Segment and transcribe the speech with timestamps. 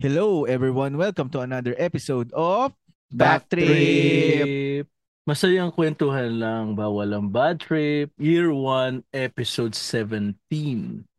[0.00, 2.72] Hello everyone, welcome to another episode of
[3.12, 4.88] Backtrip!
[5.28, 8.08] Masayang kwentuhan lang, bawal ang bad trip.
[8.16, 10.40] Year 1, episode 17.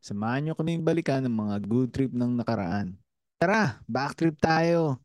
[0.02, 2.97] Samahan nyo kaming balikan ng mga good trip ng nakaraan.
[3.38, 4.98] Tara, backtrip tayo!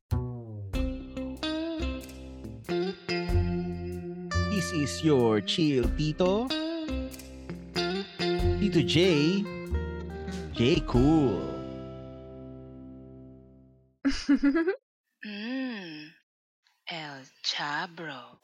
[4.57, 6.49] This is your chill Tito.
[8.57, 8.97] Tito J.
[10.57, 11.56] J Cool.
[15.27, 16.07] mm.
[16.87, 18.39] El Chabro.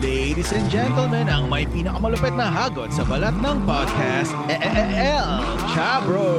[0.00, 4.96] Ladies and gentlemen, ang may pinakamalupit na hagot sa balat ng podcast, E- E- E-
[5.12, 5.36] El
[5.76, 6.32] Chabro.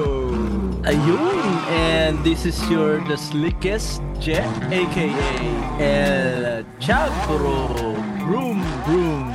[0.89, 1.37] Ayun!
[1.69, 5.13] And this is your the slickest jet, aka
[5.77, 7.77] El Chabro.
[8.25, 9.29] Broom, broom.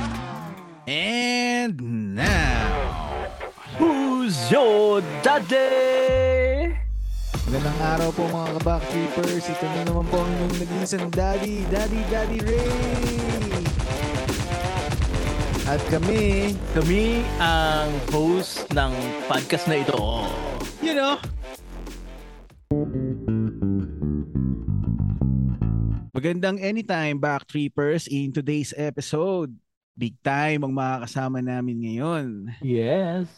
[0.83, 1.79] And
[2.11, 3.31] now,
[3.79, 6.52] Who's your daddy?
[7.53, 9.45] Magandang araw po mga kabackkeepers.
[9.45, 12.65] Ito na naman po ang inyong nag-iisang daddy, daddy, daddy Ray.
[15.69, 18.89] At kami, Kami ang host ng
[19.29, 20.01] podcast na ito.
[20.81, 21.21] you know,
[26.09, 29.53] Magandang anytime backtrippers in today's episode.
[29.93, 32.49] Big time ang makakasama namin ngayon.
[32.65, 33.29] Yes.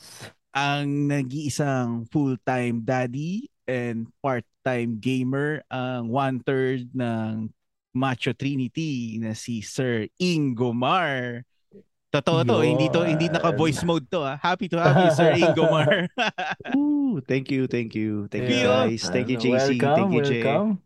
[0.55, 7.49] Ang nag-iisang full-time daddy and part-time gamer, ang one-third ng
[7.95, 11.47] Macho Trinity na si Sir Ingomar.
[12.11, 14.39] Totoo to, hindi to hindi naka voice mode to ah.
[14.39, 16.07] Happy to have you Sir Ingomar.
[16.75, 18.27] Ooh, thank you, thank you.
[18.31, 19.07] Thank you guys.
[19.07, 20.43] Thank you JC, welcome, thank you Jay.
[20.43, 20.79] welcome.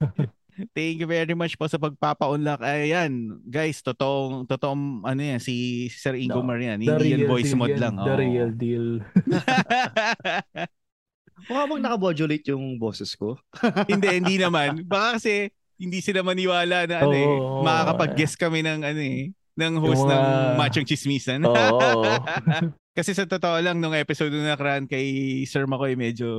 [0.70, 2.62] Thank you very much po sa pagpapa-unlock.
[2.62, 6.78] Ayan, guys, totoong totoong ano yan si Sir Ingomar yan.
[6.78, 7.94] The Hindi yan real voice deal mode yan, lang.
[7.98, 8.20] The oo.
[8.22, 8.86] real deal.
[11.44, 13.36] Mukha bang nakabodulate yung boses ko?
[13.92, 14.84] hindi, hindi naman.
[14.84, 17.60] Baka kasi hindi sila maniwala na ano eh, Oo.
[17.66, 21.40] makakapag-guess kami ng ano eh, ng host Yung ng mga- Machong Chismisan.
[21.44, 22.02] Oo.
[22.96, 25.02] kasi sa totoo lang nung episode na nakaraan kay
[25.50, 26.30] Sir Makoy medyo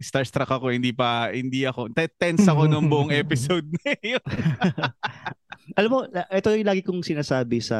[0.00, 4.24] starstruck ako, hindi pa hindi ako te- tense ako nung buong episode na yun.
[5.76, 7.78] Alam mo, ito yung lagi kong sinasabi sa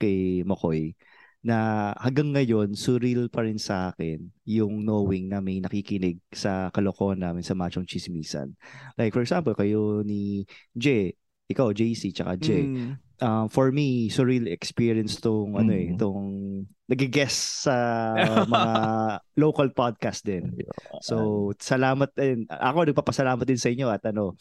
[0.00, 0.96] kay Makoy
[1.44, 4.16] na hanggang ngayon, surreal pa rin sa akin
[4.48, 8.56] yung knowing na may nakikinig sa kalokohan namin sa Machong Chismisan.
[8.96, 11.12] Like for example, kayo ni Jay,
[11.44, 12.64] ikaw JC, tsaka Jay.
[12.64, 12.92] Mm.
[13.20, 16.00] um, for me, surreal experience tong ano eh, Mm.
[16.00, 16.24] tong
[16.88, 17.76] nagigess sa
[18.48, 18.72] mga
[19.36, 20.52] local podcast din.
[21.04, 22.48] So, salamat din.
[22.48, 24.36] Ako nagpapasalamat din sa inyo at ano,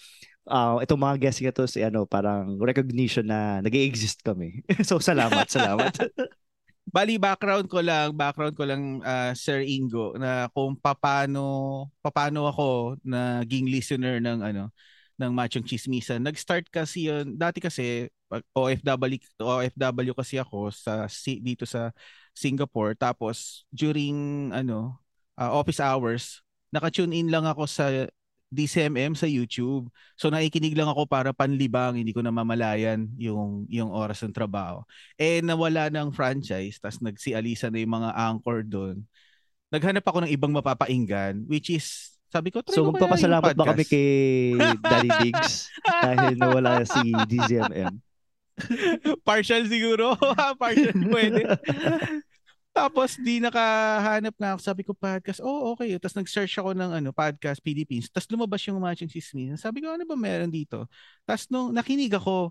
[0.48, 4.64] uh, itong mga guests na to si ano, parang recognition na nag exist kami.
[4.88, 5.92] so, salamat, salamat.
[6.84, 13.00] Bali background ko lang, background ko lang ah, Sir Ingo na kung paano paano ako
[13.08, 14.70] naging listener ng ano
[15.16, 16.20] ng Machong Chismisan.
[16.26, 21.08] Nag-start kasi 'yon dati kasi pag OFW OFW kasi ako sa
[21.40, 21.94] dito sa
[22.36, 25.00] Singapore tapos during ano
[25.40, 28.10] ah, office hours naka-tune in lang ako sa
[28.54, 29.90] DCMM sa YouTube.
[30.14, 34.86] So nakikinig lang ako para panlibang, hindi ko namamalayan yung yung oras ng trabaho
[35.18, 39.02] eh nawala ng franchise tas nagsialisa na yung mga anchor doon.
[39.74, 44.58] Naghanap ako ng ibang mapapainggan which is sabi ko try so, magpapasalamat ba kami kay
[44.86, 45.70] Daddy Diggs
[46.02, 47.94] dahil nawala si DZMM?
[49.26, 50.14] partial siguro.
[50.62, 51.42] partial pwede.
[52.74, 54.60] Tapos di nakahanap nga ako.
[54.66, 55.40] Sabi ko podcast.
[55.46, 55.94] Oh, okay.
[56.02, 58.10] Tapos nag-search ako ng ano, podcast Philippines.
[58.10, 59.54] Tapos lumabas yung Matching Sismin.
[59.62, 60.90] Sabi ko, ano ba meron dito?
[61.22, 62.50] Tapos nung nakinig ako,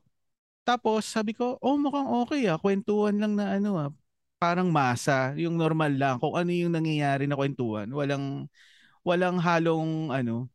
[0.62, 2.58] tapos sabi ko, oh, mukhang okay ah.
[2.58, 3.90] Kwentuhan lang na ano ah.
[4.38, 5.34] Parang masa.
[5.34, 6.16] Yung normal lang.
[6.22, 7.90] Kung ano yung nangyayari na kwentuhan.
[7.90, 8.46] Walang,
[9.02, 10.46] walang halong ano,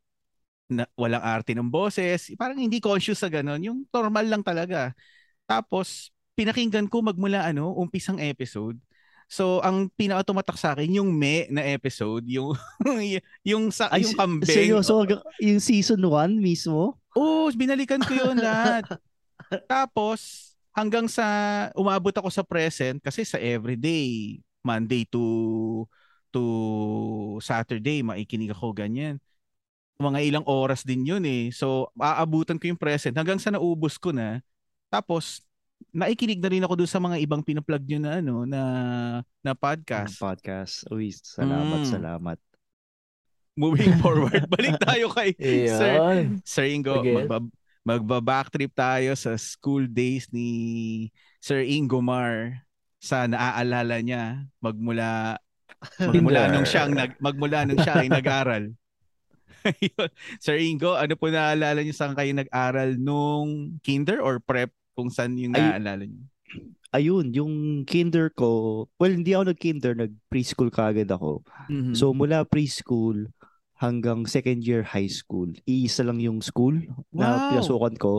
[0.71, 2.31] na, walang arte ng boses.
[2.39, 3.59] Parang hindi conscious sa ganun.
[3.63, 4.95] Yung normal lang talaga.
[5.43, 8.79] Tapos, pinakinggan ko magmula ano, umpisang episode.
[9.27, 12.55] So, ang pinaka tumatak sa akin yung me na episode, yung
[13.51, 14.47] yung sa Ay, yung kambing.
[14.47, 16.95] Seryoso, hanggang- yung season 1 mismo?
[17.11, 18.87] Oo, binalikan ko yun lahat.
[19.71, 21.25] Tapos, hanggang sa
[21.75, 25.83] umabot ako sa present kasi sa everyday, Monday to
[26.31, 26.43] to
[27.43, 29.19] Saturday, maikinig ako ganyan.
[29.97, 31.49] Mga ilang oras din yun eh.
[31.51, 34.39] So, aabutan ko yung present hanggang sa naubos ko na.
[34.87, 35.46] Tapos,
[35.89, 38.61] naikinig na rin ako doon sa mga ibang pinaplug nyo na ano na
[39.41, 40.17] na podcast.
[40.17, 40.85] Podcast.
[40.89, 41.89] Uy, salamat, Mm.
[41.89, 42.37] salamat.
[43.57, 45.33] Moving forward, balik tayo kay
[45.65, 45.97] Sir.
[46.45, 47.25] Sir Ingo, Sige.
[47.25, 50.49] magba- magba-backtrip tayo sa school days ni
[51.39, 52.61] Sir Ingomar
[52.99, 55.37] sa naaalala niya magmula
[56.01, 58.73] magmula nung siyang nag magmula nung siya ay nag-aral.
[60.43, 64.69] Sir Ingo, ano po naalala niyo saan kayo nag-aral nung kinder or prep?
[64.97, 66.25] Kung saan yung Ay- naalala niyo?
[66.89, 67.53] Ayun, yung
[67.83, 68.49] kinder ko,
[68.97, 71.45] well, hindi ako nag-kinder, nag-preschool kaagad ako.
[71.69, 71.93] Mhm.
[71.93, 73.29] So mula preschool
[73.77, 76.73] hanggang second year high school, iisa lang yung school
[77.13, 77.41] na Wow.
[77.53, 78.13] pinasukan ko.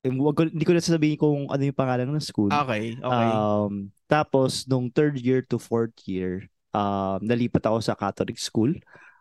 [0.00, 2.48] Eh, wag ko, hindi ko na sasabihin kung ano yung pangalan ng school.
[2.48, 3.28] okay, okay.
[3.28, 8.72] Um, tapos, nung third year to fourth year, um, nalipat ako sa Catholic school.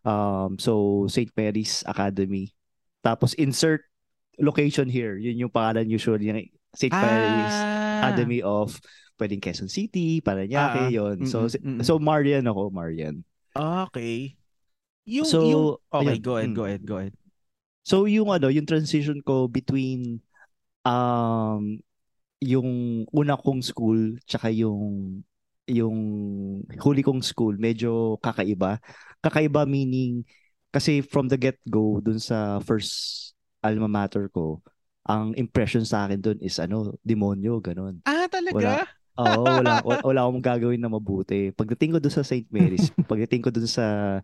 [0.03, 1.31] Um, so, St.
[1.33, 2.51] Mary's Academy.
[2.99, 3.83] Tapos, insert
[4.39, 5.17] location here.
[5.17, 6.93] Yun yung pangalan usually ng St.
[6.93, 8.09] Mary's Ah.
[8.09, 8.77] Academy of
[9.21, 11.23] pwedeng Quezon City, Ah, Paranaque, yun.
[11.29, 11.85] So, mm-mm.
[11.85, 13.21] so Marian ako, Marian.
[13.53, 14.35] Okay.
[15.05, 16.57] Yung, So, yung, okay, ayun, go ahead, mm.
[16.57, 17.15] go ahead, go ahead.
[17.83, 20.23] So yung ano, yung transition ko between
[20.87, 21.79] um
[22.43, 25.23] yung una kong school tsaka yung
[25.67, 25.97] yung
[26.79, 28.79] huli kong school medyo kakaiba.
[29.19, 30.23] Kakaiba meaning
[30.71, 33.32] kasi from the get-go dun sa first
[33.63, 34.59] alma mater ko,
[35.07, 38.03] ang impression sa akin dun is ano, demonyo, ganun.
[38.03, 38.87] Ah, talaga?
[39.13, 41.53] Oo, wala, wala, wala akong gagawin na mabuti.
[41.53, 42.49] Pagdating ko doon sa St.
[42.49, 44.19] Mary's, pagdating ko doon sa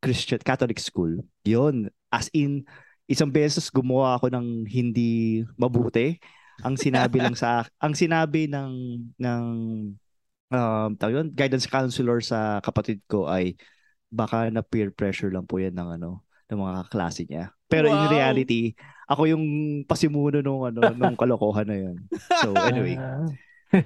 [0.00, 2.64] Christian Catholic school, yon as in
[3.06, 6.18] isang beses gumawa ako ng hindi mabuti.
[6.64, 8.72] Ang sinabi lang sa ang sinabi ng
[9.20, 9.44] ng
[10.50, 13.54] um yun, guidance counselor sa kapatid ko ay
[14.10, 17.50] baka na peer pressure lang po yan ng ano ng mga klase niya.
[17.66, 18.12] Pero in Wow.
[18.12, 18.74] reality,
[19.06, 19.44] ako yung
[19.82, 21.96] pasimuno nung ano nung kalokohan na yun.
[22.40, 23.26] So anyway, Ah.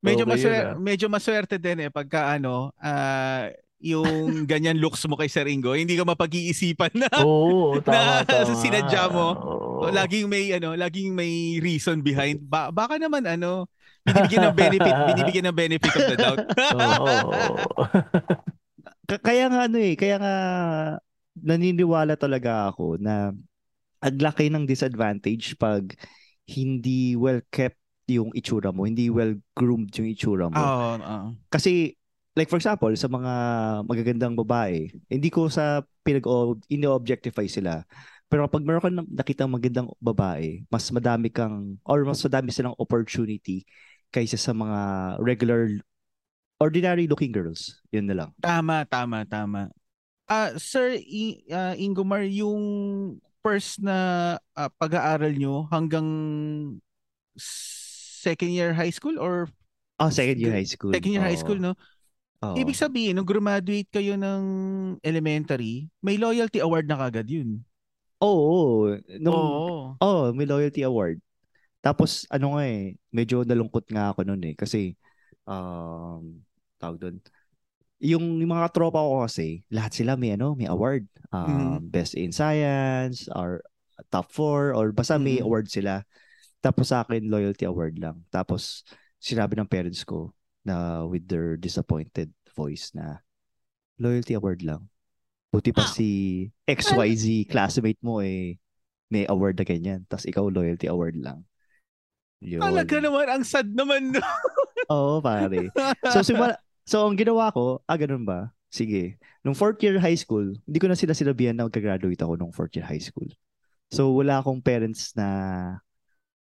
[0.00, 0.74] Medyo Okay yun, maswer, ah.
[0.78, 5.92] medyo maswerte din eh pagka ano, ah yung ganyan looks mo kay Sir Ingo, hindi
[5.92, 8.56] ka mapag-iisipan na Oo, Na tama, tama.
[8.56, 9.26] sinadya mo.
[9.36, 9.92] Oo.
[9.92, 12.40] laging may ano, laging may reason behind.
[12.40, 13.68] Ba- baka naman ano,
[14.02, 16.40] binibigyan ng benefit, binibigyan ng benefit of the doubt.
[16.72, 17.12] Oo.
[19.06, 20.34] K- kaya nga ano eh, kaya nga
[21.36, 23.32] naniniwala talaga ako na
[24.00, 25.92] ang laki ng disadvantage pag
[26.46, 30.56] hindi well kept yung itsura mo, hindi well groomed yung itsura mo.
[30.56, 31.28] Oo, oo.
[31.50, 31.96] Kasi
[32.36, 33.32] like for example, sa mga
[33.88, 36.22] magagandang babae, hindi ko sa pinag
[36.70, 37.82] ini-objectify sila.
[38.28, 42.76] Pero kapag meron ka ng nakitang magandang babae, mas madami kang or mas madami silang
[42.78, 43.66] opportunity
[44.10, 44.78] kaysa sa mga
[45.18, 45.70] regular
[46.60, 47.80] ordinary looking girls.
[47.90, 48.30] Yun na lang.
[48.38, 49.70] Tama, tama, tama.
[50.26, 52.58] Ah, Sir I- ah, Ingomar, yung
[53.46, 53.94] first na
[54.58, 56.06] ah, pag-aaral nyo hanggang
[57.38, 59.46] second year high school or
[59.96, 60.92] Oh, second year high school.
[60.92, 61.40] second year high Oo.
[61.40, 61.72] school, no?
[62.44, 62.58] Oo.
[62.58, 64.42] Ibig sabihin, nung graduate kayo ng
[65.00, 67.64] elementary, may loyalty award na kagad yun.
[68.20, 68.92] Oo.
[69.22, 69.96] Nung, Oo.
[69.96, 71.16] oh, may loyalty award.
[71.80, 74.54] Tapos, ano nga eh, medyo nalungkot nga ako noon eh.
[74.58, 74.92] Kasi,
[75.48, 76.44] um,
[76.76, 77.16] tawag doon,
[78.00, 81.08] yung, yung mga tropa ko kasi, lahat sila may ano, may award.
[81.32, 83.64] Um, Best in science, or
[84.12, 85.46] top four, or basta may Mhm.
[85.48, 86.04] award sila.
[86.60, 88.24] Tapos sa akin, loyalty award lang.
[88.28, 88.84] Tapos,
[89.20, 90.32] sinabi ng parents ko
[90.66, 93.20] na with their disappointed voice na
[93.96, 94.88] loyalty award lang.
[95.52, 95.92] Buti pa Ah.
[95.92, 96.08] si
[96.68, 98.58] XYZ classmate mo eh
[99.08, 100.02] may award na ganyan.
[100.10, 101.46] Tapos ikaw loyalty award lang.
[102.42, 102.60] Yun.
[102.60, 104.12] Talaga naman, ang sad naman.
[104.92, 105.70] Oo, pare.
[106.12, 108.54] So, simula, so ang ginawa ko, ah, ganun ba?
[108.70, 109.18] Sige.
[109.42, 112.74] Nung fourth year high school, hindi ko na sila sinabihan na magka-graduate ako nung fourth
[112.74, 113.26] year high school.
[113.86, 115.28] So, wala akong parents na,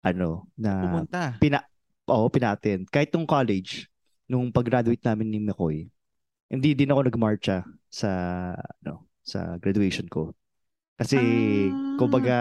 [0.02, 1.38] ano, na Pumunta.
[1.38, 1.62] pina
[2.06, 2.86] Oo, pinatin.
[2.86, 3.90] Kahit nung college,
[4.30, 5.90] nung pag-graduate namin ni McCoy,
[6.50, 8.10] hindi din ako nagmarcha sa
[8.82, 10.30] ano, sa graduation ko.
[11.02, 11.18] Kasi
[11.74, 11.98] Ah.
[11.98, 12.38] kumbaga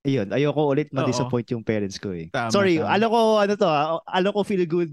[0.00, 2.32] ayun, ayoko ulit ma-disappoint yung parents ko eh.
[2.32, 2.88] Tama, Sorry, tama.
[2.96, 4.88] alam ko ano to, ah, alam ko feel good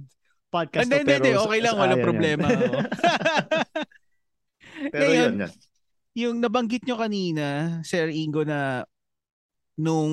[0.47, 1.35] podcast Hindi, hindi.
[1.35, 2.47] Okay lang, walang problema.
[4.93, 5.51] pero Ngayon, yun, yun.
[6.17, 8.85] yung nabanggit nyo kanina, Sir Ingo, na
[9.77, 10.11] nung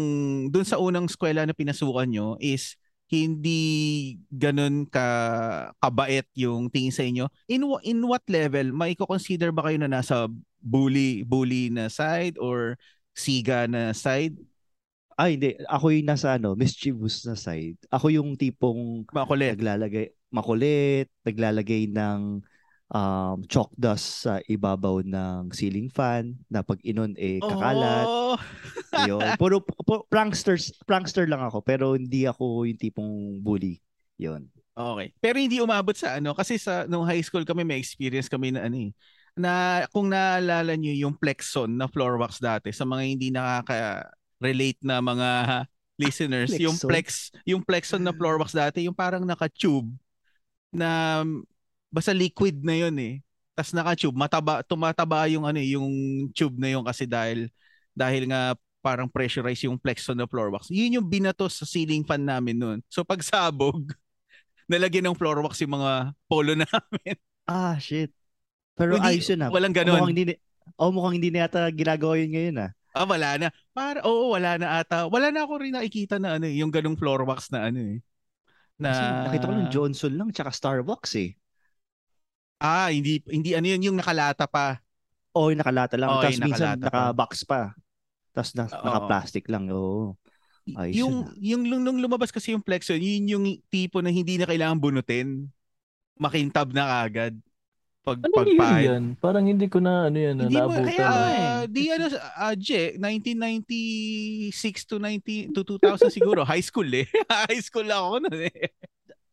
[0.52, 2.76] dun sa unang eskwela na pinasukan nyo is
[3.08, 5.06] hindi ganun ka
[5.80, 7.24] kabait yung tingin sa inyo.
[7.48, 10.28] In in what level may consider ba kayo na nasa
[10.60, 12.76] bully bully na side or
[13.16, 14.36] siga na side?
[15.14, 15.54] Ah, hindi.
[15.70, 17.78] Ako yung nasa ano, mischievous na side.
[17.86, 19.54] Ako yung tipong Makulit.
[19.54, 22.42] naglalagay makulit, naglalagay ng
[22.90, 28.06] um, chalk dust sa ibabaw ng ceiling fan na pag inon eh kakalat.
[28.06, 28.36] Oh.
[29.06, 29.22] Yun.
[29.40, 33.78] Puro, pu- pranksters, prankster lang ako pero hindi ako yung tipong bully.
[34.18, 34.50] Yun.
[34.74, 35.14] Okay.
[35.22, 38.66] Pero hindi umabot sa ano kasi sa nung high school kami may experience kami na
[38.66, 38.92] ano eh
[39.34, 45.02] na kung naalala niyo yung Plexon na floor wax dati sa mga hindi nakaka-relate na
[45.02, 45.30] mga
[46.02, 46.90] listeners, yung Plexon?
[46.90, 47.06] Plex,
[47.46, 49.90] yung Plexon na floor wax dati, yung parang naka-tube
[50.74, 51.22] na
[51.88, 53.14] basta liquid na yun eh.
[53.54, 55.86] tas naka-tube, mataba, tumataba yung ano, eh, yung
[56.34, 57.46] tube na yun kasi dahil
[57.94, 60.68] dahil nga parang pressurize yung plexon ng floor wax.
[60.74, 62.78] Yun yung binato sa ceiling fan namin noon.
[62.90, 63.94] So pag sabog,
[64.70, 67.14] nalagyan ng floor wax yung mga polo namin.
[67.46, 68.10] Ah, shit.
[68.74, 69.50] Pero Hindi, ayos yun ah.
[69.54, 69.94] walang Oh, ganon.
[70.02, 70.24] Mukhang hindi,
[70.76, 72.70] oh, mukhang hindi na yata ginagawa yun ngayon ah.
[72.94, 73.48] Ah, wala na.
[73.74, 75.10] Para, oo, wala na ata.
[75.10, 77.98] Wala na ako rin nakikita na ano, eh, yung ganung floor wax na ano eh.
[78.74, 81.30] Na, Kasi nakita ko lang Johnson lang tsaka Starbucks eh.
[82.58, 84.80] Ah, hindi, hindi ano yun, yung nakalata pa.
[85.34, 86.10] O yung nakalata lang.
[86.10, 86.86] Oo, Tapos minsan pa.
[86.88, 87.74] naka-box pa.
[88.34, 88.84] Tapos na, Oo.
[88.86, 89.70] naka-plastic lang.
[89.70, 90.18] Oo.
[90.74, 91.34] Ayos yung, yun, ah.
[91.36, 95.52] yung nung, nung lumabas kasi yung Plexon, yun yung tipo na hindi na kailangan bunutin.
[96.16, 97.36] Makintab na agad.
[98.04, 98.84] Pag, Ano year pagpahid.
[98.84, 99.02] yan?
[99.16, 100.84] Parang hindi ko na ano yan, Hindi mo, naabutan.
[100.86, 101.08] kaya, na.
[101.08, 102.68] ah, di ano, uh, J,
[103.00, 107.08] 1996 to 90, to 2000 siguro, high school eh.
[107.48, 108.68] high school ako noon eh.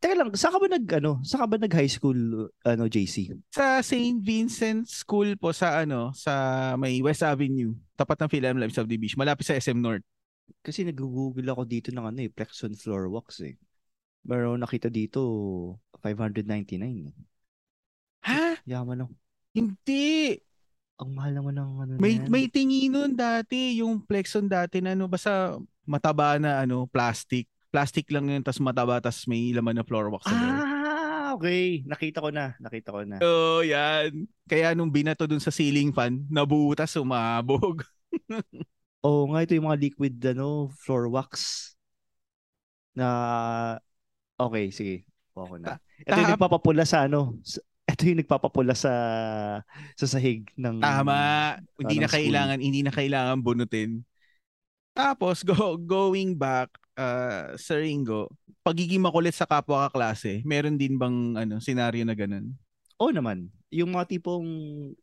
[0.01, 2.18] Teka lang, saan ka ba nag, ano, saan ka ba nag high school,
[2.63, 3.36] ano, JC?
[3.51, 4.18] Sa St.
[4.18, 6.34] Vincent School po sa ano, sa
[6.74, 10.01] may West Avenue, tapat ng Philem Live Subdivision, malapit sa SM North.
[10.63, 13.60] Kasi nag-google ako dito ng ano eh, Plexon Floor Wax eh.
[14.24, 15.20] Pero nakita dito,
[16.00, 17.13] 599 eh.
[18.25, 18.62] Ha?
[18.66, 19.08] Yaman no.
[19.51, 20.38] Hindi.
[21.01, 22.30] Ang mahal naman ng ano May yan.
[22.30, 27.50] may tingi nun dati, yung Plexon dati na ano, basta mataba na ano, plastic.
[27.74, 30.28] Plastic lang yun, tas mataba, tas may laman na floor wax.
[30.30, 31.82] Ah, okay.
[31.88, 32.54] Nakita ko na.
[32.60, 33.18] Nakita ko na.
[33.24, 34.28] Oh, yan.
[34.46, 37.82] Kaya nung binato dun sa ceiling fan, nabutas, umabog.
[39.08, 41.32] Oo nga, ito yung mga liquid ano, floor wax.
[42.94, 43.08] Na,
[44.36, 45.08] okay, sige.
[45.32, 45.80] Kuha ko na.
[46.04, 48.94] Ito yung nagpapapula sa ano, sa- ito yung nagpapapula sa
[49.98, 51.58] sa sahig ng Tama.
[51.78, 52.18] Hindi ng na school.
[52.18, 54.02] kailangan, hindi na kailangan bunutin.
[54.92, 58.28] Tapos go, going back uh, sa Ringo,
[58.62, 62.54] pagiging makulit sa kapwa kaklase, meron din bang ano senaryo na ganun?
[63.02, 63.50] Oo naman.
[63.72, 64.46] Yung mga tipong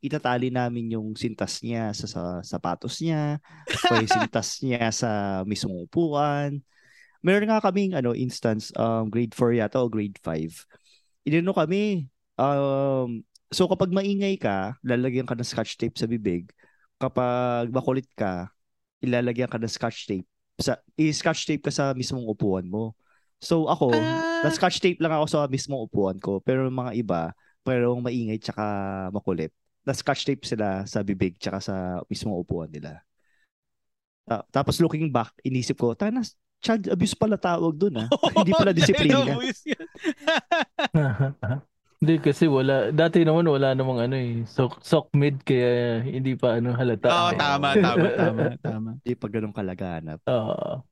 [0.05, 5.11] itatali namin yung sintas niya sa, sa sapatos niya, o yung sintas niya sa
[5.49, 6.61] mismong upuan.
[7.25, 11.27] Meron nga kaming ano, instance, um, grade 4 yata o grade 5.
[11.27, 12.07] Inano kami,
[12.39, 16.49] um, so kapag maingay ka, lalagyan ka ng scotch tape sa bibig.
[16.99, 18.51] Kapag makulit ka,
[19.03, 20.27] ilalagyan ka ng scotch tape.
[20.59, 22.99] Sa, i-scotch tape ka sa mismong upuan mo.
[23.39, 24.43] So ako, Ah.
[24.43, 26.43] na-scotch tape lang ako sa mismong upuan ko.
[26.43, 27.31] Pero mga iba,
[27.63, 28.65] pero maingay tsaka
[29.15, 29.55] makulit.
[29.87, 31.75] Na-scotch tape sila sa bibig tsaka sa
[32.11, 32.99] mismong upuan nila.
[34.27, 36.27] Ta- tapos looking back, inisip ko, tana,
[36.59, 38.11] child abuse pala tawag dun ah.
[38.43, 39.23] Hindi pala disiplina.
[41.99, 46.63] Hindi kasi wala, dati naman wala namang ano eh, sok, sok mid kaya hindi pa
[46.63, 47.11] ano halata.
[47.11, 48.91] Oo, tama, tama, tama, tama.
[49.03, 50.23] Hindi pa ganun kalaganap.
[50.31, 50.87] Oo.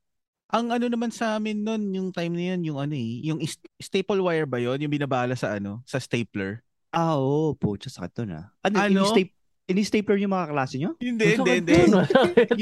[0.50, 3.38] Ang ano naman sa amin noon, yung time na yun, yung ano eh, yung
[3.78, 6.66] staple wire ba yon Yung binabala sa ano, sa stapler?
[6.90, 7.54] Ah, oo.
[7.54, 8.50] Pucha, sakit dun ah.
[8.66, 8.74] Ano?
[8.74, 9.06] Ano?
[9.06, 9.30] Ini-stape,
[9.70, 10.90] ini-stapler yung mga klase nyo?
[10.98, 11.76] Hindi, hindi, hindi.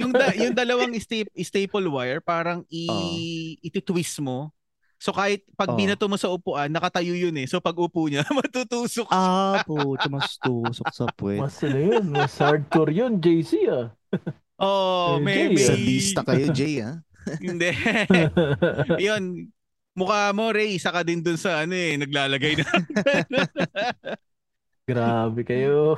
[0.01, 3.09] yung da- yung dalawang sta- staple wire parang i Oo.
[3.65, 4.53] iti-twist mo.
[4.99, 5.79] So kahit pag Oo.
[5.79, 7.47] binato mo sa upuan, nakatayo yun eh.
[7.47, 9.11] So pag upo niya, matutusok.
[9.11, 11.41] Ah, pucha, mas tusok sa puwet.
[11.43, 13.93] Mas ano yun, mas hardcore yun, JC ah.
[14.55, 17.03] Oh, Eh, may, Jay, may Sadista kayo, Jay, ha?
[17.43, 17.75] Hindi.
[19.03, 19.51] Yun,
[19.97, 22.67] mukha mo Ray, isa ka din dun sa ano eh, naglalagay na.
[24.89, 25.97] Grabe kayo.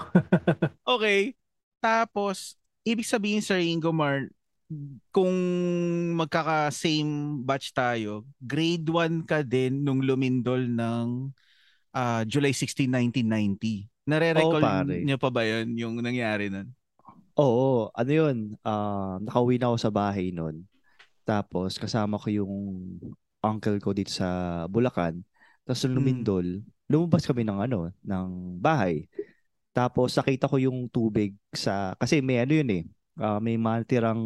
[0.86, 1.34] okay.
[1.82, 2.54] Tapos,
[2.86, 4.30] ibig sabihin sa Ringo Mar,
[5.14, 5.35] kung
[6.18, 11.30] magkaka-same batch tayo, grade 1 ka din nung lumindol ng
[11.94, 13.87] ah, July 16, 1990.
[14.06, 14.96] Nare-recall pare.
[15.02, 16.70] niyo pa ba yun, yung nangyari nun?
[17.37, 20.64] Oo, ano yun, ah, nakauwi na ako sa bahay noon.
[21.26, 22.54] Tapos kasama ko yung
[23.42, 25.23] uncle ko dito sa Bulacan.
[25.66, 25.99] Tapos nung Mm.
[26.02, 26.46] lumindol,
[26.87, 28.28] lumabas kami ng ano, ng
[28.62, 29.06] bahay.
[29.75, 32.85] Tapos nakita ko yung tubig sa kasi may ano yun eh.
[33.20, 34.20] Ah, may matirang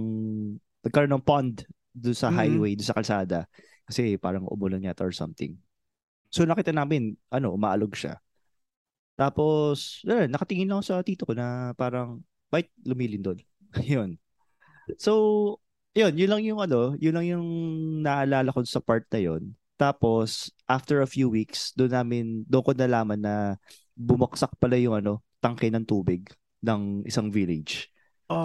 [0.82, 2.36] nagkaroon ng pond doon sa Mhm.
[2.36, 3.38] highway, doon sa kalsada.
[3.86, 5.58] Kasi parang umulan yata or something.
[6.30, 8.18] So nakita namin, ano, umaalog siya.
[9.18, 13.36] Tapos, yun, nakatingin lang sa tito ko na parang, bait, lumilindol.
[13.84, 14.16] yun.
[14.96, 15.58] So,
[15.92, 17.46] yun, yun lang yung ano, yun lang yung
[18.00, 19.52] naalala ko sa part na yun.
[19.76, 23.34] Tapos, after a few weeks, doon namin, doon ko nalaman na
[23.92, 26.24] bumagsak pala yung ano, tangke ng tubig
[26.64, 27.92] ng isang village.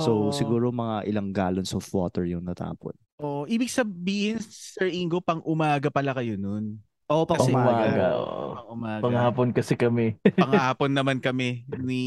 [0.01, 0.33] So, Oh.
[0.33, 2.97] siguro mga ilang gallons of water yung natapon.
[3.15, 6.81] Oh, ibig sabihin, Sir Ingo, pang umaga pala kayo nun.
[7.05, 7.85] Oo, pang Kasi umaga.
[7.85, 8.07] umaga.
[8.17, 8.45] oo.
[8.51, 9.01] Pang umaga.
[9.01, 10.17] Panghapon kasi kami.
[10.41, 12.03] panghapon naman kami ni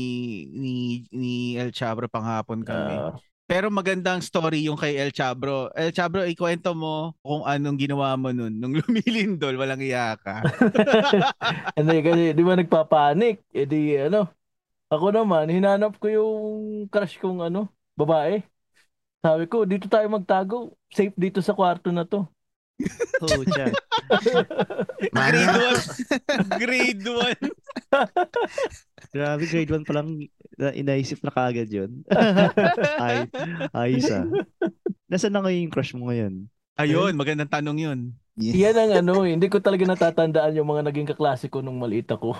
[0.51, 0.75] ni
[1.09, 2.93] ni El Chabro panghapon kami.
[2.93, 3.15] Ah,
[3.47, 5.71] Pero magandang story yung kay El Chabro.
[5.73, 10.43] El Chabro, ikwento mo kung anong ginawa mo nun nung lumilindol, walang iya ka.
[11.79, 13.41] Hindi kasi, di ba nagpapanik?
[13.49, 14.29] E di ano,
[14.89, 16.41] Ako naman, hinanap ko yung
[16.89, 18.41] crush kong ano, babae.
[19.21, 20.73] Sabi ko, dito tayo magtago.
[20.89, 22.25] Safe dito sa kwarto na to.
[23.21, 23.75] Oh, siya.
[25.13, 25.57] Grade
[26.57, 26.63] 1.
[26.63, 27.37] Grade 1.
[29.13, 30.09] Grabe, grade 1 pa lang
[30.55, 32.07] na inaisip na kaagad yun.
[33.03, 33.27] Ay,
[33.75, 34.25] ayos ah.
[35.11, 36.47] Nasaan na ngayon yung crush mo ngayon?
[36.79, 38.01] Ayun, magandang tanong yun.
[38.39, 42.07] Yan ang ano, eh, hindi ko talaga natatandaan yung mga naging kaklase ko nung maliit
[42.07, 42.39] ako.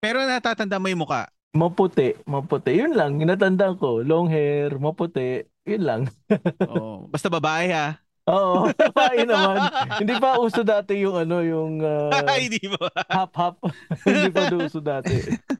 [0.00, 1.28] Pero natatanda mo yung muka.
[1.56, 2.76] Maputi, maputi.
[2.76, 4.04] Yun lang, natandaan ko.
[4.04, 5.40] Long hair, maputi.
[5.64, 6.02] Yun lang.
[6.68, 7.96] Oh, basta babae ha.
[8.26, 9.70] Oo, babae naman.
[10.02, 12.90] Hindi pa uso dati yung ano, yung uh, Ay, di ba?
[13.08, 13.56] hap-hap.
[14.06, 15.14] hindi pa uso dati.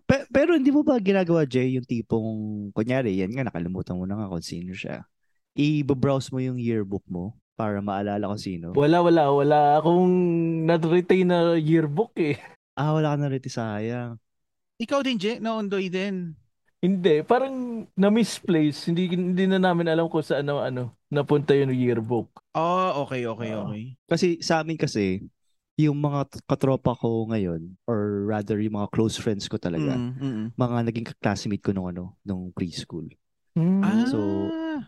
[0.05, 2.29] Pe- pero hindi mo ba ginagawa, Jay, yung tipong,
[2.75, 5.07] kunyari, yan nga, nakalimutan mo na nga kung sino siya.
[5.57, 8.75] I-browse mo yung yearbook mo para maalala kung sino.
[8.77, 10.11] Wala, wala, wala akong
[10.67, 12.37] na-retain na yearbook eh.
[12.77, 14.21] Ah, wala ka na rin, sayang.
[14.77, 16.37] Ikaw din, Je, naundoy din.
[16.85, 18.93] Hindi, parang na-misplace.
[18.93, 22.29] Hindi, hindi na namin alam kung saan ano, ano, napunta yung yearbook.
[22.53, 23.73] Oh, okay, okay, Oo.
[23.73, 23.97] okay.
[24.05, 25.25] Kasi sa amin kasi,
[25.81, 30.21] yung mga katropa ko ngayon, or rather yung mga close friends ko talaga, Mm, mm,
[30.21, 30.47] mm.
[30.57, 33.09] mga naging classmate ko nung ano, nung preschool.
[33.83, 34.21] Ah, So,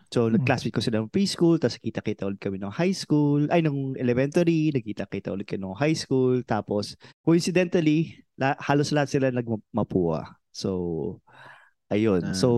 [0.09, 0.41] So, Hmm.
[0.41, 4.73] nag-classmate ko sila ng preschool, tapos kita-kita ulit kami ng high school, ay, nung elementary,
[4.73, 10.33] nagkita-kita ulit kami ng high school, tapos, coincidentally, la- halos lahat sila nagmapua.
[10.49, 11.21] So,
[11.93, 12.25] ayun.
[12.25, 12.33] Ah.
[12.33, 12.49] So,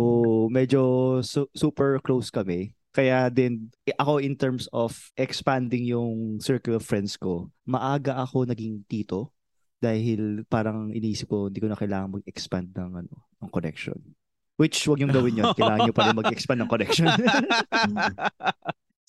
[0.47, 2.71] medyo su- super close kami.
[2.95, 8.47] Kaya din, eh, ako in terms of expanding yung circle of friends ko, maaga ako
[8.47, 9.35] naging tito
[9.79, 13.99] dahil parang iniisip ko, hindi ko na kailangan mag-expand ng, ano, ng connection.
[14.61, 15.49] Which, wag yung gawin yun.
[15.57, 17.09] Kailangan nyo pa rin mag-expand ng connection.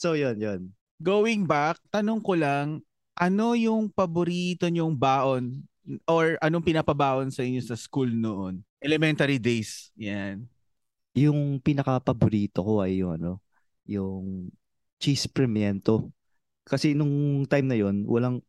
[0.00, 0.60] so, yun, yun.
[0.96, 2.80] Going back, tanong ko lang,
[3.20, 5.60] ano yung paborito nyong baon
[6.08, 8.64] or anong pinapabaon sa inyo sa school noon?
[8.80, 9.92] Elementary days.
[10.00, 10.48] Yan.
[11.12, 13.44] Yung pinaka-paborito ko ay yung, ano,
[13.84, 14.48] yung
[14.96, 16.08] cheese pimiento.
[16.64, 18.40] Kasi nung time na yon walang,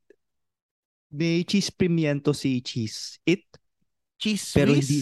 [1.12, 3.44] may cheese pimiento si cheese it.
[4.16, 4.88] Cheese Pero Swiss?
[4.88, 5.00] hindi,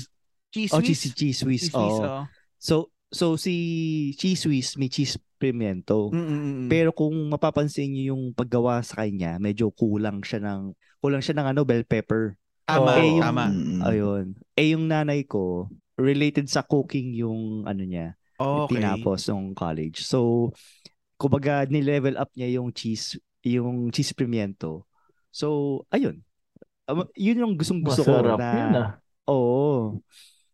[0.51, 0.87] Cheese oh, Swiss?
[0.87, 1.61] cheese, cheese Swiss.
[1.67, 2.05] Cheese Swiss, oo.
[2.05, 2.23] oh.
[2.61, 2.75] So,
[3.09, 3.55] so si
[4.19, 6.13] cheese Swiss may cheese pimiento.
[6.13, 6.69] Mm, mm, mm, mm.
[6.69, 11.47] Pero kung mapapansin niyo yung paggawa sa kanya, medyo kulang siya ng kulang siya ng
[11.57, 12.37] ano bell pepper.
[12.69, 13.17] tama, Oo.
[13.17, 13.45] tama.
[13.49, 13.81] Mm.
[13.81, 14.25] Ayun.
[14.53, 15.65] Eh yung nanay ko
[15.97, 18.77] related sa cooking yung ano niya, yung Okay.
[18.79, 20.05] tinapos nung college.
[20.05, 20.49] So
[21.17, 24.85] kumbaga ni-level up niya yung cheese yung cheese pimiento.
[25.33, 26.21] So ayun.
[26.89, 28.89] Um, yun yung gustong gusto ko Masarap na yun ah.
[29.29, 30.01] Oo.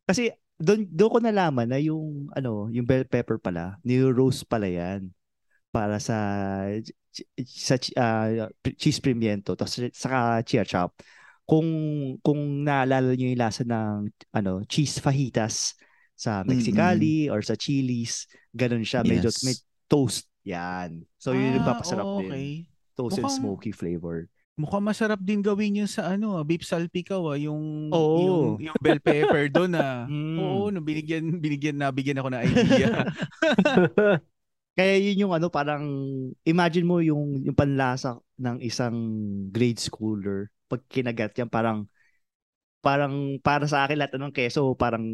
[0.08, 5.12] Kasi doon doon ko nalaman na yung ano, yung bell pepper pala, ni-roast pala 'yan
[5.70, 6.18] para sa
[7.44, 10.96] sa ah, cheese pimiento tapos saka chia chop.
[11.48, 11.68] Kung
[12.20, 15.76] kung naalala niyo yung lasa ng ano, cheese fajitas
[16.18, 19.44] sa Mexicali or sa Chili's, ganun siya, medyo Yes.
[19.46, 21.06] may toast 'yan.
[21.20, 22.26] So yun yung Ah, papasarap din.
[22.26, 22.48] okay.
[22.98, 24.26] Toast and Mukhang- smoky flavor.
[24.58, 28.18] Mukhang masarap din gawin yun sa ano, ah, beef salpikaw ah, yung Oo.
[28.18, 30.04] yung yung bell pepper doon ah.
[30.10, 30.38] Mm.
[30.42, 33.06] Oo, no, binigyan binigyan na bigyan ako ng idea.
[34.78, 35.86] Kaya yun yung ano parang
[36.42, 38.98] imagine mo yung yung panlasa ng isang
[39.50, 41.90] grade schooler pag kinagat yan parang
[42.82, 45.06] parang para sa akin lahat ng keso parang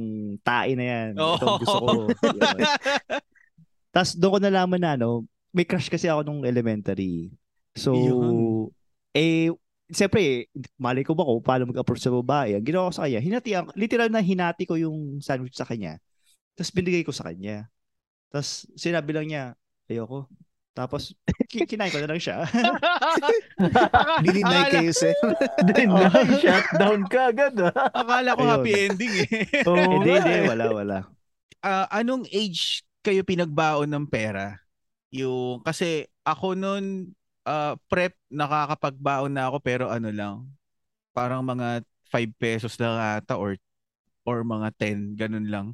[0.43, 1.09] tae na yan.
[1.15, 1.91] Ito ang gusto ko.
[3.95, 7.31] Tapos doon ko nalaman na ano, may crush kasi ako nung elementary.
[7.75, 8.71] So Yun.
[9.13, 9.49] Eh
[9.93, 10.49] Siyempre,
[10.81, 12.57] malay ko ba kung paano mag-approach sa babae.
[12.57, 16.01] Ang ginawa ko sa kanya, hinati, literal na hinati ko yung sandwich sa kanya.
[16.57, 17.69] Tapos binigay ko sa kanya.
[18.33, 19.43] Tapos sinabi lang niya,
[19.85, 20.25] ayoko.
[20.73, 21.13] Tapos
[21.51, 22.41] ki- kinain ko na lang siya.
[24.25, 25.13] Dininay kayo, sir.
[25.67, 26.09] Then, Oh.
[26.41, 27.73] shutdown ka agad ah.
[27.93, 28.51] Akala ko Ayun.
[28.55, 29.67] happy ending eh.
[29.67, 30.33] Oo hindi, hindi.
[30.41, 30.43] eh.
[30.49, 30.97] Wala, wala.
[31.61, 34.57] Ah, anong age kayo pinagbaon ng pera?
[35.13, 37.13] Yung kasi ako noon
[37.47, 40.35] ah, prep nakakapagbaon na ako pero ano lang
[41.13, 43.57] parang mga 5 pesos lang ata or
[44.23, 45.67] or mga 10 ganun lang.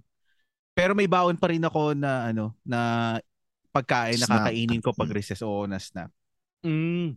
[0.73, 2.79] Pero may baon pa rin ako na ano na
[3.69, 4.35] pagkain na Snack.
[4.49, 6.09] kakainin ko pag recess o na snap.
[6.65, 7.15] Mm.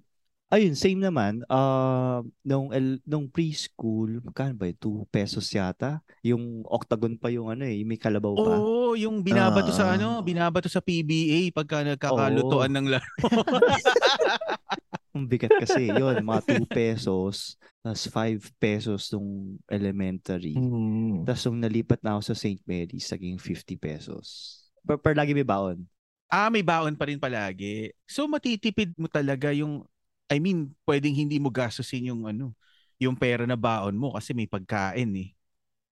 [0.53, 1.41] Ayun, same naman.
[1.49, 4.77] Uh, nung, el- nung preschool, magkano ba yun?
[4.77, 6.05] 2 pesos yata.
[6.21, 8.61] Yung octagon pa yung ano eh, yung may kalabaw pa.
[8.61, 9.97] Oo, yung binabato sa Ah.
[9.97, 13.09] ano, binabato sa PBA pagka nagkakalutuan ng laro.
[15.17, 15.89] Ang bigat kasi.
[15.89, 17.57] yun, mga 2 pesos.
[17.81, 20.53] Tapos 5 pesos nung elementary.
[20.53, 21.25] Hmm.
[21.25, 22.61] Tapos nung nalipat na ako sa St.
[22.65, 24.25] Mary's, naging 50 pesos.
[24.85, 25.85] Per, per lagi may baon.
[26.29, 27.93] Ah, may baon pa rin palagi.
[28.05, 29.85] So matitipid mo talaga yung
[30.33, 32.57] I mean, pwedeng hindi mo gastusin yung ano,
[32.97, 35.31] yung pera na baon mo kasi may pagkain eh.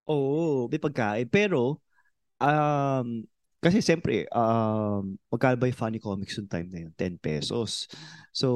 [0.09, 1.29] Oo, may pagkain.
[1.29, 1.77] Pero,
[2.41, 3.21] um,
[3.61, 6.93] kasi siyempre, um, magkano ba yung funny comics yung time na yun?
[6.97, 7.85] 10 pesos.
[8.33, 8.49] So,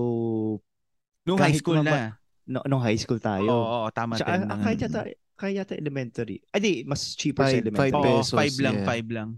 [1.28, 2.16] Nung high school na.
[2.48, 3.48] no, nung high school Oo, tayo.
[3.52, 4.16] oo, tama.
[4.16, 5.00] Tsaka, 10 ah, kahit yata,
[5.36, 6.40] kahit yata elementary.
[6.52, 7.80] Ay, di, mas cheaper sa Five- elementary.
[7.84, 8.86] five Oo, pesos, five lang, yeah.
[8.88, 9.28] five lang.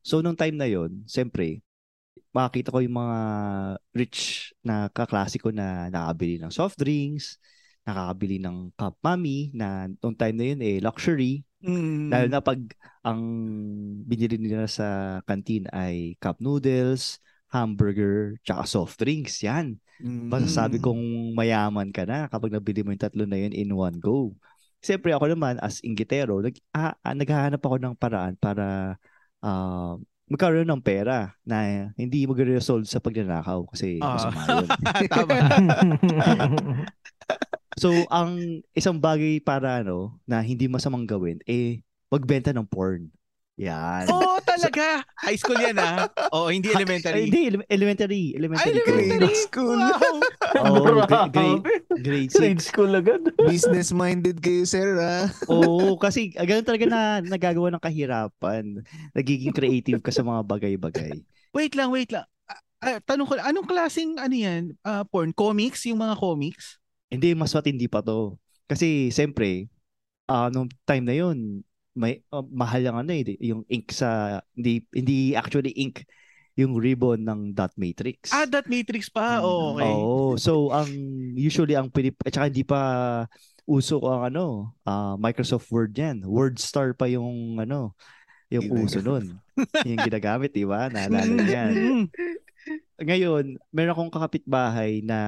[0.00, 1.60] So, nung time na yon siyempre,
[2.30, 3.18] makakita ko yung mga
[3.94, 7.42] rich na kaklase ko na nakabili ng soft drinks,
[7.82, 11.42] nakakabili ng cup mami na nung time na yun eh luxury.
[11.60, 12.08] Mm.
[12.08, 12.60] Lalo na pag
[13.04, 13.20] ang
[14.06, 19.42] binili nila sa canteen ay cup noodles, hamburger, tsaka soft drinks.
[19.42, 19.76] Yan.
[20.00, 20.30] Mm.
[20.32, 24.32] Masasabi kong mayaman ka na kapag nabili mo yung tatlo na yun in one go.
[24.80, 28.96] Siyempre ako naman as inggitero, nag, ah, ah, naghahanap ako ng paraan para
[29.44, 31.58] ah, magkaroon ng pera na
[31.98, 34.14] hindi magre-resolve sa pagnanakaw kasi Ah.
[34.14, 34.68] masama yun.
[35.12, 35.34] Tama.
[37.78, 41.80] So, ang isang bagay para ano, na hindi masamang gawin, eh,
[42.12, 43.08] magbenta ng porn.
[43.60, 44.08] Yan.
[44.16, 45.04] Oo, talaga.
[45.20, 46.08] High school yan ah.
[46.32, 47.28] Oo, hindi Ay, elementary.
[47.28, 48.22] hindi, ele- elementary.
[48.32, 48.80] Elementary.
[48.80, 49.20] elementary.
[49.20, 49.76] Grade school.
[49.76, 50.16] Wow.
[50.64, 51.62] Oh, grade,
[52.00, 52.72] grade Grade 6.
[52.72, 53.20] school agad.
[53.52, 55.28] Business-minded kayo, sir, ah.
[55.52, 58.80] Oo, kasi ah, ganun talaga na nagagawa ng kahirapan.
[59.12, 61.20] Nagiging creative ka sa mga bagay-bagay.
[61.52, 62.24] Wait lang, wait lang.
[62.48, 64.72] Ah, ah, tanong ko anong klaseng ano yan?
[64.80, 65.36] Ah, porn?
[65.36, 65.84] Comics?
[65.84, 66.80] Yung mga comics?
[67.12, 68.40] Hindi, mas matindi pa to.
[68.64, 69.68] Kasi, siyempre,
[70.24, 71.60] ah nung time na yun,
[71.94, 76.06] may ah, mahal yung ano eh, yung ink sa, hindi, hindi actually ink,
[76.58, 78.30] yung ribbon ng dot matrix.
[78.34, 79.40] Ah, that matrix pa.
[79.40, 79.44] Mm.
[79.46, 79.92] Oo, okay.
[79.92, 80.26] Oo.
[80.36, 80.90] So, ang
[81.34, 82.80] usually ang pinip at saka hindi pa
[83.64, 86.26] uso ang ano, ah, Microsoft Word yan.
[86.26, 87.94] WordStar pa yung ano,
[88.50, 88.86] yung Ginagamit.
[88.90, 89.24] uso nun.
[89.88, 90.90] yung ginagamit, di ba?
[90.90, 91.72] Naalala niyo yan.
[91.72, 92.04] Mm.
[93.08, 95.18] Ngayon, meron akong kakapitbahay na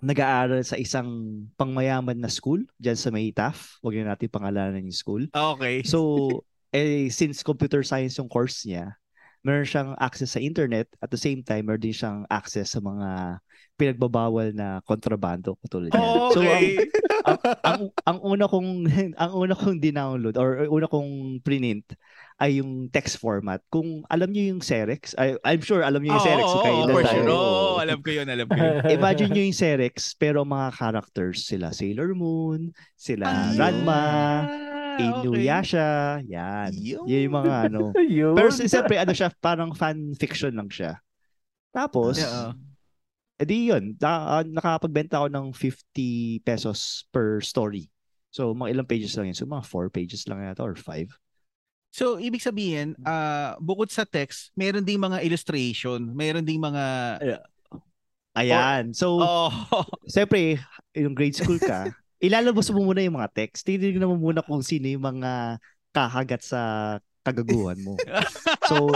[0.00, 1.08] nag-aaral sa isang
[1.56, 3.80] pangmayaman na school dyan sa may TAF.
[3.84, 5.22] Huwag na natin pangalanan yung school.
[5.30, 5.84] Okay.
[5.84, 6.28] So,
[6.72, 8.96] eh, since computer science yung course niya,
[9.40, 13.40] meron siyang access sa internet at the same time meron din siyang access sa mga
[13.80, 16.12] pinagbabawal na kontrabando katulad niyan.
[16.36, 16.76] So, ang, Okay.
[17.24, 18.68] Ang, ang, ang una kong
[19.22, 21.84] ang una kong dinownload or una kong print
[22.40, 23.60] ay yung text format.
[23.68, 26.48] Kung alam niyo yung Xerox, I, I'm sure alam niyo yung Oo, Xerox.
[26.48, 27.26] oo, kaya oo, ilan for sure.
[27.28, 28.74] Oo, alam ko yun, alam ko yun.
[28.96, 33.56] Imagine nyo yung Xerox, pero mga characters sila Sailor Moon, sila Ayun.
[33.60, 34.04] Ranma,
[35.00, 36.76] Ah, Inuyasha, yan.
[36.76, 37.04] Yun.
[37.08, 37.92] Yung mga ano.
[38.04, 38.36] Yun.
[38.36, 41.00] Pero siyempre, ano siya, parang fan fiction lang siya.
[41.72, 42.52] Tapos, Yeah.
[43.40, 47.88] Edi yun, na, ah, nakapagbenta ako ng 50 pesos per story.
[48.30, 49.38] So, mga ilang pages lang yun.
[49.38, 51.10] So, mga 4 pages lang yata or 5.
[51.90, 56.84] So, ibig sabihin, ah bukod sa text, meron ding mga illustration, meron ding mga...
[58.38, 58.94] Ayan.
[58.94, 59.50] So, Oh,
[60.12, 60.62] siyempre,
[60.94, 61.90] yung grade school ka,
[62.22, 63.66] ilalabas mo muna yung mga text.
[63.66, 65.58] Titignan mo muna kung sino yung mga
[65.90, 66.60] kahagat sa
[67.26, 67.98] kagaguhan mo.
[68.70, 68.86] So,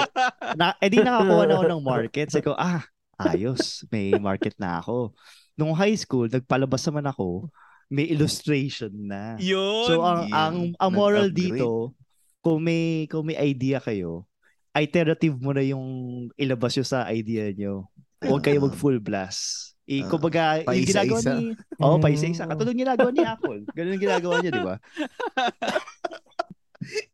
[0.54, 2.30] na, edi nakakuha na ako ng market.
[2.30, 2.86] Sabi ko, ah,
[3.18, 3.82] ayos.
[3.88, 5.12] May market na ako.
[5.54, 7.46] Nung high school, nagpalabas naman ako,
[7.86, 9.36] may illustration na.
[9.38, 9.86] yun.
[9.86, 10.34] So, ang, yun.
[10.34, 11.60] ang, ang moral Nag-upgrade.
[11.60, 11.94] dito,
[12.40, 14.26] kung may, kung may idea kayo,
[14.74, 15.84] iterative mo na yung
[16.34, 17.86] ilabas nyo sa idea nyo.
[18.18, 19.72] Huwag kayo mag full blast.
[19.84, 21.52] I, Ah, kumbaga, yung ginagawa ni...
[21.76, 22.02] Oo, oh, Mm.
[22.02, 22.48] paisa-isa.
[22.48, 23.60] Katulad ng ginagawa ni Apple.
[23.76, 24.76] Ganun yung ginagawa niya, di ba?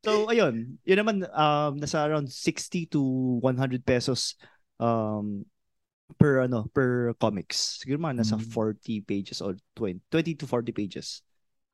[0.07, 0.79] so, ayun.
[0.87, 3.01] Yun naman, um, nasa around 60 to
[3.43, 4.39] 100 pesos
[4.79, 5.43] um,
[6.17, 7.83] per ano per comics.
[7.83, 8.47] Siguro mga nasa Mm.
[8.51, 11.21] 40 pages or 20, 20 to 40 pages.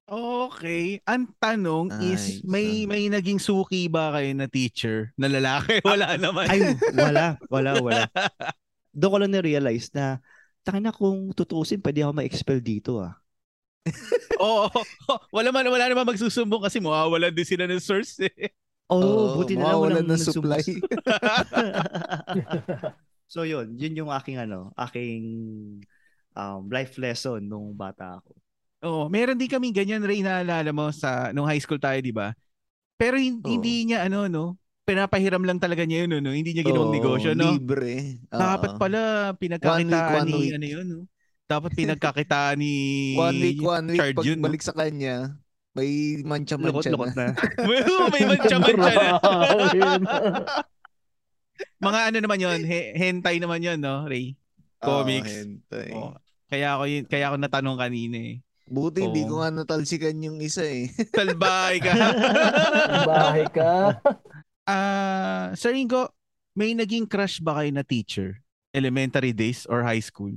[0.06, 1.02] Okay.
[1.02, 2.46] Ang tanong is, Nice.
[2.46, 5.82] may may naging suki ba kayo na teacher na lalaki?
[5.82, 6.46] Wala naman.
[6.46, 6.62] Ay,
[6.94, 8.06] wala, wala, wala.
[8.94, 10.22] Doon ko lang na-realize na
[10.62, 13.18] taka na kung tutuusin, pwede ako ma-expel dito ah.
[14.42, 14.66] Oo.
[15.34, 18.54] wala man wala naman magsusumbong kasi mawawalan din sila ng source eh.
[18.86, 20.62] Oo, Oo, buti na lang walang ng supply.
[23.26, 25.22] so yun, yun yung aking ano, aking
[26.34, 28.32] um, life lesson nung bata ako.
[28.86, 32.36] Oo, meron din kami ganyan Ray naalala mo sa nung high school tayo, 'di ba?
[32.96, 34.44] Pero hindi niya ano no,
[34.86, 37.56] pinapahiram lang talaga niya yun no, hindi niya ginawang Oo, negosyo no.
[37.56, 38.22] Libre.
[38.30, 38.40] Oo.
[38.40, 39.00] Dapat pala
[39.34, 40.54] pinagkakitaan One week, one ni week.
[40.54, 41.00] ano yun no.
[41.46, 42.74] Dapat pinagkakitaan ni
[43.14, 44.00] One week, one week.
[44.02, 44.50] Chard yun, no?
[44.50, 45.34] Pagbalik sa kanya,
[45.76, 47.06] may mancha-mancha na.
[47.14, 47.26] na.
[48.14, 49.18] may mancha-mancha na.
[51.80, 54.36] Mga ano naman yon, he- hentai naman yon no, Ray.
[54.80, 55.32] Comics.
[55.32, 55.90] Oo, hentay.
[55.92, 56.12] Oo.
[56.46, 58.36] Kaya ako yun, kaya ako natanong kanina eh.
[58.66, 59.30] Buti hindi Oo.
[59.30, 60.90] ko nga natalsikan yung isa eh.
[61.16, 61.92] Talbay ka.
[63.06, 63.70] Bahay ka.
[64.66, 66.10] Ah, Sir Ingo,
[66.58, 68.42] may naging crush ba kayo na teacher?
[68.74, 70.34] Elementary days or high school?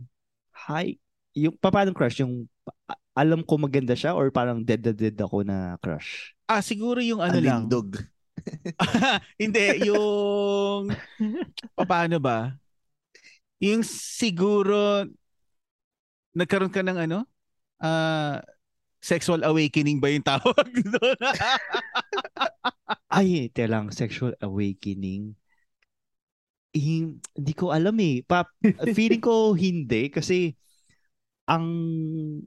[0.70, 1.02] Hi.
[1.34, 2.46] Yung paano crush yung
[3.18, 6.38] alam ko maganda siya or parang dead na dead ako na crush?
[6.46, 7.66] Ah, siguro yung ano lang.
[9.42, 10.92] Hindi, yung
[11.90, 12.54] paano ba?
[13.60, 15.04] Yung siguro
[16.36, 17.28] nagkaroon ka ng ano?
[17.80, 18.44] Ah,
[19.00, 21.20] sexual awakening ba yung tawag doon?
[23.10, 25.36] Ay, te lang, sexual awakening.
[26.74, 28.22] Hindi ko alam eh.
[28.26, 28.46] Pa,
[28.94, 30.54] feeling ko hindi kasi
[31.50, 31.66] ang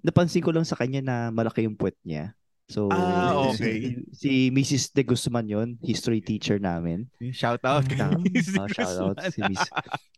[0.07, 2.35] napansin ko lang sa kanya na malaki yung puwet niya.
[2.73, 3.79] So, Ah, si, okay.
[4.17, 4.97] si Mrs.
[4.97, 7.05] De Guzman yon history teacher namin.
[7.37, 8.01] Shout out kay
[8.33, 9.61] Miss ah, shout out si Miss.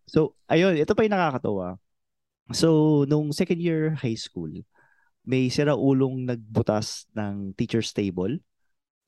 [0.06, 1.82] So, ayun, ito pa yung nakakatawa.
[2.54, 4.52] So, nung second year high school,
[5.26, 8.38] may siraulong nagbutas ng teacher's table.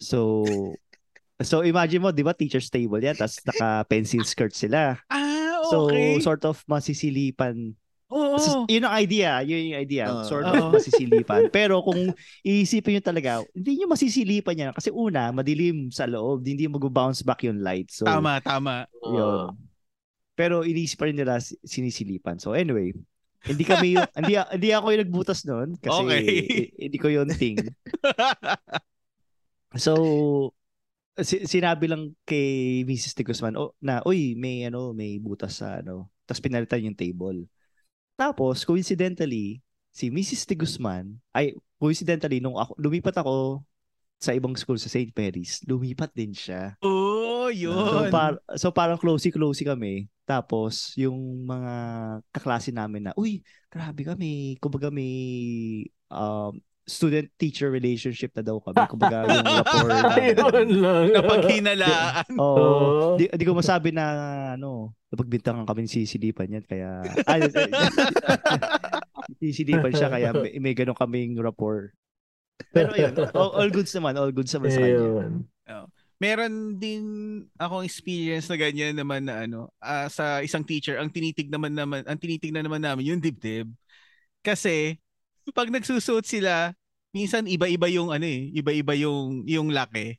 [0.02, 0.42] So,
[1.46, 4.98] so imagine mo, di ba, teacher's table yan, tapos naka-pencil skirt sila.
[5.06, 6.18] Ah, So, okay.
[6.22, 7.74] sort of masisilipan.
[8.06, 8.38] Oo.
[8.38, 10.06] So, yun ang idea, yun yung idea.
[10.14, 10.22] Oo.
[10.22, 11.50] sort of masisilipan.
[11.56, 12.14] Pero kung
[12.46, 14.70] iisipin nyo talaga, hindi nyo masisilipan yan.
[14.70, 17.90] Kasi una, madilim sa loob, hindi mag-bounce back yung light.
[17.90, 18.86] So, Tama, tama.
[19.02, 19.58] yun.
[20.36, 22.36] Pero iniisip pa rin nila si- sinisilipan.
[22.36, 22.92] So anyway,
[23.48, 26.24] hindi kami yung, hindi, hindi ako yung nagbutas noon kasi Okay.
[26.76, 27.56] hindi ko yung thing.
[29.76, 29.92] So
[31.20, 33.16] si- sinabi lang kay Mrs.
[33.16, 36.08] De Guzman oh, na, uy, may ano, may butas sa ano.
[36.28, 37.44] Tapos pinalitan yung table.
[38.16, 39.60] Tapos coincidentally,
[39.92, 40.44] si Mrs.
[40.44, 43.60] De Guzman, ay coincidentally nung ako lumipat ako
[44.16, 45.12] sa ibang school sa St.
[45.12, 46.72] Mary's, lumipat din siya.
[46.80, 48.08] oh, So, yun.
[48.10, 50.08] par- so parang closey-closey kami.
[50.26, 51.72] Tapos, yung mga
[52.34, 54.56] kaklase namin na, uy, grabe kami.
[54.58, 55.12] Kumbaga may
[56.10, 58.78] um, student-teacher relationship na daw kami.
[58.86, 59.90] Kumbaga yung rapport
[60.70, 61.06] lang.
[61.10, 62.30] Napaghinalaan.
[62.38, 62.54] Oo.
[62.56, 63.18] Oo.
[63.18, 64.06] Di, di ko masabi na,
[64.54, 66.64] ano, napagbintangan kami ni sisilipan yan.
[66.64, 67.50] Kaya, ay,
[69.42, 70.08] sisilipan siya.
[70.08, 71.90] Kaya may, may ganun kaming rapport.
[72.70, 74.14] Pero ayun, all, all goods naman.
[74.14, 75.02] All goods naman sa kanya.
[75.02, 75.32] Ayun.
[76.16, 77.04] Meron din
[77.60, 82.00] akong experience na ganyan naman na ano, ah, sa isang teacher, ang tinitig naman naman,
[82.08, 83.68] ang tinitignan naman namin yung dibdib.
[84.40, 84.96] Kasi
[85.54, 86.74] pag nagsusuot sila,
[87.14, 90.18] minsan iba-iba yung ano eh, iba-iba yung yung laki.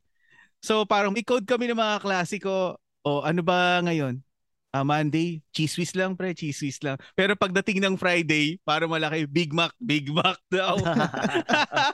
[0.62, 4.20] So parang may code kami ng mga klase ko, o ano ba ngayon?
[4.68, 7.00] Ah, Monday, cheese whiz lang pre, cheese whiz lang.
[7.16, 10.76] Pero pagdating ng Friday, para malaki, Big Mac, Big Mac daw.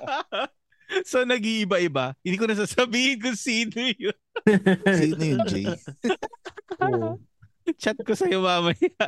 [1.11, 2.19] so nag-iiba-iba.
[2.27, 4.19] Hindi ko nasasabihin kung sino yun.
[4.99, 5.71] Sino yun, Jay?
[6.83, 7.23] Oo.
[7.79, 9.07] Chat ko sa'yo mamaya.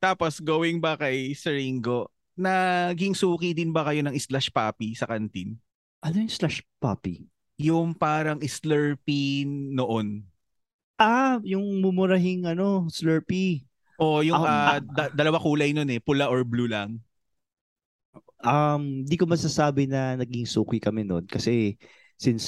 [0.00, 5.08] Tapos going back kay Sir Ringo, naging suki din ba kayo ng slash puppy sa
[5.08, 5.56] kantin?
[5.98, 7.26] ano yung slash puppy?
[7.58, 10.22] Yung parang slurpee noon.
[10.96, 13.66] Ah, yung mumurahing ano, Slurpee.
[13.98, 17.00] O yung Ako- ah, da- dalawa kulay nun eh, pula or blue lang.
[18.46, 21.74] Um, di ko masasabi na naging suki kami noon kasi
[22.14, 22.46] since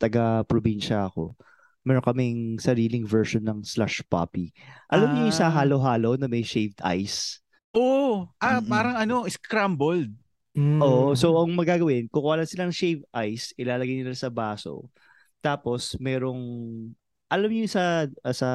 [0.00, 1.36] taga-probinsya ako,
[1.84, 4.54] meron kaming sariling version ng slush puppy.
[4.88, 5.60] Alam niyo yung sa Ah.
[5.60, 7.43] halo-halo na may shaved ice?
[7.74, 8.70] Oh, ah, Mm-mm.
[8.70, 10.14] parang ano, scrambled.
[10.54, 10.78] Mm.
[10.78, 14.86] Oo, so ang magagawin, kukuha lang sila ng shaved ice, ilalagay nila sa baso.
[15.42, 16.40] Tapos merong
[17.26, 18.48] alam niyo yung sa sa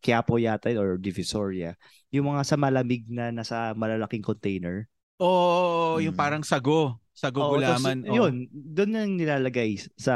[0.00, 1.76] Quiapo yata or Divisoria,
[2.08, 4.88] yung mga sa malamig na nasa malalaking container.
[5.20, 6.18] Oh, yung Mm.
[6.18, 6.96] parang sago.
[7.12, 8.08] Sago Oo, tapos gulaman.
[8.08, 8.16] oh.
[8.16, 10.14] Yun, doon nang nilalagay sa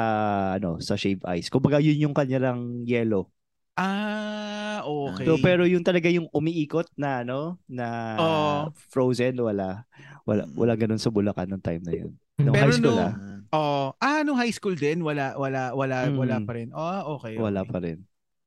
[0.57, 1.53] ano, sa shave ice.
[1.53, 3.29] Kumbaga yun yung kanilang yellow.
[3.77, 5.29] Ah, okay.
[5.29, 7.87] So pero yung talaga yung umiikot na ano, na
[8.17, 8.55] Oo.
[8.89, 9.85] frozen wala.
[10.25, 12.13] Wala wala ganun sa Bulacan nung time na yun.
[12.37, 13.15] Nung Pero high school no- ah,
[13.47, 16.45] Oh, ah, nung high school din, wala wala wala wala Mm.
[16.45, 16.69] pa rin.
[16.75, 17.39] Oh, okay.
[17.39, 17.71] wala okay.
[17.71, 17.99] pa rin.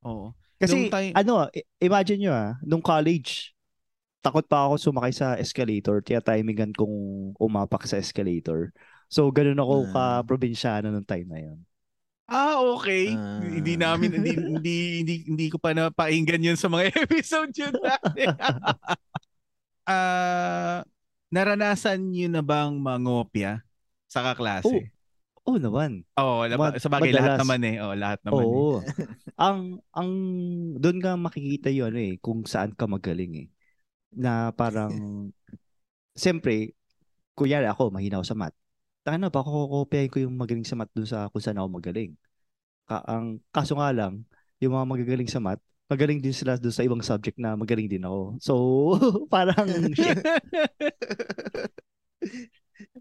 [0.03, 0.35] Oo.
[0.59, 1.47] Kasi time- ano,
[1.79, 3.55] imagine nyo ah, nung college,
[4.19, 6.91] takot pa ako sumakay sa escalator, kaya timingan kong
[7.37, 8.75] umapak sa escalator.
[9.07, 10.19] So ganun ako Ah.
[10.19, 11.57] ka-probinsyano nung time na yun.
[12.29, 13.17] Ah, okay.
[13.17, 13.41] Ah.
[13.41, 18.27] Hindi namin hindi hindi hindi hindi ko pa napakinggan 'yun sa mga episode yun natin.
[19.89, 20.85] Ah,
[21.33, 23.65] naranasan niyo na bang mangopya
[24.05, 24.93] sa kaklase?
[25.49, 26.05] Oo naman.
[26.13, 27.75] Oo, oh, Ma- sa bagay lahat naman eh.
[27.81, 28.45] Oh, lahat naman.
[28.45, 28.53] Eh.
[28.53, 28.85] Oo.
[29.33, 30.11] ang ang
[30.77, 33.47] doon ka makikita 'yon eh kung saan ka magaling eh.
[34.13, 35.33] Na parang
[36.13, 36.77] siyempre
[37.33, 38.57] kuya ako mahina ako sa math.
[39.03, 42.11] Taka na ba kokopyahin ko yung magaling sa math doon sa kung saan ako magaling.
[42.85, 44.23] Ka ang kaso nga lang
[44.59, 48.05] yung mga magagaling sa math magaling din sila doon sa ibang subject na magaling din
[48.05, 48.37] ako.
[48.37, 48.53] So,
[49.33, 49.65] parang.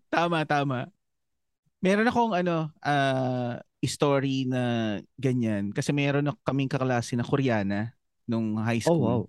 [0.09, 0.89] Tama, tama.
[1.85, 7.93] Meron akong ano, ah, story na ganyan kasi meron kaming kaklase na Koreana
[8.27, 9.05] nung high Oh, school.
[9.05, 9.23] wow.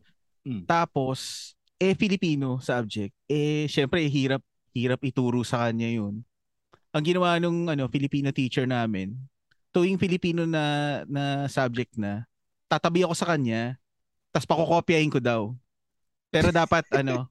[0.65, 3.13] Tapos eh Filipino subject.
[3.27, 6.21] Eh syempre hirap Hirap ituro sa kanya yun.
[6.89, 9.13] Ang ginawa nung ano, Filipino teacher namin,
[9.69, 12.25] tuwing Filipino na, na subject na,
[12.65, 13.77] tatabi ako sa kanya,
[14.33, 15.53] tapos pakokopyahin ko daw.
[16.33, 17.29] Pero dapat ano,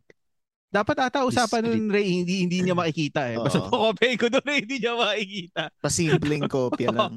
[0.69, 1.81] dapat ata usapan Discreet.
[1.81, 3.37] nun, Ray, hindi, hindi niya makikita eh.
[3.41, 5.63] Basta pakokopyahin ko doon, Ray, hindi niya makikita.
[5.81, 7.15] Pasimpleng kopya lang.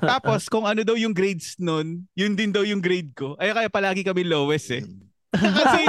[0.00, 3.38] Tapos kung ano daw yung grades nun, yun din daw yung grade ko.
[3.38, 4.82] Ay kaya palagi kami lowest eh.
[5.32, 5.80] Kasi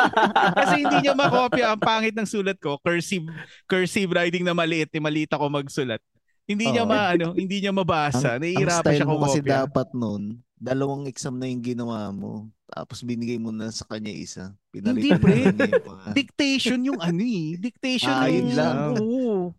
[0.54, 3.25] kasi hindi niya makopya ang pangit ng sulat ko, cursive
[3.65, 6.01] cursive writing na maliit, eh, maliit ako magsulat.
[6.43, 6.89] Hindi niya Oo.
[6.89, 8.36] maano, hindi niya mabasa.
[8.36, 9.54] ang, ang Nahihirapan style siya mo kasi kumopya.
[9.62, 10.23] dapat nun,
[10.54, 12.49] dalawang exam na yung ginawa mo.
[12.65, 14.54] Tapos binigay mo na sa kanya isa.
[14.69, 15.34] Hindi, Pinalitan pre.
[15.43, 16.13] niya yung pangalan.
[16.13, 17.47] Dictation yung ano eh.
[17.58, 18.75] Dictation Ah, yung yun lang.
[18.95, 19.51] Oo.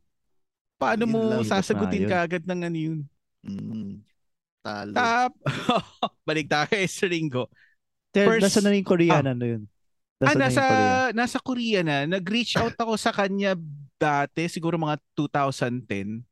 [0.77, 1.45] Paano Yun mo lang.
[1.45, 2.99] sasagutin nga kagad ng ano yun?
[3.43, 4.01] Mm.
[4.61, 4.95] Talo.
[4.95, 5.33] Tap.
[6.29, 7.51] Balik tayo kay Sir Ringo.
[8.13, 9.63] Ter, First- nasa na yung Korean, ano yun?
[10.21, 11.13] Ah, Nasa na nasa, yung Korean?
[11.15, 11.97] nasa Korea na.
[12.07, 13.57] Nag-reach out ako sa kanya
[13.97, 16.23] dati, siguro mga 2010.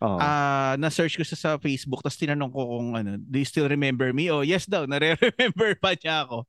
[0.00, 0.16] Oo.
[0.16, 4.12] Ah, na-search ko siya sa Facebook tapos tinanong ko kung ano, do you still remember
[4.12, 4.28] me?
[4.28, 6.44] Oh, yes daw, nare-remember pa niya ako.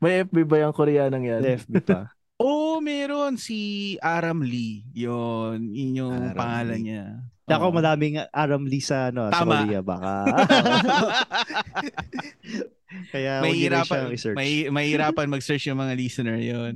[0.00, 1.40] May FB ba yung Koreanang yan?
[1.60, 2.00] FB pa.
[2.36, 3.56] Oh, meron si
[3.96, 4.84] Aram Lee.
[4.92, 6.84] Yun, yun yung Aram pangalan Lee.
[6.84, 7.04] niya.
[7.48, 7.72] Ako Oo.
[7.72, 9.64] madaming Aram Lee sa, ano, sa Tama.
[9.64, 10.14] Korea baka.
[13.10, 14.36] Kaya may huwag niyo rin hirapan, siyang i-search.
[14.38, 16.74] may, may hirapan mag-search yung mga listener yon.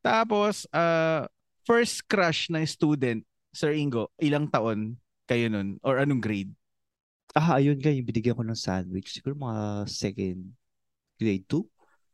[0.00, 1.28] Tapos, uh,
[1.68, 3.20] first crush na student,
[3.52, 4.96] Sir Ingo, ilang taon
[5.28, 5.76] kayo nun?
[5.84, 6.52] Or anong grade?
[7.36, 9.12] Ah, ayun yung binigyan ko ng sandwich.
[9.12, 10.48] Siguro mga second
[11.20, 11.60] grade 2.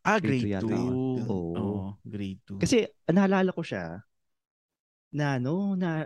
[0.05, 0.67] Ah, Grade grade 2.
[0.67, 0.95] two yata yun.
[1.25, 1.89] Oo, Oo.
[2.03, 2.59] grade 2.
[2.59, 4.03] Kasi naalala ko siya
[5.15, 6.03] na ano, na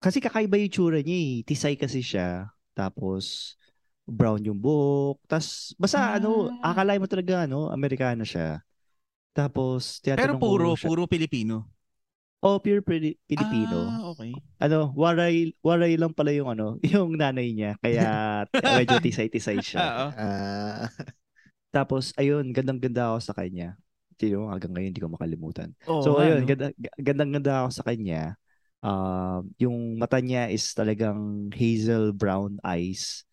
[0.00, 1.34] kasi kakaiba yung tsura niya eh.
[1.44, 2.48] Tisay kasi siya.
[2.72, 3.54] Tapos
[4.06, 5.18] brown yung buhok.
[5.26, 6.72] Tapos basta ano, Ah.
[6.72, 8.62] akalain mo talaga ano, Amerikana siya.
[9.36, 10.86] Tapos Pero puro, siya.
[10.88, 11.68] puro Pilipino.
[12.40, 13.90] Oh, pure Pili- Pilipino.
[13.90, 14.30] Ah, okay.
[14.62, 17.74] Ano, waray, waray lang pala yung ano, yung nanay niya.
[17.82, 18.06] Kaya
[18.78, 19.82] medyo tisay-tisay siya.
[19.82, 20.06] Oo.
[20.14, 20.86] Ah,
[21.74, 23.74] Tapos, ayun, gandang-ganda ako sa kanya.
[24.16, 25.74] Sino, hanggang ngayon hindi ko makalimutan.
[25.90, 26.48] Oo so, ayun, no?
[26.48, 26.66] ganda,
[26.96, 28.22] gandang-ganda ako sa kanya.
[28.80, 33.25] Um, yung mata niya is talagang hazel brown eyes.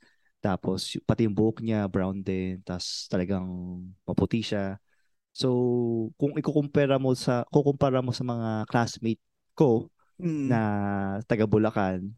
[0.44, 2.60] Tapos, pati yung buhok niya, brown din.
[2.68, 3.48] Tapos, talagang
[4.04, 4.76] maputi siya.
[5.32, 5.48] So,
[6.20, 9.24] kung ikukumpara mo sa, kukumpara mo sa mga classmate
[9.56, 9.88] ko
[10.20, 10.52] Mm.
[10.52, 10.60] na
[11.26, 12.12] taga Bulacan,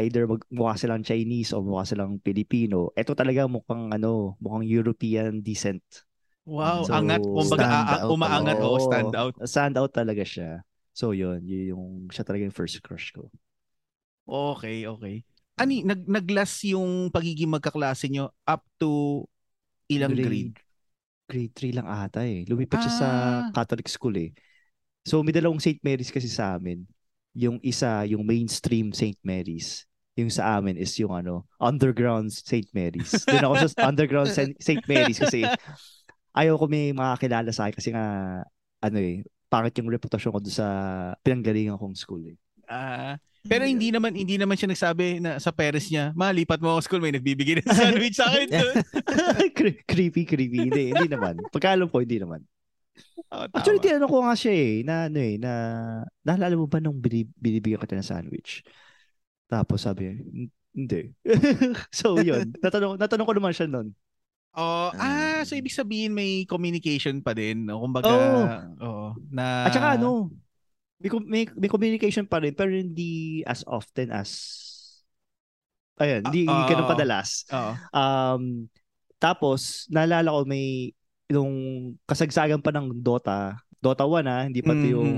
[0.00, 2.88] either mag, mukha silang Chinese o mukha silang Pilipino.
[2.96, 5.84] Ito talaga mukhang ano, mukhang European descent.
[6.48, 7.22] Wow, So, angat.
[7.22, 8.56] Kumbaga, a- umaangat.
[8.58, 8.66] talaga.
[8.66, 8.80] Oo, Oo.
[8.82, 9.34] stand out.
[9.46, 10.50] Stand out talaga siya.
[10.92, 13.28] So yun yung siya talaga yung first crush ko.
[14.28, 15.24] Okay, okay.
[15.62, 19.22] Ani, nag naglas yung pagiging magkaklase nyo up to
[19.86, 20.58] ilang grade?
[21.30, 22.42] Grade 3 lang ata eh.
[22.50, 23.42] Lumipat siya sa Ah.
[23.54, 24.34] Catholic school eh.
[25.06, 25.78] So may dalawang St.
[25.80, 26.82] Mary's kasi sa amin.
[27.32, 29.16] Yung isa, yung mainstream St.
[29.22, 29.86] Mary's.
[30.18, 32.68] Yung sa amin is yung ano, underground St.
[32.76, 33.10] Mary's.
[33.30, 34.84] Doon ako sa underground St.
[34.84, 35.46] Mary's kasi
[36.36, 38.04] ayaw ko may makakilala sa akin kasi nga
[38.82, 40.66] ano eh, pangit yung reputasyon ko doon sa
[41.20, 42.36] pinanggalingan kong school eh.
[42.68, 46.80] Ah, pero hindi naman hindi naman siya nagsabi na sa parents niya, malipat mo ako
[46.86, 48.48] school, may nagbibigay ng sandwich sa akin
[49.90, 50.58] creepy, creepy.
[50.70, 51.42] Hindi, hindi naman.
[51.50, 52.40] Pagkaalam ko, hindi naman.
[53.32, 53.56] Oh, tama.
[53.56, 55.52] Actually, tinanong ko nga siya eh, na ano eh, na,
[56.20, 58.60] naalala mo ba nung binib- binibigyan kita ng sandwich?
[59.48, 61.00] Tapos sabi niya, "Hin- hindi.
[61.92, 62.52] so, yun.
[62.60, 63.92] Natanong, natanong ko naman siya nun.
[64.52, 65.40] Oh, ah, Ah.
[65.48, 67.80] so ibig sabihin may communication pa din, no?
[67.80, 68.44] Kumbaga, Oo.
[68.84, 70.28] oo, na At saka ano,
[71.02, 74.30] may, may, may communication pa rin, pero hindi as often as,
[75.98, 76.92] ayun, hindi, hindi Ah, ganun oo.
[76.94, 77.28] kadalas.
[77.50, 77.72] Oo.
[77.90, 78.42] Um,
[79.18, 80.94] tapos, naalala ko may,
[81.28, 81.52] nung
[82.06, 84.92] kasagsagan pa ng Dota, Dota 1 ah, hindi pa to Mhm.
[84.94, 85.10] yung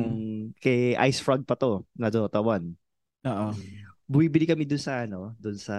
[0.56, 2.72] kay Ice Frog pa to, na Dota 1.
[3.24, 3.48] Oo.
[4.04, 5.76] Bumibili kami dun sa ano, dun sa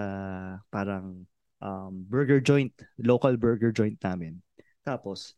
[0.70, 1.22] parang
[1.62, 4.38] um, burger joint, local burger joint namin.
[4.82, 5.34] Tapos,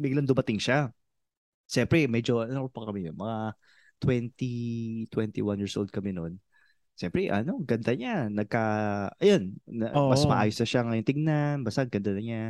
[0.00, 0.90] biglang dumating siya.
[1.64, 3.56] Siyempre, medyo, ano pa kami yun, mga
[4.00, 6.36] 20, 21 years old kami noon.
[6.94, 8.30] Siyempre, ano, ganda niya.
[8.30, 8.62] Nagka,
[9.18, 10.30] ayun, na, mas Oo.
[10.30, 11.56] maayos na siya ngayon tingnan.
[11.66, 12.42] Basta ganda na niya.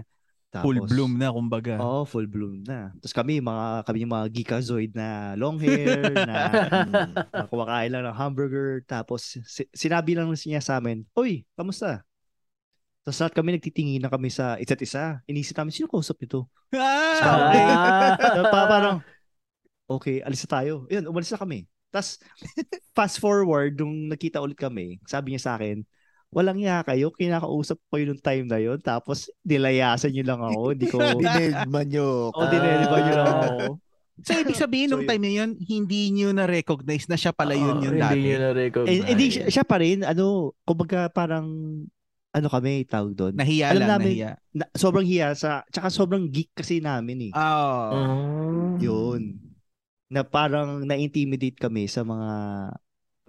[0.53, 1.81] Tapos, Full bloom na, kumbaga.
[1.81, 2.93] Oo, full bloom na.
[3.01, 6.35] Tapos kami, mga, kami yung mga geekazoid na long hair, na
[6.87, 8.85] mm, na kumakain lang ng hamburger.
[8.87, 12.05] Tapos, si- sinabi lang niya sa amin, Uy, kamusta?
[13.05, 15.21] Tapos lahat kami nagtitingin na kami sa isa't isa.
[15.25, 16.49] Inisip namin, sino kausap nito?
[16.73, 17.65] Ah, okay.
[18.17, 18.97] Pa- pa- parang,
[19.87, 20.89] okay, alis na tayo.
[20.89, 21.69] Yun, umalis na kami.
[21.93, 22.17] Tapos,
[22.91, 25.85] fast forward, nung nakita ulit kami, sabi niya sa akin,
[26.33, 28.81] walang iya kayo, kinakausap ko nung time na yun.
[28.81, 30.61] Tapos, nilayasan niyo lang ako.
[30.73, 32.33] Hindi ko, Dinedma nyo.
[32.33, 33.45] o dineliver niyo lang Ah.
[33.47, 33.67] ako.
[34.15, 35.11] So, ibig sabihin, So, nung yun.
[35.11, 38.19] time na yun, hindi nyo na-recognize na siya pala yun Oo, yung hindi dati.
[38.23, 38.95] niya na-recognize.
[38.95, 41.51] Eh, hindi siya, siya pa rin, ano, kumbaga parang,
[42.35, 43.32] ano kami, tawag doon.
[43.39, 44.32] Nahiya Alam lang, namin- nahiya.
[44.51, 47.32] Na, sobrang hiya sa, tsaka sobrang geek kasi namin eh.
[47.32, 47.95] Oh.
[47.95, 48.74] Ah.
[48.82, 49.39] Yun.
[50.11, 52.30] Na parang na-intimidate kami sa mga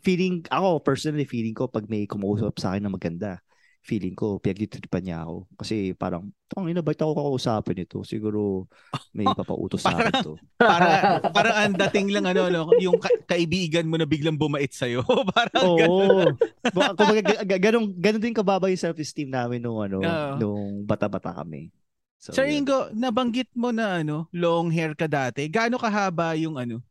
[0.02, 3.45] feeling, ako personally feeling ko pag may kumuusap sa akin na maganda,
[3.86, 5.46] feeling ko pinagtitripan niya ako.
[5.62, 8.02] Kasi parang, tong ina, ba't ako kakausapin ito?
[8.02, 8.66] Siguro
[9.14, 10.34] may papautos sa akin to.
[10.58, 14.90] para para ang dating lang ano no, yung ka- kaibigan mo na biglang bumait sa
[14.90, 15.06] iyo.
[15.38, 15.86] parang ganun.
[15.86, 16.26] Oo.
[16.74, 20.34] Baka- Kumbaga, ga- ga- ganun, ganun din kababa yung self-esteem namin nung, ano, Oo.
[20.42, 21.70] nung bata-bata kami.
[22.18, 22.66] So, Sir yun.
[22.66, 25.46] Ingo, nabanggit mo na ano, long hair ka dati.
[25.46, 26.82] Gaano kahaba yung ano,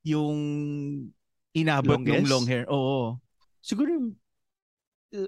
[0.00, 0.40] yung
[1.52, 2.16] inabot Longest?
[2.16, 2.64] yung long hair?
[2.72, 3.20] Oo.
[3.60, 4.19] Siguro yung uh,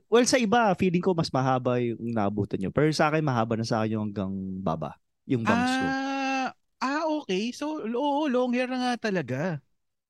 [0.07, 3.67] well sa iba feeling ko mas mahaba yung naabutan nyo pero sa akin mahaba na
[3.67, 4.95] sa akin yung hanggang baba
[5.27, 7.51] yung bangs ko Ah, ah, okay.
[7.51, 9.59] So, oo, long hair na nga talaga.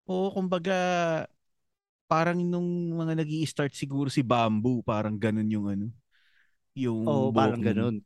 [0.09, 0.75] Oo, kumbaga,
[2.11, 5.87] parang nung mga nag start siguro si Bamboo, parang ganun yung ano,
[6.77, 7.77] yung Oo, buhok parang nun.
[7.77, 7.97] ganun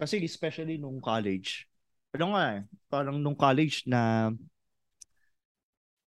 [0.00, 1.70] kasi especially nung college
[2.10, 4.32] ano nga eh parang nung college na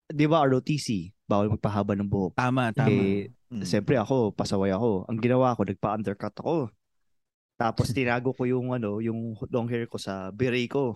[0.10, 2.90] di ba ROTC bawal magpahaba ng buhok Tama, tama.
[2.90, 3.66] eh Mm.
[3.66, 5.10] Siyempre ako, pasaway ako.
[5.10, 6.70] Ang ginawa ko, nagpa-undercut ako.
[7.58, 10.94] Tapos tinago ko yung ano, yung long hair ko sa beret ko.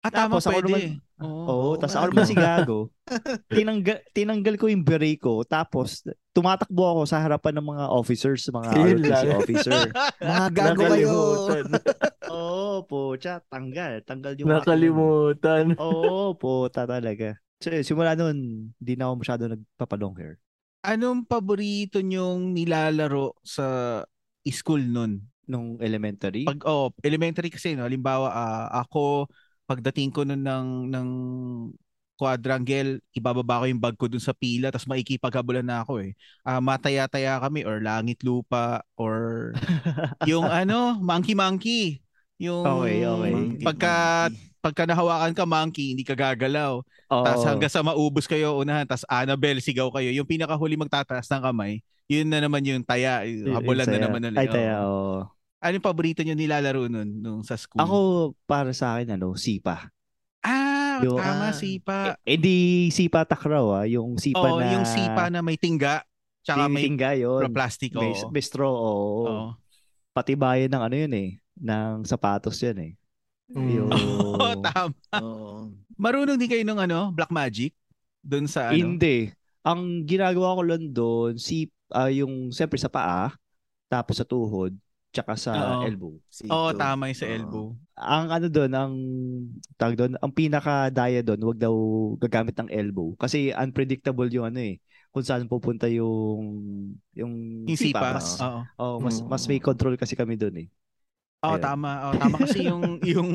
[0.00, 1.02] ah, tama, tapos ako pwede.
[1.18, 1.42] Oo.
[1.50, 2.94] Oo, tapos ako naman si Gago.
[3.50, 5.42] Tinanggal, tinanggal ko yung beret ko.
[5.42, 9.80] Tapos tumatakbo ako sa harapan ng mga officers, mga ROTC officer.
[10.30, 11.08] Mga gago kayo.
[12.30, 13.98] Oo, po, tsa, tanggal.
[14.06, 15.74] Tanggal yung Nakalimutan.
[15.74, 17.34] Oo, po, talaga.
[17.60, 20.40] So, simula nun, di na ako masyado nagpapalong hair.
[20.80, 24.00] Anong paborito nyong nilalaro sa
[24.48, 25.20] school nun?
[25.44, 26.48] Nung elementary.
[26.48, 29.28] Pag oh, elementary kasi no, halimbawa ah, ako
[29.68, 31.08] pagdating ko nun ng ng
[32.16, 36.16] quadrangle, ibababa ko yung bag ko dun sa pila tapos maikipaghabulan na ako eh.
[36.48, 39.52] Ah, mataya-taya kami or langit lupa or
[40.30, 42.00] yung ano, monkey monkey.
[42.40, 43.32] Yung Okay, okay.
[43.36, 43.92] Monkey, pagka
[44.32, 44.49] monkey.
[44.60, 46.84] Pagka nahawakan ka monkey, hindi ka gagalaw.
[46.84, 47.24] Oo.
[47.24, 50.12] Tapos hanggang sa maubos kayo unahan, tapos Annabelle sigaw kayo.
[50.12, 53.24] Yung pinakahuli magtataas ng kamay, yun na naman yung taya.
[53.24, 54.38] Yun- Habulan yun na naman ulit.
[54.38, 54.92] Ay, taya, Oo.
[54.92, 55.20] oo.
[55.60, 57.80] Ano yung paborito nyo nilalaro nun nung sa school?
[57.80, 57.98] Ako,
[58.44, 59.92] para sa akin, ano, sipa.
[60.40, 61.56] Ah, Yung- tama, Ah.
[61.56, 61.98] sipa.
[62.24, 62.56] Eh, di
[62.88, 63.84] sipa takraw, ah.
[63.84, 64.72] Yung sipa Oo, na...
[64.72, 66.00] yung sipa na may tingga,
[66.40, 67.44] tsaka may may tingga yun.
[67.48, 67.92] plastic.
[67.92, 68.28] May, oo.
[68.28, 69.08] may straw, oo.
[69.22, 69.46] Oo.
[70.10, 71.28] Patibayan ng ano yun eh.
[71.56, 72.92] Ng sapatos yan eh.
[73.54, 73.70] Mm.
[73.74, 73.90] Yung...
[73.90, 74.94] Oo, tama.
[75.18, 75.70] Oo.
[76.00, 77.74] Marunong din kayo nung ano, Black Magic?
[78.22, 78.76] Doon sa ano?
[78.78, 79.32] Hindi.
[79.60, 83.34] Ang ginagawa ko lang doon, si, ah, yung siyempre sa paa,
[83.90, 84.72] tapos sa tuhod,
[85.10, 85.82] tsaka sa Oo.
[85.84, 86.12] elbow.
[86.30, 86.48] Sito.
[86.48, 87.34] Oo, tama yung sa Oo.
[87.34, 87.64] elbow.
[88.00, 88.94] Ang ano doon, ang
[89.76, 91.74] tawag doon, ang pinaka-daya doon, wag daw
[92.16, 93.12] gagamit ng elbow.
[93.18, 94.80] Kasi unpredictable yung ano eh,
[95.10, 96.46] kung saan pupunta yung
[97.12, 98.14] yung, Yung sipa.
[98.16, 98.60] Mas, Oo.
[98.78, 99.26] oh, mas, Mm.
[99.28, 100.68] mas may control kasi kami doon eh.
[101.40, 101.64] Oo, Ayun.
[101.64, 101.90] tama.
[102.04, 103.30] Oo, tama kasi yung yung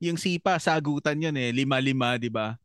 [0.00, 2.56] yung sipa sagutan 'yun eh, lima-lima, 'di ba?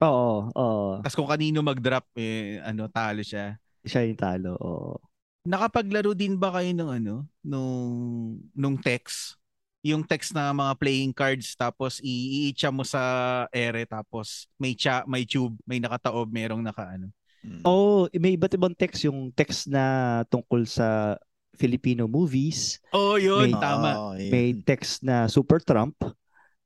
[0.00, 0.98] Oo, oo.
[1.04, 3.60] Tapos kung kanino mag-drop eh ano, talo siya.
[3.84, 4.96] Siya yung talo, oo.
[5.42, 9.36] Nakapaglaro din ba kayo ng ano, nung nung text?
[9.82, 13.02] Yung text na mga playing cards tapos iiitsa mo sa
[13.50, 17.10] ere tapos may cha, may tube, may nakataob, merong naka ano.
[17.42, 17.66] Mm.
[17.66, 21.18] Oh, may iba't ibang text yung text na tungkol sa
[21.52, 23.90] Filipino movies, Oh, yun, May- tama.
[23.92, 24.30] Oo, yun.
[24.30, 25.94] may text na Super Trump,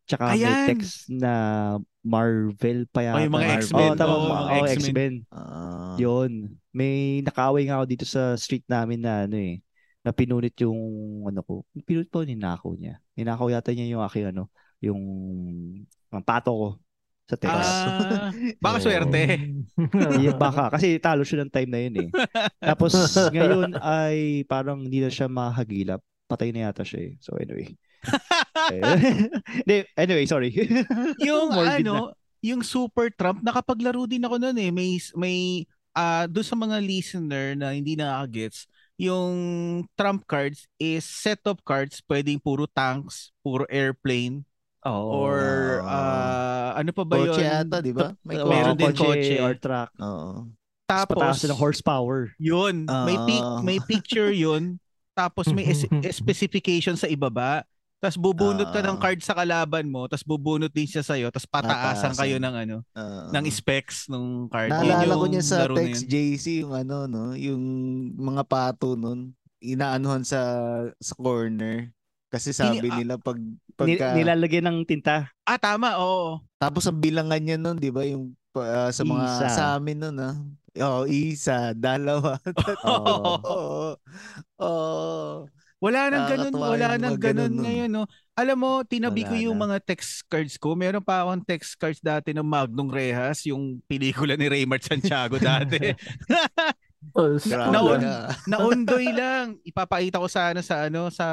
[0.05, 0.67] tsaka may Ayan.
[0.71, 1.33] text na
[2.01, 3.19] Marvel pa yata.
[3.19, 3.63] Oh, yung mga Marvel.
[3.63, 3.91] X-Men.
[3.91, 4.71] Oh, tama, Oo, mga- oh, X-Men.
[4.71, 5.15] X-Men.
[5.29, 5.95] Ah.
[5.97, 6.33] Yun.
[6.71, 9.59] May nakaaway nga ako dito sa street namin na ano eh,
[10.01, 10.79] na pinunit yung
[11.25, 11.55] ano ko.
[11.83, 13.03] Pinunit po ninakaw niya.
[13.15, 14.47] Ninakaw yata niya yung aking ano,
[14.79, 15.01] yung
[16.09, 16.69] ang pato ko
[17.27, 17.59] sa text.
[17.59, 18.31] Ah,
[18.65, 19.23] baka swerte.
[20.23, 22.09] Yeah, baka kasi talo siya ng time na yun eh.
[22.63, 22.95] Tapos
[23.35, 26.01] ngayon ay parang hindi na siya mahagilap.
[26.27, 27.13] Patay na yata siya eh.
[27.19, 27.75] So anyway.
[29.67, 30.55] Eh, anyway, sorry.
[31.23, 34.71] yung Morbid ano, yung Super Trump, nakapaglaro din ako noon eh.
[34.71, 35.39] May may
[35.97, 39.35] ah doon sa mga listener na hindi nakakagets, yung
[39.99, 44.43] Trump cards is set of cards, pwedeng puro tanks, puro airplane,
[44.85, 45.09] Oo.
[45.19, 45.37] or
[45.83, 47.33] ah, ano pa ba yun?
[47.33, 48.13] Kotse ata, di ba?
[48.21, 49.35] May Oo, meron din kotse kotse.
[49.41, 49.91] or truck.
[49.97, 50.51] Oo.
[50.87, 52.21] Tapos, Tapos, pataas ng horsepower.
[52.37, 53.59] yun, may, pic, Ah.
[53.61, 54.79] may picture yun,
[55.13, 57.67] tapos may es- specification sa ibaba,
[57.99, 59.03] tapos bubunot ka ng Ah.
[59.03, 63.35] card sa kalaban mo, tapos bubunot din siya sa'yo, tapos pataasan kayo ng ano, Oo.
[63.35, 64.71] ng specs ng card.
[64.71, 66.11] Yun Naalala ko yung niya sa text yun.
[66.37, 67.63] JC yung ano no, yung
[68.15, 70.39] mga pato nun inaanuhan sa
[70.95, 71.91] sa corner.
[72.27, 73.39] Kasi sabi Ini- nila pag
[73.79, 75.31] pagka nilalagyan ng tinta.
[75.47, 76.43] Ah, tama, oo.
[76.59, 79.47] tapos ang bilangan niya nun, 'di ba, yung ah, sa mga Isa.
[79.49, 80.35] sa amin nun ah.
[80.77, 82.37] Oh, isa, dalawa,
[82.85, 83.97] Oo.
[84.61, 85.49] Oo.
[85.77, 87.65] Wala nang ganun, wala nang ganun ganun nun.
[87.65, 88.05] ngayon, no.
[88.33, 89.63] Alam mo, tinabi Wala ko yung na.
[89.69, 90.73] mga text cards ko.
[90.73, 95.77] Meron pa akong text cards dati ng Magnum Rehas, yung pelikula ni Raymart Santiago dati.
[97.71, 98.03] Naun-.
[98.47, 99.61] Naundoy lang.
[99.63, 101.27] Ipapakita ko sana sa ano sa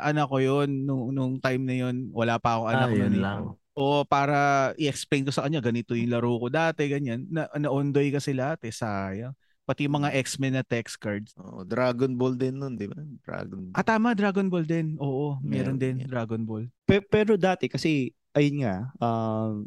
[0.00, 1.96] anak ko 'yon nung nung time na 'yon.
[2.12, 3.14] Wala pa akong anak Ayun noon.
[3.14, 3.22] eh.
[3.22, 3.42] lang.
[3.76, 4.38] O para
[4.76, 7.28] i-explain ko sa kanya ganito yung laro ko dati ganyan.
[7.28, 9.36] Na naundoy kasi lahat eh sayang.
[9.66, 11.34] Pati yung mga X-Men na text cards.
[11.34, 13.02] Oh, Dragon Ball din nun, 'di ba?
[13.20, 14.94] Dragon Ah tama, Dragon Ball din.
[14.96, 16.08] Oo, meron Meron din yan.
[16.08, 16.70] Dragon Ball.
[16.86, 19.66] Pe- pero dati kasi, ayun nga, um,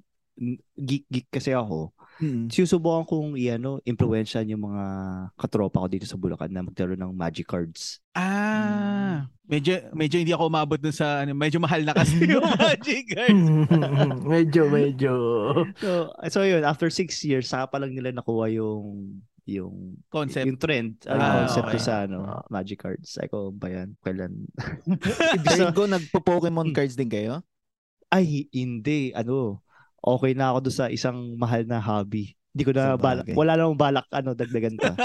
[0.73, 1.91] geek-geek kasi ako.
[2.19, 2.51] Mm.
[2.51, 4.83] Sinusubukan kong i-ano, impluwensyahan yung mga
[5.33, 8.03] katropa ko dito sa Bulacan na magkaroon ng magic cards.
[8.11, 13.07] Ah, medyo medyo hindi ako umabot dun sa ano, medyo mahal na kasi yung Magic
[13.09, 13.47] cards.
[14.35, 15.13] medyo, medyo.
[15.79, 19.15] So, so yun, after six years, saka pa lang nila nakuha yung
[19.47, 20.45] yung Concept.
[20.45, 21.81] yung trend, ang Ah, concept okay.
[21.81, 22.43] sa ano, Ah.
[22.51, 23.17] magic cards.
[23.17, 23.97] Ay ko ba yan?
[24.03, 24.45] Kailan?
[25.57, 27.41] Sa ko nagpo-Pokemon cards din kayo?
[28.09, 29.09] Ay, hindi.
[29.13, 29.65] Ano,
[30.03, 32.35] okay na ako doon sa isang mahal na hobby.
[32.49, 34.97] Hindi ko na balak, wala namang balak ano, dagdagan pa.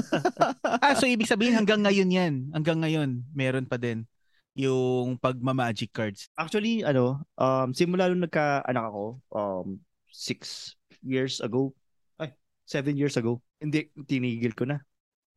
[0.84, 2.34] ah, so ibig sabihin hanggang ngayon 'yan.
[2.54, 4.06] Hanggang ngayon meron pa din
[4.52, 6.28] yung pagma-magic cards.
[6.36, 9.66] Actually, ano, um, simula nung nagka-anak ako, um,
[10.12, 11.72] six years ago,
[12.20, 12.36] ay,
[12.68, 14.84] seven years ago, hindi, tinigil ko na.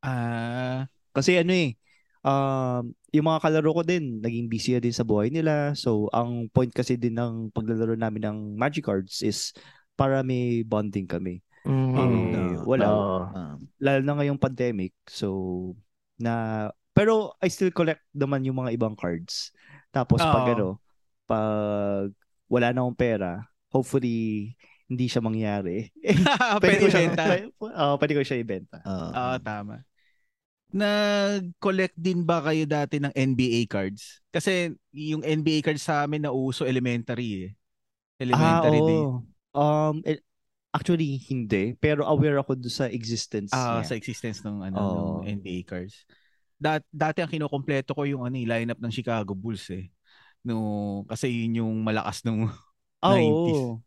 [0.04, 0.84] Ah,
[1.16, 1.80] Kasi ano eh,
[2.26, 5.72] um, yung mga kalaro ko din, naging busy na din sa buhay nila.
[5.78, 9.54] So, ang point kasi din ng paglalaro namin ng Magic Cards is
[9.94, 11.40] para may bonding kami.
[11.64, 12.84] Mm, Eh, wala.
[12.90, 13.18] Oo.
[13.32, 14.92] Ah, Lalo na ngayong pandemic.
[15.08, 15.72] So,
[16.20, 19.50] na, pero I still collect naman yung mga ibang cards.
[19.90, 20.52] Tapos pag Oo.
[20.52, 20.68] ano,
[21.24, 22.12] pag
[22.46, 24.52] wala na akong pera, hopefully,
[24.86, 25.90] hindi siya mangyari.
[26.62, 27.24] pwede ko siya, ibenta.
[27.26, 28.78] pwede, oh, pwede ko siya ibenta.
[28.86, 29.10] ah.
[29.10, 29.82] Oo, tama.
[30.74, 34.20] Nag-collect din ba kayo dati ng NBA cards?
[34.34, 37.52] Kasi yung NBA cards sa amin na uso elementary eh.
[38.18, 39.00] Elementary ah, day.
[39.00, 39.16] oo.
[39.56, 40.20] Um, eh,
[40.74, 41.72] actually, hindi.
[41.78, 43.88] Pero aware ako sa existence Ah, niya.
[43.88, 44.96] sa existence ng ano Oo.
[45.22, 46.04] ng NBA cards.
[46.56, 49.88] Dat dati ang kinokompleto ko yung ano, eh, lineup ng Chicago Bulls eh.
[50.46, 52.48] No, kasi yun yung malakas nung
[53.04, 53.60] Ah, 90s.
[53.60, 53.80] oo.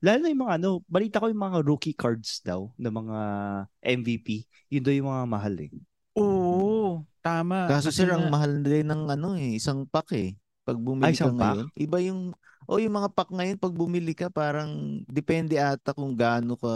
[0.00, 3.18] Lalo na yung mga ano, balita ko yung mga rookie cards daw ng mga
[3.84, 4.48] MVP.
[4.72, 5.70] Yun daw yung mga mahal eh.
[7.00, 7.68] Oo, tama.
[7.72, 10.36] Kaso sir, ang mahal din ng ano eh, isang pack eh.
[10.64, 11.56] Pag bumili Ay, ka pack?
[11.56, 12.20] ngayon, iba yung
[12.68, 16.74] o yung mga pack ngayon pag bumili ka parang depende ata kung gaano ka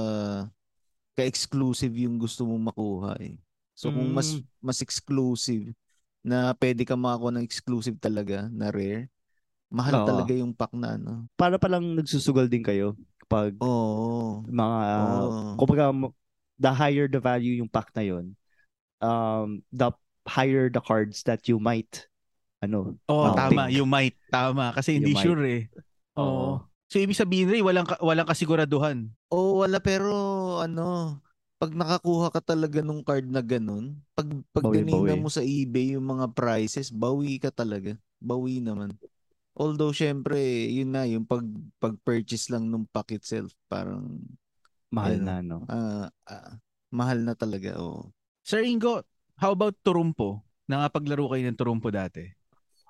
[1.14, 3.38] ka-exclusive yung gusto mong makuha eh.
[3.78, 4.48] So kung mas Mm.
[4.64, 5.70] mas exclusive
[6.24, 9.06] na pwede ka makakuha ng exclusive talaga na rare,
[9.70, 10.06] mahal Oo.
[10.08, 11.28] talaga yung pack na ano.
[11.36, 12.96] Para palang nagsusugal din kayo
[13.30, 14.42] pag Oo.
[14.48, 15.54] mga, Oo.
[15.58, 15.84] kumbaga,
[16.58, 18.34] the higher the value yung pack na yon
[19.02, 19.90] um, the
[20.24, 22.08] higher the cards that you might,
[22.64, 23.68] ano, Oh, tama.
[23.68, 23.76] think.
[23.76, 24.16] You might.
[24.32, 24.72] Tama.
[24.72, 25.24] Kasi You hindi might.
[25.24, 25.62] sure eh.
[26.16, 26.64] Oo.
[26.88, 29.10] So, ibig sabihin rin, walang, walang kasiguraduhan.
[29.34, 30.12] Oo, wala pero
[30.62, 31.18] ano,
[31.58, 36.06] pag nakakuha ka talaga nung card na ganun, pag pag Bawi, mo sa eBay yung
[36.06, 37.96] mga prices, bawi ka talaga.
[38.20, 38.94] Bawi naman.
[39.54, 40.38] Although syempre,
[40.70, 41.46] yun na yung pag
[41.78, 44.18] pag-purchase lang nung pack itself, parang
[44.90, 45.24] mahal Ayun.
[45.24, 45.58] na, no?
[45.70, 46.58] ah, ah,
[46.90, 47.74] mahal na talaga.
[47.78, 48.10] Oo.
[48.44, 49.02] Sir Ingo,
[49.36, 50.42] how about Turumpo?
[50.64, 52.24] Nakapaglaro kayo ng Turumpo dati?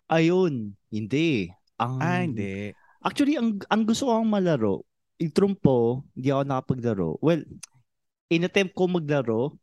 [0.06, 1.50] Ayun, hindi.
[1.76, 2.70] Ang, Ah, hindi.
[3.00, 4.84] Actually, ang ang gusto kong malaro,
[5.18, 7.10] yung trumpo, hindi ako nakapaglaro.
[7.20, 7.42] Well,
[8.28, 9.58] inattempt ko maglaro,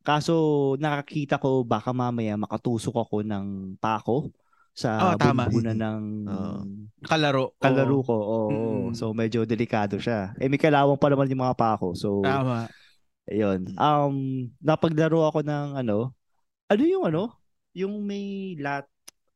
[0.00, 0.34] kaso
[0.78, 4.32] nakakita ko baka mamaya makatusok ako ng pako
[4.72, 5.50] sa Oh, tama.
[5.50, 6.58] bunbunan ng Oo.
[7.04, 7.52] Kalaro.
[7.58, 8.06] kalaro Oo.
[8.06, 8.16] ko.
[8.16, 8.48] Oo.
[8.48, 8.94] Mm.
[8.94, 10.32] So medyo delikado siya.
[10.38, 11.92] Eh may kalawang pa naman yung mga pako.
[11.92, 12.70] So Tama.
[13.26, 13.68] ayun.
[13.74, 14.14] Um
[14.62, 16.14] napaglaro ako ng ano?
[16.68, 17.32] Ano yung ano?
[17.72, 18.84] Yung may lat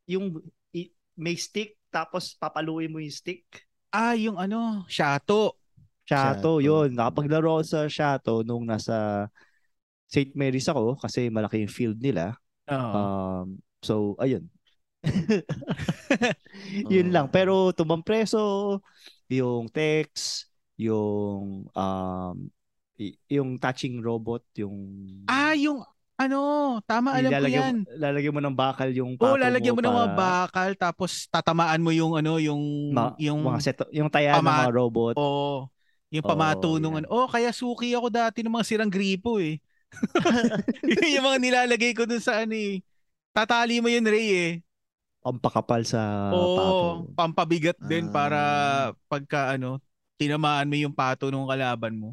[0.04, 0.40] yung
[0.76, 3.44] i- may stick tapos papaluin mo yung stick.
[3.92, 5.60] Ah, yung ano, Shato.
[6.08, 6.64] Shato, Shato.
[6.64, 6.96] yun.
[6.96, 9.28] Nakapaglaro ako sa Shato nung nasa
[10.08, 10.32] St.
[10.36, 12.36] Mary's ako kasi malaki yung field nila.
[12.68, 12.92] Oo.
[12.96, 13.46] Um,
[13.80, 14.44] so, ayun.
[16.92, 17.14] yun Oo.
[17.16, 17.26] lang.
[17.32, 18.80] Pero tumbang preso,
[19.28, 22.36] yung text, yung um,
[23.28, 24.76] yung touching robot, yung
[25.26, 25.80] ah, yung
[26.24, 26.40] ano,
[26.84, 27.74] tama, alam ko yan.
[27.82, 31.10] mo- lalagyan mo ng bakal yung Oo, pato lalagyan mo ng mga para bakal tapos
[31.28, 35.14] tatamaan mo yung ano, yung ma- yung mga set, yung taya ng Pama- mga robot.
[35.16, 35.68] Oo.
[36.12, 37.04] Yung Oo, pamato nung yan.
[37.04, 37.06] ano.
[37.08, 39.58] Oh, kaya suki ako dati ng mga sirang gripo eh.
[40.84, 42.80] Yun yung mga nilalagay ko dun sa ano eh.
[43.32, 44.52] Tatali mo yun, Ray eh.
[45.22, 46.00] pampakapal sa
[46.34, 47.14] Oo, pato.
[47.14, 48.86] pampabigat din para Ah.
[49.06, 49.78] pagka ano,
[50.18, 52.08] tinamaan mo yung pato ng kalaban mo.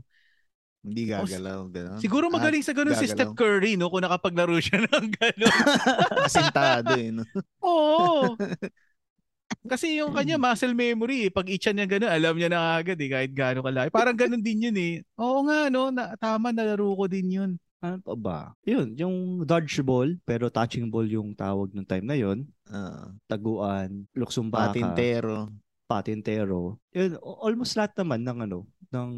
[0.79, 1.67] Hindi gagalaw.
[1.67, 1.99] Gano'n.
[1.99, 3.35] Siguro Ah, magaling sa ganun si Steph.
[3.35, 3.91] Curry, no?
[3.91, 5.53] Kung nakapaglaro siya ng ganun.
[6.27, 7.11] Asintado eh.
[7.11, 7.23] No?
[7.59, 8.35] Oo.
[9.69, 11.31] Kasi yung kanya muscle memory, eh.
[11.33, 13.91] pag itcha niya gano'n, alam niya na agad eh, kahit gaano kalaki.
[13.91, 14.93] Parang ganun din yun eh.
[15.19, 15.91] Oo nga, no?
[15.91, 17.51] Na, tama, nalaro ko din yun.
[17.79, 18.39] Ano pa ba?
[18.63, 22.47] Yun, yung dodgeball, pero touching ball yung tawag nung time na yun.
[22.67, 25.51] Ah, Taguan, luksumbaka, patintero.
[25.89, 26.77] Patintero.
[26.93, 28.59] Yun, almost lahat naman ng ano,
[28.93, 29.11] ng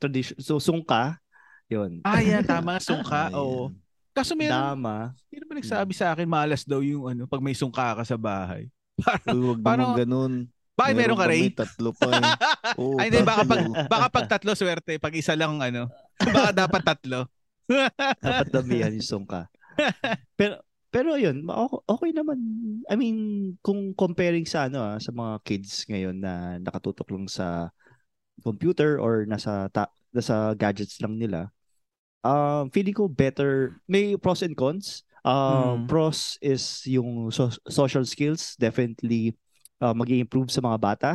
[0.00, 0.40] tradition.
[0.40, 1.20] So, sungka,
[1.68, 2.00] yun.
[2.00, 3.28] Ah, yan, tama, sungka.
[3.36, 3.68] Oo.
[4.12, 5.12] Kaso meron, Dama.
[5.28, 8.72] sino ba nagsabi sa akin, malas daw yung ano, pag may sungka ka sa bahay.
[9.00, 10.32] Parang, Uy, wag Parang- ganun.
[10.72, 11.44] bakit meron ka, pa, Ray?
[11.52, 12.24] Tatlo pa eh.
[12.80, 14.96] Oo, Ay, hindi, baka pag, baka pag tatlo, swerte.
[14.96, 17.28] Pag isa lang, ano, baka dapat tatlo.
[18.20, 19.48] Dapat damihan yung sungka.
[20.32, 20.60] pero,
[20.92, 21.48] pero yun,
[21.88, 22.38] okay, naman.
[22.86, 23.18] I mean,
[23.64, 27.72] kung comparing sa ano ah, sa mga kids ngayon na nakatutok lang sa
[28.44, 31.48] computer or nasa ta- nasa gadgets lang nila,
[32.20, 33.80] um, feeling ko better.
[33.88, 35.02] May pros and cons.
[35.22, 35.86] Um, Hmm.
[35.86, 39.38] Pros is yung so- social skills, definitely
[39.80, 41.10] uh, mag improve sa mga bata.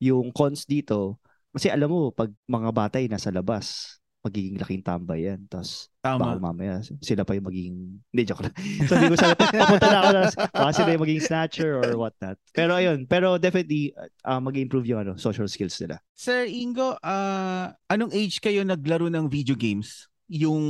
[0.00, 1.20] Yung cons dito,
[1.52, 3.95] kasi alam mo, pag mga bata ay nasa labas,
[4.26, 5.46] magiging laking tambay yan.
[5.46, 6.38] Tapos baka Tama.
[6.38, 7.76] mamaya sila pa yung magiging
[8.10, 8.54] hindi joke lang
[8.90, 12.74] sabi ko sa papunta na ako na baka sila yung magiging snatcher or whatnot pero
[12.74, 13.90] ayun pero definitely
[14.22, 19.26] uh, mag-improve yung ano social skills nila Sir Ingo, ah, anong age kayo naglaro ng
[19.26, 20.06] video games?
[20.26, 20.62] Yung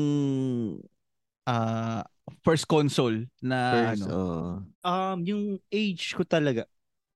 [1.45, 2.03] ah,
[2.43, 3.59] first console na
[3.93, 4.11] First, ano?
[4.11, 4.41] oo.
[4.83, 6.67] um yung age ko talaga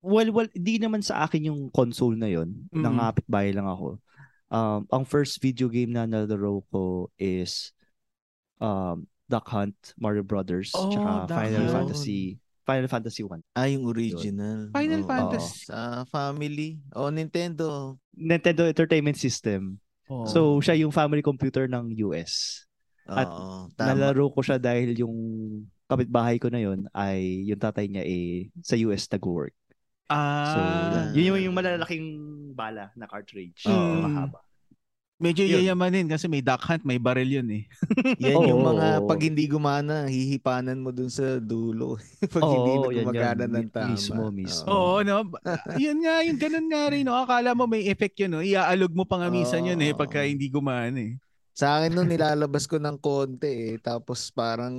[0.01, 2.84] well well di naman sa akin yung console na yon Mm.
[2.84, 3.99] nangapit bahay lang ako
[4.51, 7.71] um ang first video game na nalaro ko is
[8.59, 11.75] um Duck Hunt Mario Brothers Oh, tsaka Duck Final Hunt.
[11.87, 12.37] Fantasy
[12.67, 14.71] Final Fantasy 1 Ah, yung original.
[14.71, 15.09] Final Oo.
[15.09, 15.67] Fantasy.
[15.67, 16.79] Sa family.
[16.95, 17.99] O, Nintendo.
[18.15, 19.79] Nintendo Entertainment System
[20.11, 20.27] Oh.
[20.27, 22.67] So, siya yung family computer ng US.
[23.07, 23.95] At Oo, tama.
[23.95, 25.15] Nalaro ko siya dahil yung
[25.87, 29.55] kapitbahay ko na yon ay yung tatay niya eh sa US nag-work.
[30.11, 30.59] ah, So,
[31.15, 32.07] yun yung, yung malalaking
[32.61, 33.65] bala na cartridge.
[33.65, 33.73] Oo.
[33.73, 34.41] na mahaba.
[35.21, 35.61] medyo yun.
[35.61, 37.65] yayamanin kasi may duck hunt, may barrel yun eh.
[38.25, 42.01] Yan yung Oo, mga pag hindi gumana, hihipanan mo dun sa dulo.
[42.35, 43.53] pag hindi na gumagana yan.
[43.53, 43.93] ng tama.
[43.93, 44.65] Mismo, mismo.
[44.69, 45.29] Oo, no?
[45.77, 47.17] yun nga, yung ganun nga rin, no?
[47.17, 48.45] Akala mo may effect yun, no?
[48.45, 51.21] Iaalog mo pa nga minsan yun eh, pagka hindi gumana eh.
[51.61, 53.73] Sa akin nun, nilalabas ko ng konti eh.
[53.77, 54.73] Tapos parang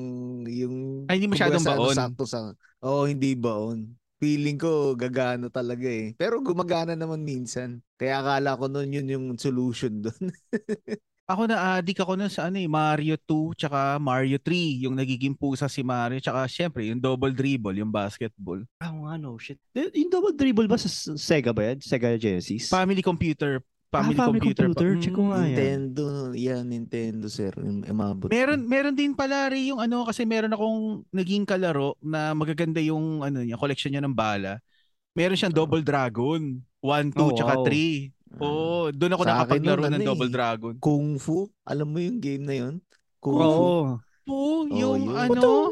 [0.50, 1.06] yung...
[1.06, 1.94] Ay, hindi masyadong baon.
[1.94, 2.58] Sakto sa...
[2.82, 3.94] Oo, hindi baon.
[4.22, 6.14] Feeling ko gagana talaga eh.
[6.14, 7.82] Pero gumagana naman minsan.
[7.98, 10.30] Kaya akala ko nun yun yung solution dun.
[11.32, 15.32] Ako na addict ako nun sa ano eh, Mario 2 tsaka Mario 3, yung nagiging
[15.32, 18.60] pusa si Mario, tsaka syempre yung double dribble, yung basketball.
[18.84, 19.56] Ah, nga, no, shit.
[19.72, 21.80] Yung double dribble ba sa Sega ba yan?
[21.80, 22.68] Sega Genesis?
[22.68, 24.64] Family computer, family, Ah, family computer.
[24.64, 25.30] pa- computer, check ko Mm.
[25.30, 25.40] nga.
[25.44, 26.06] Nintendo.
[26.34, 27.52] Yan, Nintendo sir.
[27.54, 28.28] Yung umabot.
[28.28, 30.80] Meron meron din pala rin yung ano kasi meron akong
[31.12, 34.64] naging kalaro na magaganda yung ano niya, collection niya ng bala.
[35.12, 36.40] Meron siyang Double Dragon,
[36.80, 37.66] 1, 2 Oh, tsaka wow.
[37.68, 38.08] 3.
[38.32, 38.40] Ah.
[38.40, 40.34] Oo, doon ako Sa nakapaglaro ng ano Double eh.
[40.34, 40.74] Dragon.
[40.80, 41.52] Kung Fu.
[41.62, 42.74] Alam mo yung game na yun?
[43.20, 43.44] Kung Fu.
[43.44, 43.80] Oo.
[44.24, 45.12] Po, yung yun.
[45.12, 45.68] ano?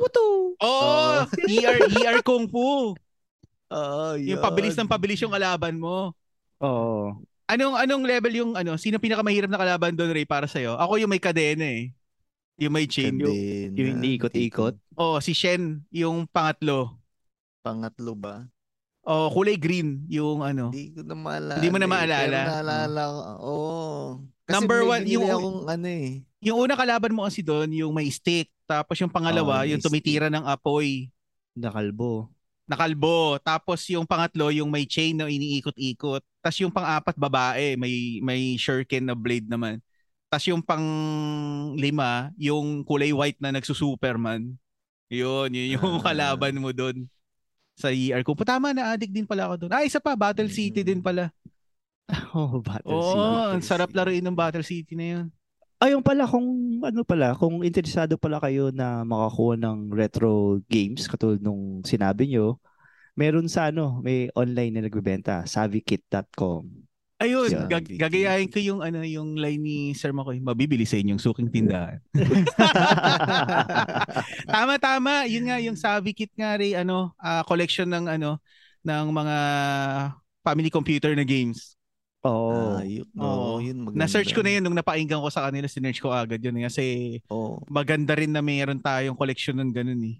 [0.60, 1.24] Oh, Oo.
[1.48, 2.92] ER ER Kung Fu.
[3.70, 4.44] Oo, Yung yun.
[4.44, 6.12] pabilis ng pabilis yung kalaban mo.
[6.60, 7.24] Oo.
[7.50, 8.78] Anong anong level yung ano?
[8.78, 10.78] Sino pinakamahirap na kalaban doon, Ray, para sa'yo?
[10.78, 11.90] Ako yung may kadena eh.
[12.62, 13.18] Yung may chain.
[13.18, 13.74] Kadena.
[13.74, 14.78] Yung hindi ikot-ikot.
[14.94, 16.94] Oh, si Shen, yung pangatlo.
[17.66, 18.46] Pangatlo ba?
[19.02, 20.70] Oh, kulay green yung ano.
[20.70, 21.54] Hindi ko na maalala.
[21.58, 22.38] Hindi mo na maalala?
[22.38, 23.18] Pero naalala ko.
[23.42, 23.70] Oo.
[24.46, 26.10] Kasi Number may one, yung- akong ano eh.
[26.40, 28.54] Yung una kalaban mo kasi doon, yung may stick.
[28.70, 31.10] Tapos yung pangalawa, Oh, yung tumitira ng apoy.
[31.58, 32.30] Nakalbo.
[32.70, 33.42] Nakalbo.
[33.42, 36.22] Tapos yung pangatlo, yung may chain na iniikot-ikot.
[36.40, 37.74] Tapos yung pang-apat, babae.
[37.74, 39.82] May, may shuriken na blade naman.
[40.30, 40.86] Tapos yung pang
[41.74, 44.54] lima, yung kulay white na nagsusuperman.
[45.10, 46.14] Yun, yun yung Ah.
[46.14, 47.10] kalaban mo doon
[47.74, 48.38] sa ER ko.
[48.38, 49.72] Tama na, addict din pala ako doon.
[49.74, 51.34] Ah, isa pa, Battle City din pala.
[52.34, 53.54] Oh, Battle Oo, City.
[53.54, 55.26] ang sarap laruin ng Battle City na yun.
[55.80, 56.44] Ayun pala, kung
[56.84, 62.60] ano pala, kung interesado pala kayo na makakuha ng retro games, katulad nung sinabi nyo,
[63.16, 66.68] meron sa ano, may online na nagbebenta, savvykit.com.
[67.20, 67.68] Ayun, Yeah.
[67.68, 72.00] gag- gagayahin ko yung ano yung line ni Sir Makoy, mabibili sa inyong suking tindahan.
[74.52, 78.40] tama tama, yun nga yung Savvy Kit nga rin ano, ah, collection ng ano
[78.84, 79.38] ng mga
[80.44, 81.79] family computer na games.
[82.28, 82.76] Oo.
[82.76, 83.08] Ah, yun.
[83.16, 83.24] Oo.
[83.24, 84.04] Oo, yun maganda.
[84.04, 86.84] Na-search ko na yun nung napainggan ko sa kanila, sinearch ko agad yun eh, kasi
[87.32, 87.64] Oo.
[87.72, 90.18] maganda rin na mayroon tayong collection ng ganun eh.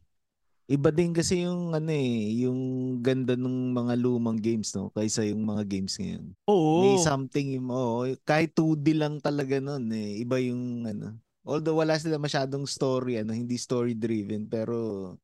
[0.70, 2.60] Iba din kasi yung ano eh, yung
[3.02, 6.30] ganda ng mga lumang games no kaysa yung mga games ngayon.
[6.46, 6.86] Oo.
[6.86, 10.22] May something yung oh, kahit 2D lang talaga noon eh.
[10.22, 11.18] Iba yung ano.
[11.42, 15.18] Although wala sila masyadong story ano, hindi story driven pero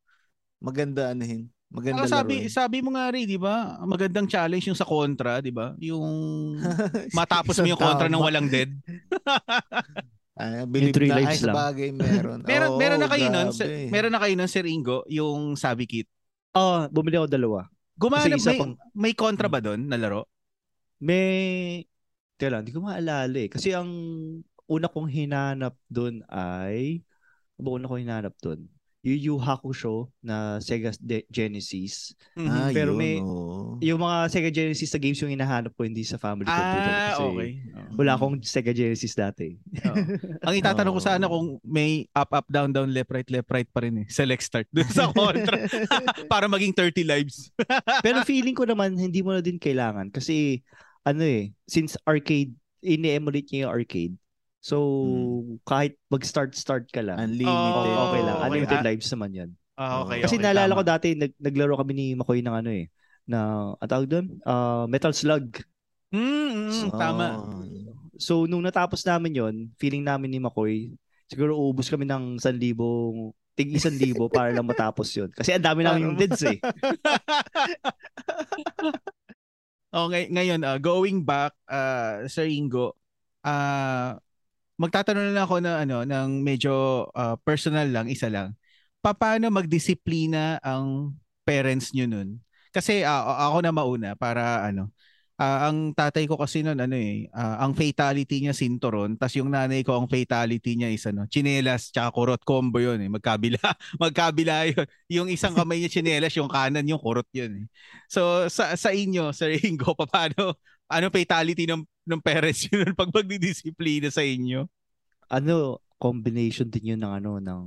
[0.60, 1.48] maganda anahin.
[1.74, 2.52] Maganda Saka sabi, laruin.
[2.54, 3.76] sabi mo nga rin, di ba?
[3.84, 5.74] Magandang challenge yung sa kontra, di ba?
[5.82, 6.08] Yung
[7.18, 8.72] matapos mo yung kontra ng walang dead.
[10.36, 11.56] Ah, believe three na, ay lives sa lang.
[11.56, 12.44] bagay meron.
[12.52, 15.88] Meron, Oo, meron na kayo nun, Sir- meron na kayo nun, Sir Ingo, yung Sabi
[15.88, 16.12] Kit.
[16.52, 17.72] Oh, bumili ako dalawa.
[17.96, 20.28] Gumana, may, pang- may kontra ba doon na laro?
[21.00, 21.88] May
[22.36, 23.48] Teka lang, hindi ko maalala eh.
[23.48, 23.88] Kasi ang
[24.68, 27.00] una kong hinanap doon ay
[27.56, 28.68] ano ba una kong hinanap doon?
[29.06, 32.18] Yung Yu Hakusho na Sega De- Genesis.
[32.34, 32.50] Mhm.
[32.50, 33.78] Ah, Pero yun, may- oo.
[33.78, 36.90] Yung mga Sega Genesis na games yung hinahanap ko hindi sa family computer.
[36.90, 37.50] ah, Kasi okay.
[37.94, 39.54] Wala akong Sega Genesis dati.
[39.54, 39.96] Oo.
[40.50, 41.06] Ang itatanong ko Oo.
[41.06, 44.08] sana kung may up, up, down, down, left, right, left, right pa rin eh.
[44.10, 45.70] Select start dun sa kontra.
[46.34, 47.54] Para maging 30 lives.
[48.02, 50.66] Pero feeling ko naman hindi mo na din kailangan kasi
[51.06, 52.50] ano eh, since arcade,
[52.82, 54.14] ini-emulate niya yung arcade.
[54.66, 54.78] So,
[55.62, 57.54] kahit mag-start-start ka lang, Unlimited.
[57.54, 58.36] Oo, okay, okay lang.
[58.42, 58.46] okay.
[58.50, 59.50] Unlimited Ah, lives naman yan.
[59.78, 60.80] Ah, okay, Kasi okay, naalala tama.
[60.82, 62.90] ko dati, nag, naglaro kami ni Makoy ng ano eh,
[63.30, 63.38] na,
[63.78, 64.26] ang tawag doon?
[64.42, 65.62] Ah, Metal Slug.
[66.10, 67.26] Mm, mm, tama.
[67.46, 67.62] Oo.
[68.18, 70.98] So, nung natapos namin yon feeling namin ni Makoy,
[71.30, 72.74] siguro uubos kami ng 1,000,
[73.54, 76.58] tig 1,000 para lang matapos yon Kasi ang dami namin yung deads eh.
[79.96, 83.00] Okay, ngayon, ah, going back, uh, Sir Ingo,
[83.48, 84.20] ah
[84.80, 88.56] magtatanong lang ako na ano, ng medyo ah, personal lang, isa lang.
[89.04, 91.16] Paano magdisiplina ang
[91.46, 92.42] parents nyo nun?
[92.76, 94.92] Kasi ah, ako na mauna para ano,
[95.40, 99.52] ah, ang tatay ko kasi nun ano eh, ah, ang fatality niya sinturon, tas yung
[99.52, 103.60] nanay ko ang fatality niya is ano, chinelas tsaka kurot combo yun eh, magkabila,
[104.04, 104.86] magkabila yun.
[105.12, 107.66] Yung isang kamay niya chinelas, yung kanan yung kurot yun eh.
[108.12, 110.56] So sa sa inyo, Sir Ingo, paano
[110.90, 114.66] ano fatality ng ng parents yun pag magdidisiplina sa inyo?
[115.30, 117.64] ano, combination din yun ng ano, ng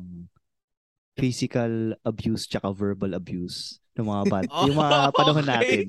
[1.18, 5.82] physical abuse tsaka verbal abuse ng mga bad, yung mga panahon Okay.
[5.82, 5.84] natin.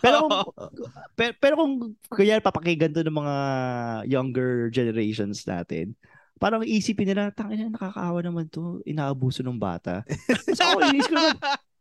[0.00, 0.36] Pero kung,
[1.18, 1.74] pero, pero kung
[2.08, 3.36] kaya papakinggan to ng mga
[4.08, 5.92] younger generations natin,
[6.40, 10.00] parang isipin nila, tangina, nakakaawa naman to, inaabuso ng bata.
[10.56, 11.36] So ako, inis ko naman,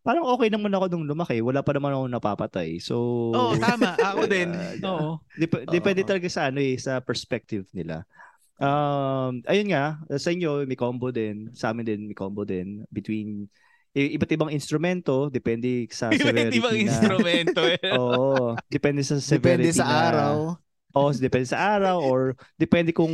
[0.09, 2.81] parang okay naman ako nung lumaki, wala pa naman ako napapatay.
[2.81, 2.97] So,
[3.29, 3.93] Oo, tama.
[3.93, 4.49] Ako din.
[4.81, 5.21] Oo.
[5.37, 8.09] Dep- depende talaga sa ano eh, sa perspective nila.
[8.57, 13.45] Um, ayun nga, sa inyo may combo din, sa amin din may combo din between
[13.93, 16.81] i- iba't ibang instrumento, depende sa Iba't severity ibang na.
[16.81, 17.61] instrumento.
[17.69, 17.77] eh.
[18.01, 20.33] Oo, depende sa Depende severity sa na- araw.
[20.89, 23.13] Oo, depende sa araw or depende kung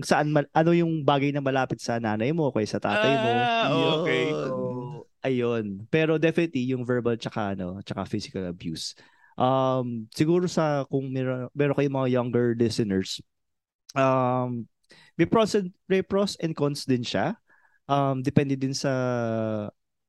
[0.00, 3.30] saan ano yung bagay na malapit sa nanay mo o kaya sa tatay mo.
[3.36, 3.68] Ah,
[4.00, 4.24] okay.
[4.32, 5.11] Yun.
[5.22, 5.86] Ayun.
[5.86, 8.98] Pero definitely yung verbal tsaka ano, tsaka physical abuse.
[9.38, 13.22] Um, siguro sa kung meron, meron kayong mga younger listeners,
[13.96, 14.68] um,
[15.16, 17.38] may pros and, may pros and cons din siya.
[17.88, 18.92] Um, depende din sa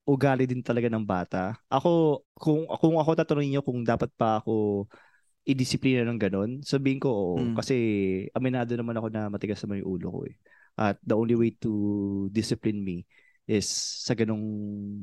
[0.04, 1.56] ugali din talaga ng bata.
[1.72, 4.86] Ako, kung, kung ako tatanungin niyo kung dapat pa ako
[5.44, 7.36] i-disiplina ng ganun, sabihin ko oo.
[7.40, 7.56] Mm.
[7.56, 7.76] Kasi
[8.36, 10.36] aminado naman ako na matigas naman yung ulo ko eh.
[10.74, 11.72] At the only way to
[12.34, 13.06] discipline me
[13.44, 13.68] is
[14.04, 14.44] sa ganong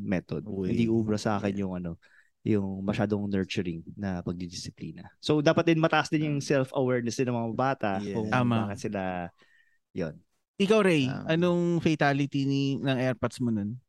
[0.01, 0.49] method.
[0.49, 0.73] Way.
[0.73, 2.01] Hindi ubra sa akin yung ano,
[2.41, 5.13] yung masyadong nurturing na pagdidisiplina.
[5.21, 8.17] So dapat din mataas din yung self-awareness din ng mga bata Yeah.
[8.17, 8.73] kung Tama.
[8.73, 9.29] bakit sila
[9.93, 10.17] yon.
[10.61, 13.81] Ikaw, Ray, Um, anong fatality ni ng AirPods mo nun?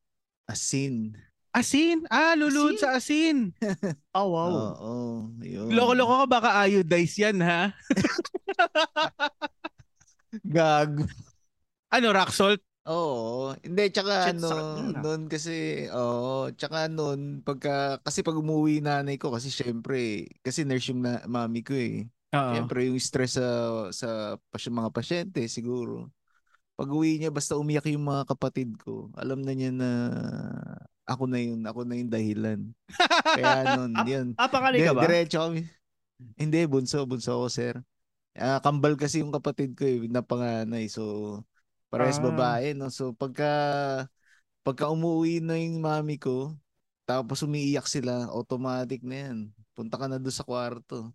[0.47, 1.15] Asin.
[1.51, 2.07] Asin?
[2.07, 3.51] Ah, lulud sa asin.
[4.15, 4.51] Oh wow.
[4.51, 4.95] Oo,
[5.43, 5.71] yun.
[5.71, 7.75] Loko-loko ka, baka iodize yan, ha?
[10.47, 11.07] Gag.
[11.91, 12.63] Ano, rock salt?
[12.89, 13.53] Oo.
[13.61, 15.01] Hindi, tsaka Shit, ano, nun, ah.
[15.05, 20.89] noon kasi, oo, tsaka noon, pagka, kasi pag umuwi nanay ko, kasi syempre, kasi nurse
[20.89, 22.09] yung na, mami ko eh.
[22.33, 22.51] Oo.
[22.57, 23.47] Syempre, yung stress sa,
[23.93, 24.09] sa
[24.49, 26.09] pasy- mga pasyente, siguro.
[26.73, 29.89] Pag uwi niya, basta umiyak yung mga kapatid ko, alam na niya na
[31.05, 32.59] ako na yun, ako na yung dahilan.
[33.37, 34.27] Kaya noon, yun.
[34.41, 35.01] Ah, panganay ka Di- ba?
[35.05, 35.61] Diretso kami.
[36.37, 37.75] Hindi, bunso, bunso ako, sir.
[38.37, 40.87] Ah, kambal kasi yung kapatid ko eh, na panganay.
[40.87, 41.43] So,
[41.91, 42.23] parehas Ah.
[42.23, 42.87] babae, no?
[42.89, 43.45] So, pagka,
[44.65, 46.53] pagka umuwi na yung mami ko,
[47.09, 49.37] tapos umiiyak sila, automatic na yan.
[49.75, 51.11] Punta ka na doon sa kwarto.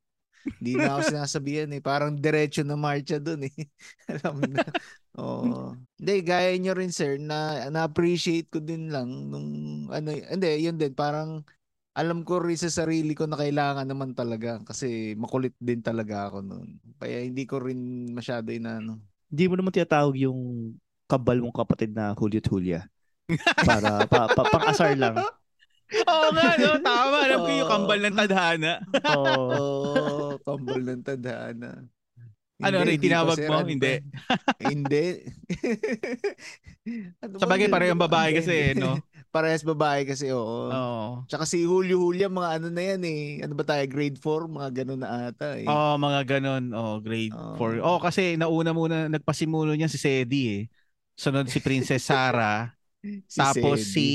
[0.60, 1.82] Hindi na ako sinasabihan eh.
[1.84, 3.56] Parang diretso na marcha doon eh.
[4.12, 4.64] Alam na.
[5.18, 5.76] Oo.
[6.00, 9.48] Hindi, gaya nyo rin sir, na na-appreciate ko din lang nung
[9.92, 11.44] ano, hindi, yun din, parang
[11.98, 16.38] alam ko rin sa sarili ko na kailangan naman talaga kasi makulit din talaga ako
[16.46, 16.68] noon.
[17.00, 19.00] Kaya hindi ko rin masyado inaano.
[19.26, 20.38] Hindi mo naman tinatawag yung
[21.06, 22.80] kabal mong kapatid na Juliet Julia.
[23.66, 25.18] Para pa, pa, pang-asar lang.
[26.06, 26.78] Oo nga, no?
[26.86, 27.16] Tama.
[27.26, 28.72] Alam ko yung kambal ng tadhana.
[29.14, 29.34] Oo.
[29.54, 31.86] Oo, kambal ng tadhana.
[32.56, 33.60] Ano rin, tinawag mo?
[33.60, 33.68] ano?
[33.68, 34.00] Hindi.
[34.64, 35.06] hindi.
[37.20, 38.80] ano Sa bagay, bang parehong babae kasi, hindi.
[38.80, 38.96] no?
[39.30, 40.70] Parehas babae kasi, oo.
[40.72, 41.06] Oo.
[41.28, 43.24] Tsaka si Julio Julia, mga ano na yan eh.
[43.44, 44.48] Ano ba tayo, grade 4?
[44.48, 45.68] Mga ganun na ata eh.
[45.68, 46.64] Oo, mga ganon.
[46.72, 47.54] Oh, grade Oo.
[47.60, 47.84] 4.
[47.84, 50.62] Oh, kasi nauna muna, nagpasimulo niya si Sedi eh.
[51.16, 52.72] Sunod si Princess Sarah.
[53.06, 53.92] Si tapos Sedi.
[53.94, 54.06] si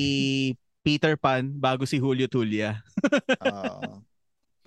[0.83, 2.83] Peter Pan bago si Julio Tulia.
[3.47, 4.03] Oo.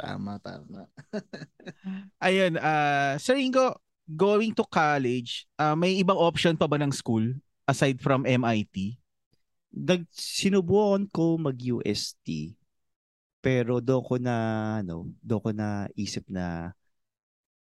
[0.01, 0.89] Tama, tama.
[2.25, 3.77] Ayun, ah Sir Ingo,
[4.09, 7.37] going to college, ah, may ibang option pa ba ng school
[7.69, 8.97] aside from MIT?
[9.75, 12.55] Nag, sinubukan ko mag-UST.
[13.43, 14.37] Pero doon ko na,
[14.81, 16.72] ano, doon ko na isip na,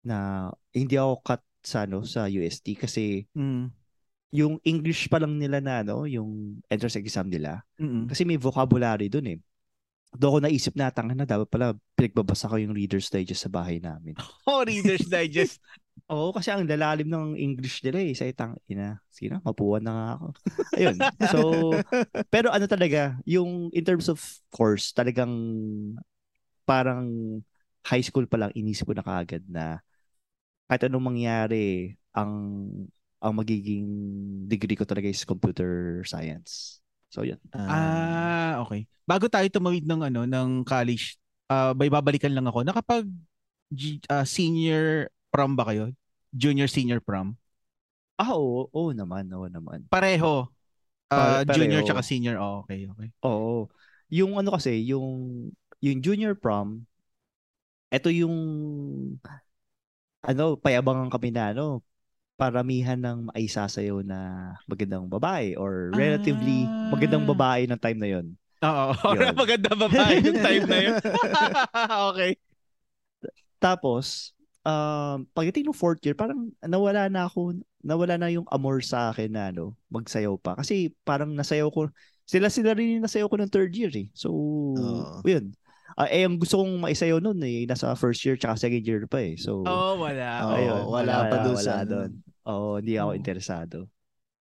[0.03, 3.71] na hindi ako cut sa, ano, sa UST kasi Mm.
[4.35, 7.63] yung English pa lang nila na, ano, yung entrance exam nila.
[7.79, 8.11] Mm.
[8.11, 9.39] Kasi may vocabulary doon eh.
[10.13, 13.79] Doon ko naisip na, tanga na, dapat pala pinagbabasa ko yung Reader's Digest sa bahay
[13.81, 14.13] namin.
[14.45, 15.63] Oh, Reader's Digest.
[16.13, 18.13] Oo, kasi ang lalalim ng English nila eh.
[18.13, 20.27] Sa itang, ina, sige na, mapuwan na nga ako.
[20.79, 20.97] Ayun.
[21.31, 21.39] So,
[22.29, 24.21] pero ano talaga, yung in terms of
[24.53, 25.33] course, talagang
[26.69, 27.41] parang
[27.83, 29.83] high school pa lang inisip ko na kaagad na
[30.71, 32.33] kahit anong mangyari, ang
[33.23, 33.87] ang magiging
[34.51, 36.83] degree ko talaga is computer science.
[37.13, 37.39] So, yun.
[37.55, 38.89] ah, okay.
[39.05, 42.65] Bago tayo tumawid ng ano ng college, ah may babalikan lang ako.
[42.65, 43.05] Nakapag
[44.11, 45.89] ah, senior prom ba kayo?
[46.31, 47.33] Junior senior prom?
[48.21, 49.89] Ah, oo, oo naman, oo naman.
[49.89, 50.53] Pareho.
[51.09, 51.89] Ah, Pare- junior pareho.
[51.89, 52.37] tsaka senior.
[52.37, 53.09] Oh, okay, okay.
[53.25, 53.73] Oo.
[54.13, 55.49] Yung ano kasi, yung
[55.81, 56.85] yung junior prom,
[57.89, 58.37] ito yung
[60.23, 61.83] ano, payabangan kami na ano,
[62.39, 64.19] paramihan ng maisasayaw na
[64.65, 66.91] magandang babae or relatively Ah.
[66.95, 68.27] magandang babae ng time na yon.
[68.63, 69.35] Oo, Yun.
[69.35, 70.95] maganda babae yung time na yun.
[72.15, 72.33] okay.
[73.59, 74.35] Tapos,
[74.67, 79.31] um, pagdating ng fourth year, parang nawala na ako, nawala na yung amor sa akin
[79.31, 80.55] na ano, magsayaw pa.
[80.59, 81.91] Kasi parang nasayaw ko,
[82.27, 84.09] sila sila rin yung nasayaw ko ng third year eh.
[84.15, 85.23] So, Oo.
[85.27, 85.53] yun.
[85.93, 89.21] Ah, eh, ang gusto kong maisayaw nun eh, nasa first year tsaka second year pa
[89.21, 89.37] eh.
[89.37, 90.49] So, Oh, wala.
[90.49, 92.17] Oo, ayun, wala pa wala sa dun.
[92.49, 93.19] Oo, hindi ako Oo.
[93.19, 93.79] interesado.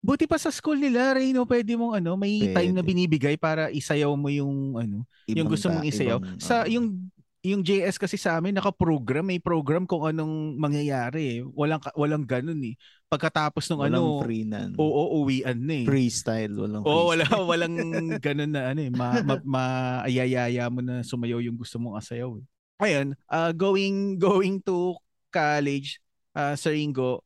[0.00, 2.88] Buti pa sa school nila, Reyno, pwede mong ano, may time na Pwede.
[2.88, 6.18] binibigay para isayaw mo yung ano, yung Ibang gusto mong isayaw.
[6.22, 7.10] ibang, Sa yung
[7.40, 11.40] yung JS kasi sa amin naka-program, may program kung anong mangyayari eh.
[11.40, 12.76] Walang walang ganun eh.
[13.08, 14.68] Pagkatapos ng ano, free na.
[14.76, 15.86] oo, uwian na eh.
[15.88, 17.48] Freestyle, walang Oo, wala freestyle.
[17.56, 17.76] walang
[18.24, 22.44] ganun na ano eh, ma, ma, maayayaya mo na sumayaw yung gusto mong asayaw eh.
[22.80, 24.96] Ayun, ah, going going to
[25.32, 26.00] college,
[26.36, 27.24] uh, Sir Ingo,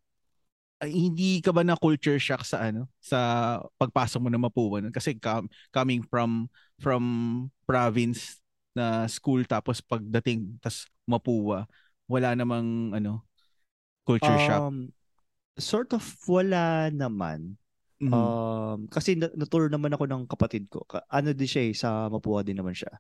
[0.83, 3.19] ay, hindi ka ba na culture shock sa ano sa
[3.79, 4.93] pagpasok mo na Mapua nun?
[4.93, 6.51] kasi com- coming from
[6.83, 7.03] from
[7.65, 8.44] province
[8.75, 11.65] na school tapos pagdating tas Mapua
[12.11, 13.25] wala namang ano
[14.05, 14.93] culture shock Um,
[15.57, 17.57] sort of wala naman.
[18.03, 18.13] Mhm.
[18.13, 20.83] Um, kasi na- naturo naman ako ng kapatid ko.
[20.85, 22.91] Ka- Ano din siya eh, sa Mapua din naman siya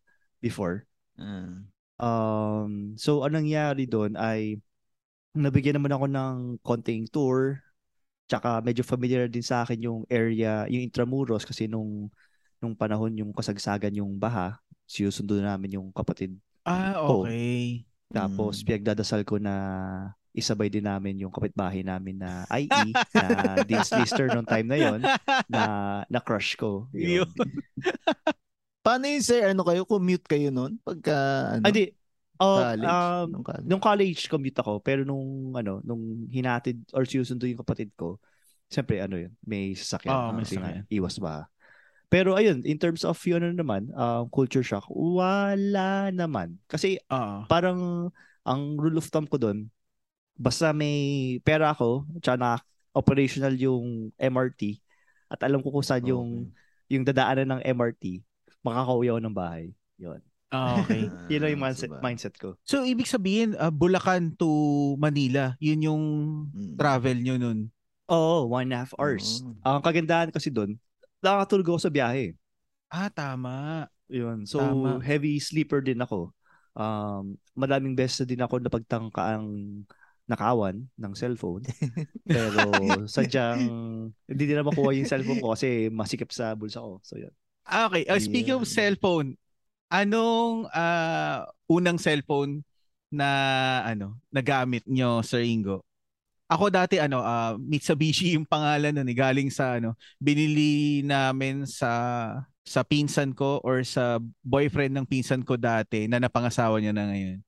[0.41, 0.87] before.
[1.19, 1.61] Ah.
[1.99, 4.59] Um, so anong nangyari doon ay
[5.35, 7.59] nabigyan naman ako ng konting tour.
[8.31, 12.09] Tsaka medyo familiar din sa akin yung area, yung Intramuros kasi nung
[12.59, 16.37] nung panahon yung kasagsagan yung baha, sinusundo namin yung kapatid.
[16.65, 17.23] ah Oh.
[17.25, 18.65] okay Tapos Mm.
[18.65, 19.55] pinagdadasal ko na
[20.31, 22.69] isabay din namin yung kapitbahay namin na IE
[23.13, 23.27] na
[23.69, 25.01] Dean's Lister nung time na yon
[25.47, 25.63] na
[26.07, 26.87] na crush ko.
[26.91, 27.27] Yun.
[28.85, 29.49] Paano yun, sir?
[29.49, 29.89] Ano kayo?
[29.89, 30.77] Commute kayo nun?
[30.85, 31.15] Pagka,
[31.57, 31.65] ano?
[31.65, 31.89] Ah, di.
[32.37, 32.83] Oh, college?
[32.91, 33.67] um, Nung college?
[33.71, 38.19] nung college commute ako pero nung ano nung hinatid or sinusundo yung kapatid ko
[38.67, 40.83] siyempre ano yun may sasakyan Oo, may sasakyan.
[40.91, 41.47] iwas ba
[42.09, 47.45] pero ayun in terms of yun ano naman um, culture shock wala naman kasi ah
[47.47, 48.11] parang
[48.43, 49.67] ang rule of thumb ko doon
[50.35, 52.51] basta may pera ako tsaka na
[52.95, 54.79] operational yung MRT
[55.31, 56.51] at alam ko kung saan yung
[56.87, 58.23] yung dadaanan ng MRT
[58.63, 59.65] makakauwi ako ng bahay
[59.99, 62.03] yun ah, okay yun lang yung Ah, mindset, sabagay.
[62.03, 64.49] mindset ko So ibig sabihin ah, Bulacan to
[64.97, 66.03] Manila, yun yung
[66.49, 66.81] Mm.
[66.81, 67.59] travel nyo nun.
[68.09, 69.45] Oo, one and a half hours.
[69.45, 69.53] Oo.
[69.61, 70.81] Ang kagandahan kasi doon,
[71.25, 72.37] nakakatulog ako sa biyahe.
[72.93, 73.89] Ah tama.
[74.13, 74.45] Yun.
[74.45, 75.01] So, Tama.
[75.01, 76.31] heavy sleeper din ako.
[76.77, 79.83] Um, madaming beses din ako napagtangka ang
[80.29, 81.65] nakawan ng cellphone.
[82.29, 82.61] Pero
[83.09, 83.65] sadyang
[84.29, 87.01] hindi din na makuha yung cellphone ko kasi masikip sa bulsa ko.
[87.01, 87.33] So, yun.
[87.65, 88.05] Ah, okay.
[88.05, 88.77] Uh, speaking of Yeah.
[88.77, 89.41] cellphone,
[89.89, 92.61] anong ah, unang cellphone
[93.09, 93.29] na
[93.87, 95.81] ano nagamit nyo Sir Ingo?
[96.45, 101.91] Ako dati ano, ah, Mitsubishi yung pangalan nun, eh, galing sa ano, binili namin sa
[102.65, 107.39] sa pinsan ko or sa boyfriend ng pinsan ko dati na napangasawa niya na ngayon.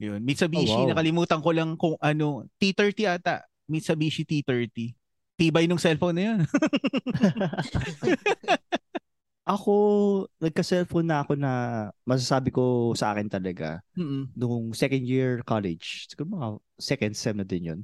[0.00, 0.20] Yun.
[0.24, 0.90] Mitsubishi, Oh, wow.
[0.96, 3.44] nakalimutan ko lang kung ano, T30 ata.
[3.68, 4.96] Mitsubishi T30.
[5.36, 6.38] Tibay nung cellphone na yun.
[9.50, 9.72] Ako,
[10.38, 11.52] nagka-cellphone na ako na
[12.06, 14.30] masasabi ko sa akin talaga Mm-mm.
[14.36, 16.06] nung second year college.
[16.06, 17.80] Siguro mga second sem na din yun.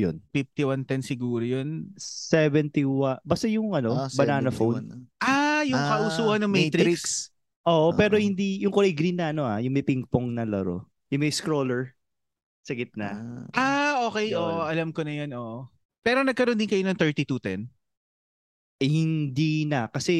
[0.00, 0.16] Yun.
[0.32, 1.92] 5110 siguro yun.
[2.00, 3.20] 71.
[3.20, 4.56] Basta yung ano, Ah, banana 71.
[4.56, 4.86] phone.
[5.20, 7.28] Ah, yung Ah, kausuhan ng Matrix.
[7.68, 8.22] Oo, pero Oo.
[8.22, 10.88] hindi yung kulay green na ano ah, yung may ping-pong na laro.
[11.12, 11.92] Yung may scroller
[12.64, 13.12] sa gitna.
[13.12, 13.44] Ah.
[13.52, 14.32] Ah, okay.
[14.32, 14.40] Yun.
[14.40, 15.30] Oo, alam ko na yan.
[15.36, 15.68] Oo.
[16.00, 17.68] Pero nagkaroon din kayo ng 3210.
[18.80, 20.16] Eh, hindi na kasi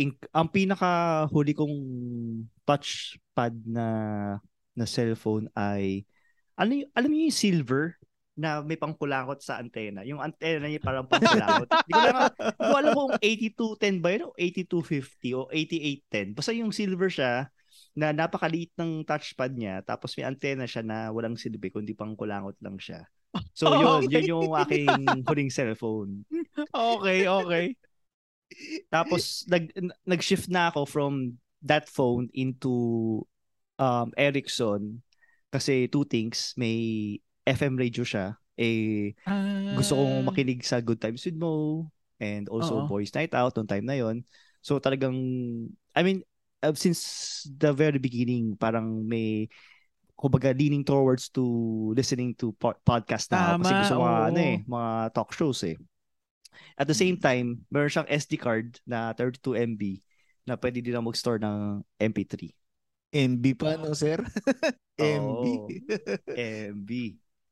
[0.00, 0.88] in- ang pinaka
[1.28, 1.76] huli kong
[2.64, 3.86] touchpad na
[4.72, 6.06] na cellphone ay
[6.54, 7.84] ano y- alam niyo yung silver
[8.38, 10.06] na may pangkulakot sa antena.
[10.06, 11.66] Yung antena niya parang pangkulakot.
[11.66, 12.14] Hindi ko lang
[12.54, 16.38] hindi ko alam kung 8210 ba yun o 8250 o 8810.
[16.38, 17.32] Basta yung silver siya
[17.98, 22.78] na napakaliit ng touchpad niya tapos may antena siya na walang silbi kundi pangkulangot lang
[22.78, 23.02] siya.
[23.58, 24.22] So yun, Okay.
[24.22, 24.86] yun yung aking
[25.26, 26.22] huling cellphone.
[26.70, 27.74] Okay, okay.
[28.88, 29.68] Tapos nag
[30.08, 33.20] nag-shift na ako from that phone into
[33.76, 35.02] um Ericsson
[35.50, 37.18] kasi two things, may
[37.48, 38.36] FM radio siya.
[38.58, 41.86] Eh Ah, gusto kong makinig sa Good Times with Mo
[42.18, 42.88] and also Oo.
[42.90, 44.20] Boys Night Out noong time na yon.
[44.60, 45.14] So talagang
[45.94, 46.26] I mean
[46.60, 47.00] uh, since
[47.46, 49.46] the very beginning parang may
[50.18, 51.46] kumbaga leaning towards to
[51.94, 54.26] listening to po- podcast na ako kasi Tama, gusto mga oo.
[54.26, 55.78] ano eh, mga talk shows eh.
[56.74, 59.82] At the same time, meron siyang SD card na 32 MB
[60.42, 62.50] na pwede din na mag-store ng MP3.
[63.14, 64.18] MB pa, no, sir?
[64.98, 65.44] MB.
[65.46, 65.70] Oo.
[66.74, 66.90] MB.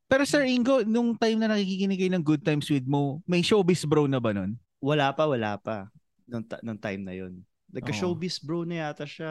[0.06, 3.82] Pero Sir Ingo, nung time na nakikinig kayo ng Good Times with Mo, may showbiz
[3.82, 4.54] bro na ba nun?
[4.78, 5.90] Wala pa, wala pa.
[6.30, 7.42] Nung, ta- nung time na yun.
[7.74, 9.30] Nagka-showbiz bro na yata siya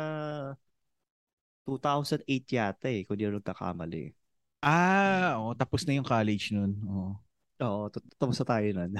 [1.63, 4.11] 2008 yata eh, kung di ako nagkakamali.
[4.59, 6.75] Ah, oh, tapos na yung college nun.
[6.83, 7.15] Oh.
[7.63, 8.91] Oo, tut- tapos na tayo nun.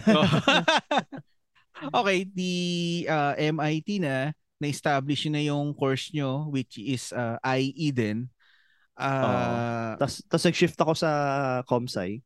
[2.00, 2.54] okay, the
[3.12, 4.32] uh, MIT na,
[4.64, 8.32] na-establish na yung course nyo, which is uh, IE din.
[8.96, 11.12] Ah, tapos, tapos nag-shift ako sa
[11.68, 12.24] Comsci.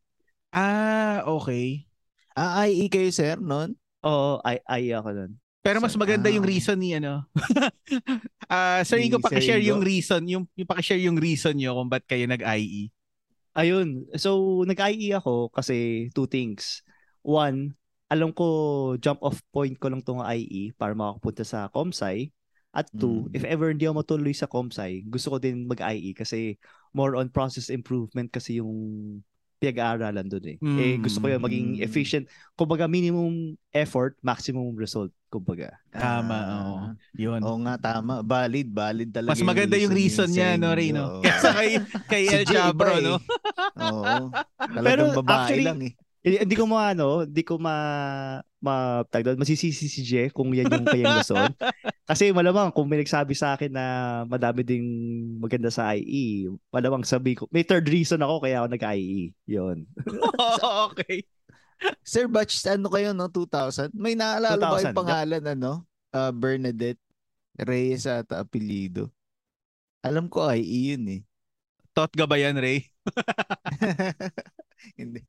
[0.53, 1.89] ah, okay.
[2.37, 3.75] Ah, IE kayo, sir, noon?
[4.05, 5.31] Oo, ay, ay ako nun.
[5.59, 6.51] Pero mas Sir, maganda yung ah.
[6.55, 7.27] reason ni ano.
[8.49, 11.89] Ah, Sir Ni Ingo, Sir paki-share yung reason, yung, yung paki-share yung reason nyo kung
[11.91, 12.89] ba't kayo nag-IE.
[13.53, 14.09] Ayun.
[14.17, 16.81] So, nag-IE ako kasi two things.
[17.21, 17.77] One,
[18.09, 18.45] alam ko
[18.97, 22.33] jump off point ko lang tong IE para makapunta sa Comsci.
[22.69, 23.33] At two, Mm.
[23.33, 26.53] if ever hindi ako matuloy sa Comsci, gusto ko din mag-IE kasi
[26.91, 28.69] more on process improvement kasi yung
[29.59, 30.57] pinag-aaralan doon eh.
[30.61, 31.83] Eh, gusto ko yun maging Mm.
[31.83, 32.23] efficient.
[32.53, 35.11] Kumbaga, minimum effort, maximum result.
[35.27, 35.75] Kumbaga.
[35.91, 36.55] Tama, Ah.
[36.55, 36.77] oo.
[37.13, 37.41] Yun.
[37.43, 38.23] Oo nga, tama.
[38.23, 41.19] Valid, valid talaga Mas maganda yung reason niya, no, Ray, no?
[41.21, 41.69] Kesa kay,
[42.07, 43.03] kay El Chabro, iba eh.
[43.03, 43.15] no?
[43.75, 44.15] Oo.
[44.79, 45.93] Talagang Pero babae actually, lang eh.
[46.19, 47.75] Hindi, hindi ko maano, hindi ko ma
[48.59, 51.47] ma tag doon, masisisi si Jeff kung yan yung kanyang rason.
[52.09, 53.85] Kasi malamang kung may nagsabi sa akin na
[54.27, 54.83] madami ding
[55.39, 59.31] maganda sa IE, malamang sabi ko, may third reason ako kaya ako nag-IE.
[59.47, 59.87] Yun.
[60.91, 61.23] okay.
[62.03, 63.31] Sir, batch ano kayo, no?
[63.31, 63.95] 2000?
[63.95, 65.71] May naalala ba 2000, yung pangalan, ano?
[66.11, 66.99] Uh, Bernadette
[67.55, 69.07] Reyes ata apelido.
[70.03, 71.21] Alam ko IE yun eh.
[71.95, 72.87] Tot ka ba yan, Ray?
[74.99, 75.23] Hindi.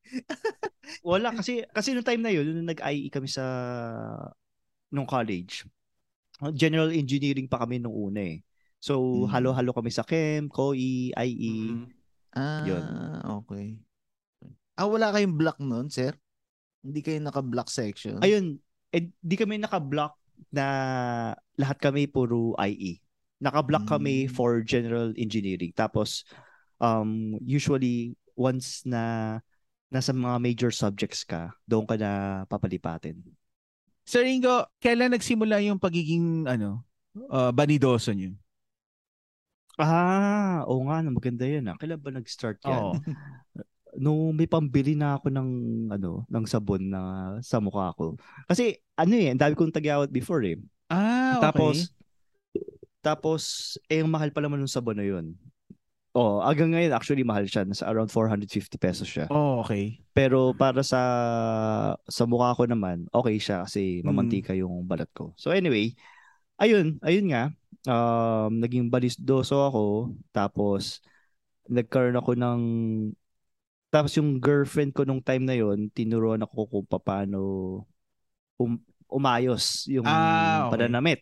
[1.00, 3.44] Wala kasi kasi nung time na yun, nung nag-IE kami sa
[4.92, 5.64] nung college.
[6.56, 8.40] General engineering pa kami nung una eh.
[8.80, 9.28] So, Mm.
[9.28, 11.20] halo-halo kami sa chem, COE, Mm.
[11.20, 11.56] IE.
[12.32, 12.84] Ah, Yun.
[13.44, 13.76] okay.
[14.80, 16.16] Ah, wala kayong block noon, sir?
[16.80, 18.16] Hindi kayo naka-block section?
[18.24, 18.56] Ayun,
[18.88, 20.16] eh, di kami naka-block
[20.48, 20.66] na
[21.60, 23.04] lahat kami puro IE.
[23.44, 24.32] Naka-block kami Mm.
[24.32, 25.76] for general engineering.
[25.76, 26.24] Tapos,
[26.80, 29.36] um, usually, once na
[29.90, 33.18] nasa mga major subjects ka, doon ka na papalipatin.
[34.06, 36.86] Sir Ingo, kailan nagsimula yung pagiging, ano,
[37.30, 38.38] uh, banidoso niyo?
[39.80, 41.70] Ah, oo nga, no, maganda yan.
[41.72, 41.76] Ah.
[41.78, 42.80] Kailan ba nag-start yan?
[42.80, 42.92] Oo.
[44.02, 45.48] Nung may pambili na ako ng
[45.90, 47.02] ano, ng sabon na
[47.42, 48.14] sa mukha ko.
[48.46, 50.62] Kasi ano eh, dami kong tagyawat before eh.
[50.86, 51.42] Ah, okay.
[51.42, 51.76] Tapos,
[53.00, 53.42] tapos,
[53.90, 55.34] eh, mahal pa naman ng sabon na yun.
[56.14, 57.62] Oh, hanggang ngayon, actually, mahal siya.
[57.62, 59.30] Nasa around 450 pesos siya.
[59.30, 60.02] Oh, okay.
[60.10, 61.00] Pero para sa
[62.10, 64.10] sa mukha ko naman, okay siya kasi Mm.
[64.10, 65.30] mamantika yung balat ko.
[65.38, 65.94] So anyway,
[66.58, 67.44] ayun, ayun nga.
[67.86, 70.12] Um, naging balisdoso ako.
[70.34, 71.00] Tapos,
[71.70, 72.60] nagkaroon ako ng
[73.90, 77.38] Tapos yung girlfriend ko nung time na yon, tinuruan ako kung paano
[78.58, 78.78] um,
[79.10, 80.70] umayos yung Ah, okay.
[80.70, 81.20] pananamit.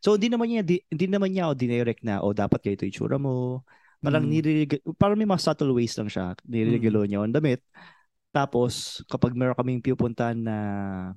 [0.00, 2.92] So hindi naman niya di, hindi naman niya ako dinirect na o dapat ganito yung
[2.92, 3.64] itsura mo.
[4.00, 4.32] Parang Mm.
[4.32, 6.32] niririg- parang may mga subtle ways lang siya.
[6.48, 7.60] Niregulo niya ang damit.
[8.32, 10.56] Tapos kapag meron kaming pinupuntahan na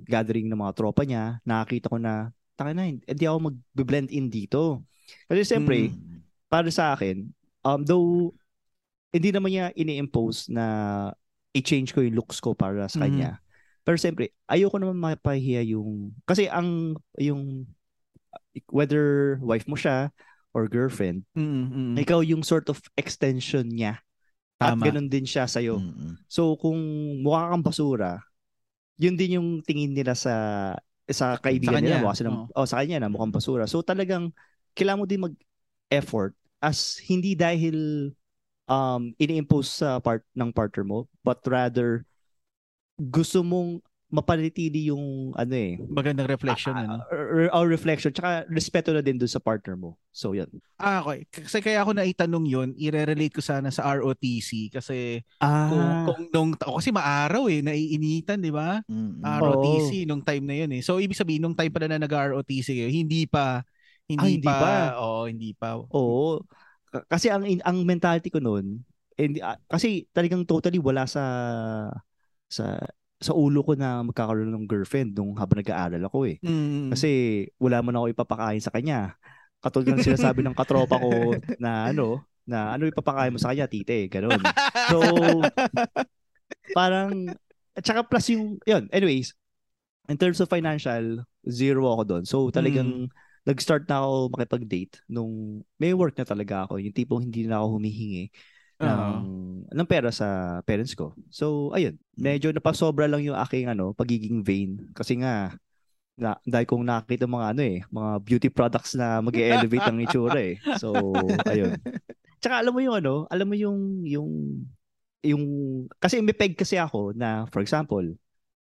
[0.04, 4.84] gathering ng mga tropa niya, nakakita ko na taka na, hindi ako mag-blend in dito.
[5.26, 6.22] Kasi siyempre, Mm.
[6.52, 7.24] para sa akin,
[7.64, 8.36] um, though
[9.14, 10.66] hindi naman niya ini-impose na
[11.54, 13.38] i-change ko yung looks ko para sa kanya.
[13.86, 16.16] Pero siyempre, ayoko naman mapahiya yung...
[16.26, 17.68] Kasi ang yung
[18.70, 20.14] whether wife mo siya
[20.54, 21.94] or girlfriend, Mm, mm.
[21.98, 23.98] ikaw yung sort of extension niya.
[24.62, 24.86] At Tama.
[24.86, 25.82] ganun din siya sa'yo.
[25.82, 26.22] Mm-mm.
[26.30, 26.78] So kung
[27.26, 28.22] mukha kang basura,
[29.02, 30.36] yun din yung tingin nila sa
[31.10, 32.68] sa kaibigan kanya, nila mukha silang, oh.
[32.70, 33.66] sa kanya na mukhang basura.
[33.66, 34.32] So talagang
[34.78, 38.10] kailangan mo din mag-effort as hindi dahil
[38.72, 42.08] um ini-impose sa part ng partner mo but rather
[42.96, 43.84] gusto mong
[44.14, 47.02] mapanatili yung ano eh Magandang reflection, ano?
[47.10, 49.98] or, or reflection tsaka respeto na din dun sa partner mo.
[50.14, 50.48] So yun.
[50.78, 51.26] Ah, okay.
[51.34, 56.78] Kasi kaya ako naitanong yun, i-relate ko sana sa ROTC kasi Ah, kung, kung nung,
[56.78, 58.86] kasi maaraw eh, naiinitan, di ba?
[58.86, 59.26] Mm-mm.
[59.26, 60.82] Ah, ROTC nung time na yun eh.
[60.86, 63.66] So, ibig sabihin, nung time pala na nag-ROTC kayo, hindi pa,
[64.06, 64.72] hindi, Ah, hindi pa, pa.
[65.02, 65.70] oo, hindi pa.
[65.80, 66.44] Oo.
[67.10, 68.84] Kasi ang in- ang mentality ko noon,
[69.18, 71.24] hindi ah, kasi talagang totally wala sa
[72.50, 72.78] sa
[73.24, 76.38] sa ulo ko na magkakaroon ng girlfriend nung habang nag-aaral ako eh.
[76.44, 76.92] Mm.
[76.92, 79.16] Kasi wala man ako ipapakain sa kanya.
[79.64, 84.12] Katulad ng sinasabi ng katropa ko na ano, na ano ipapakain mo sa kanya, tite,
[84.12, 84.44] ganun.
[84.92, 85.00] So,
[86.76, 87.32] parang,
[87.74, 89.32] at saka plus yung, yun, anyways,
[90.12, 92.24] in terms of financial, zero ako doon.
[92.28, 93.08] So, talagang,
[93.44, 96.80] nag-start na ako makipag-date nung may work na talaga ako.
[96.80, 98.32] Yung tipong hindi na ako humihingi
[98.84, 99.04] ng,
[99.74, 101.16] ng pera sa parents ko.
[101.34, 101.98] So, ayun.
[102.14, 104.92] Medyo napasobra lang yung aking ano, pagiging vain.
[104.94, 105.56] Kasi nga,
[106.14, 110.38] na, dahil kong nakakita mga ano eh, mga beauty products na mag elevate ang itsura
[110.38, 110.62] eh.
[110.78, 110.94] So,
[111.50, 111.82] ayun.
[112.38, 114.30] Tsaka alam mo yung ano, alam mo yung, yung,
[115.26, 115.44] yung,
[115.98, 118.04] kasi may peg kasi ako na, for example,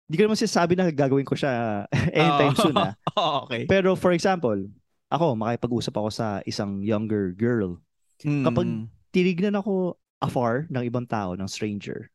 [0.08, 1.84] hindi ko naman sinasabi na gagawin ko siya
[2.16, 2.62] anytime Oo.
[2.64, 2.96] soon ah.
[3.20, 3.68] Oo, okay.
[3.68, 4.56] Pero for example,
[5.12, 7.78] ako, makipag-usap ako sa isang younger girl.
[8.18, 8.97] kapag- Mm.
[9.12, 12.10] Tinignan ako afar ng ibang tao, ng stranger.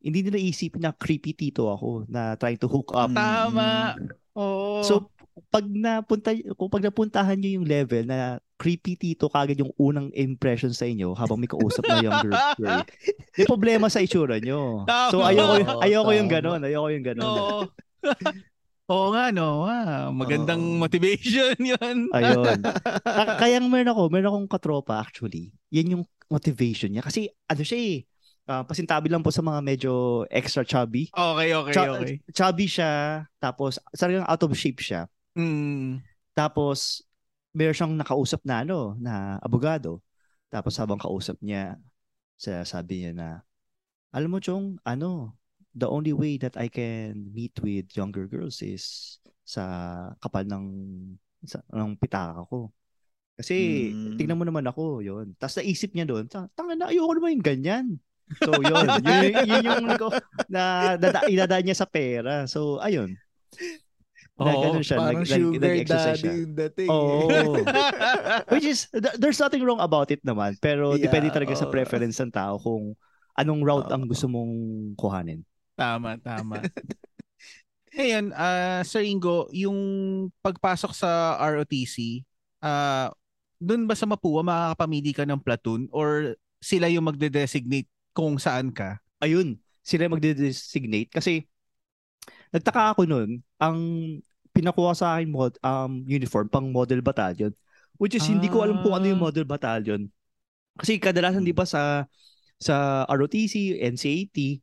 [0.00, 3.10] Hindi nila isipin na creepy tito ako na trying to hook up.
[3.10, 3.16] Mm.
[3.16, 3.68] Tama.
[4.36, 4.84] Oo.
[4.84, 5.08] So,
[5.48, 10.72] pag napunta, kung pag napuntahan nyo yung level na creepy tito kagad yung unang impression
[10.72, 12.80] sa inyo habang may kausap na younger girl,
[13.36, 14.88] may problema sa itsura nyo.
[15.12, 15.32] So, Tama.
[15.32, 16.60] ayoko, Oo, ayoko yung ganon.
[16.64, 17.24] Ayoko yung ganon.
[17.26, 17.60] Oo.
[18.86, 19.66] Oo nga, no.
[19.66, 20.78] Ah, magandang Oo.
[20.78, 22.06] motivation yun.
[22.14, 22.62] Ayun.
[23.02, 25.50] Ka- Kaya meron ako, meron akong katropa actually.
[25.74, 27.02] Yan yung motivation niya.
[27.02, 27.96] Kasi ano siya eh,
[28.46, 31.10] ah, pasintabi lang po sa mga medyo extra chubby.
[31.10, 32.14] Okay, okay, Cha- okay.
[32.30, 35.10] Chubby siya, tapos talagang out of shape siya.
[35.34, 35.98] Mm.
[36.30, 37.02] Tapos
[37.50, 39.98] meron siyang nakausap na ano, na abogado.
[40.46, 41.74] Tapos habang kausap niya,
[42.38, 43.28] sa sabi niya na,
[44.14, 45.34] alam mo Chong, ano,
[45.76, 49.62] the only way that I can meet with younger girls is sa
[50.24, 50.64] kapal ng
[51.44, 52.72] sa, ng pitaka ko.
[53.36, 54.16] Kasi Mm.
[54.16, 55.36] tingnan mo naman ako, yon.
[55.36, 57.86] Tapos naisip niya doon, tanga na, ayoko naman yung ganyan.
[58.40, 60.08] So yun, yun, yun yung ko,
[60.48, 62.48] na dada, idadaan niya sa pera.
[62.48, 63.12] So ayun.
[64.36, 66.56] Na Oo, ganun siya, Parang nag, nag, sugar nag-exercise daddy siya.
[66.66, 66.88] dating.
[66.92, 67.20] Oo.
[68.52, 70.56] Which is, th- there's nothing wrong about it naman.
[70.60, 71.72] Pero Yeah, depende talaga sa oo.
[71.72, 72.96] preference ng tao kung
[73.36, 74.10] anong route ang Oo.
[74.12, 74.52] gusto mong
[74.96, 75.40] kuhanin.
[75.76, 76.64] Tama, tama.
[77.96, 79.78] Ngayon, ah Sir Ingo, yung
[80.40, 82.24] pagpasok sa ROTC,
[82.60, 83.12] ah
[83.56, 89.00] doon ba sa Mapua makakapamili ka ng platoon or sila yung magde-designate kung saan ka?
[89.20, 91.48] Ayun, sila magde-designate kasi
[92.52, 93.78] nagtaka ako noon, ang
[94.52, 97.52] pinakuha sa akin mod, um, uniform pang model battalion
[97.96, 99.32] which is hindi ko alam kung ano yung Ah.
[99.32, 100.04] model battalion.
[100.76, 102.04] Kasi kadalasan di ba sa
[102.60, 104.60] sa ROTC, NCAT,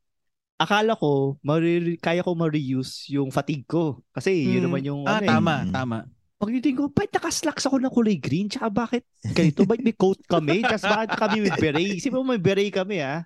[0.56, 4.02] akala ko mari, kaya ko ma-reuse yung fatigue ko.
[4.10, 4.66] Kasi yun Mm.
[4.66, 5.30] naman yung Ah, ano eh.
[5.30, 5.72] tama, Mm.
[5.72, 5.98] tama.
[6.36, 8.52] Pagdating ko, bakit nakaslacks ako ng kulay green?
[8.52, 9.64] Tsaka bakit ganito?
[9.64, 10.60] Bakit may coat kami?
[10.62, 11.80] Tsaka bakit kami may beret?
[11.96, 13.24] Isipin mo may beret kami ah.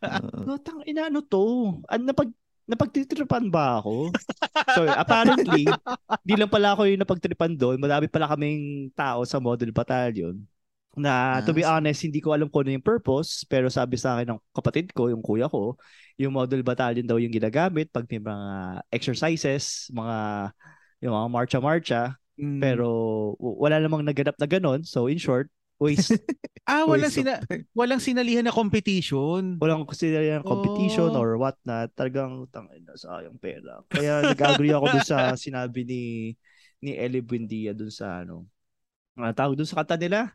[0.00, 0.48] Oo.
[0.48, 1.44] No, tang ina ano to?
[1.84, 2.32] Ano napag
[2.64, 4.08] napagtitripan ba ako?
[4.72, 5.68] so apparently,
[6.24, 7.76] di lang pala ako yung napagtripan doon.
[7.76, 10.40] Madami pala kaming tao sa model battalion.
[10.94, 14.14] Na to be Ah, honest, hindi ko alam kung ano yung purpose, pero sabi sa
[14.14, 15.74] akin ng kapatid ko, yung kuya ko,
[16.14, 18.46] yung model battalion daw yung ginagamit pag may mga
[18.94, 20.50] exercises, mga
[21.02, 22.02] yung mga marcha-marcha,
[22.34, 22.58] Mm.
[22.58, 22.86] pero
[23.38, 24.82] wala namang naganap na ganon.
[24.82, 25.46] So in short,
[25.78, 26.18] waste
[26.66, 27.34] Ah, walang Waste of sina
[27.76, 29.54] walang sinalihan na competition.
[29.62, 31.20] walang consider yung competition Oh.
[31.22, 31.94] or what not.
[31.94, 33.84] Talagang tangin na sayang pera.
[33.86, 36.02] Kaya nag-agree ako dun sa sinabi ni
[36.82, 38.48] ni Ellie Buendia dun sa ano.
[39.14, 40.34] Ang tawag dun sa kanta nila.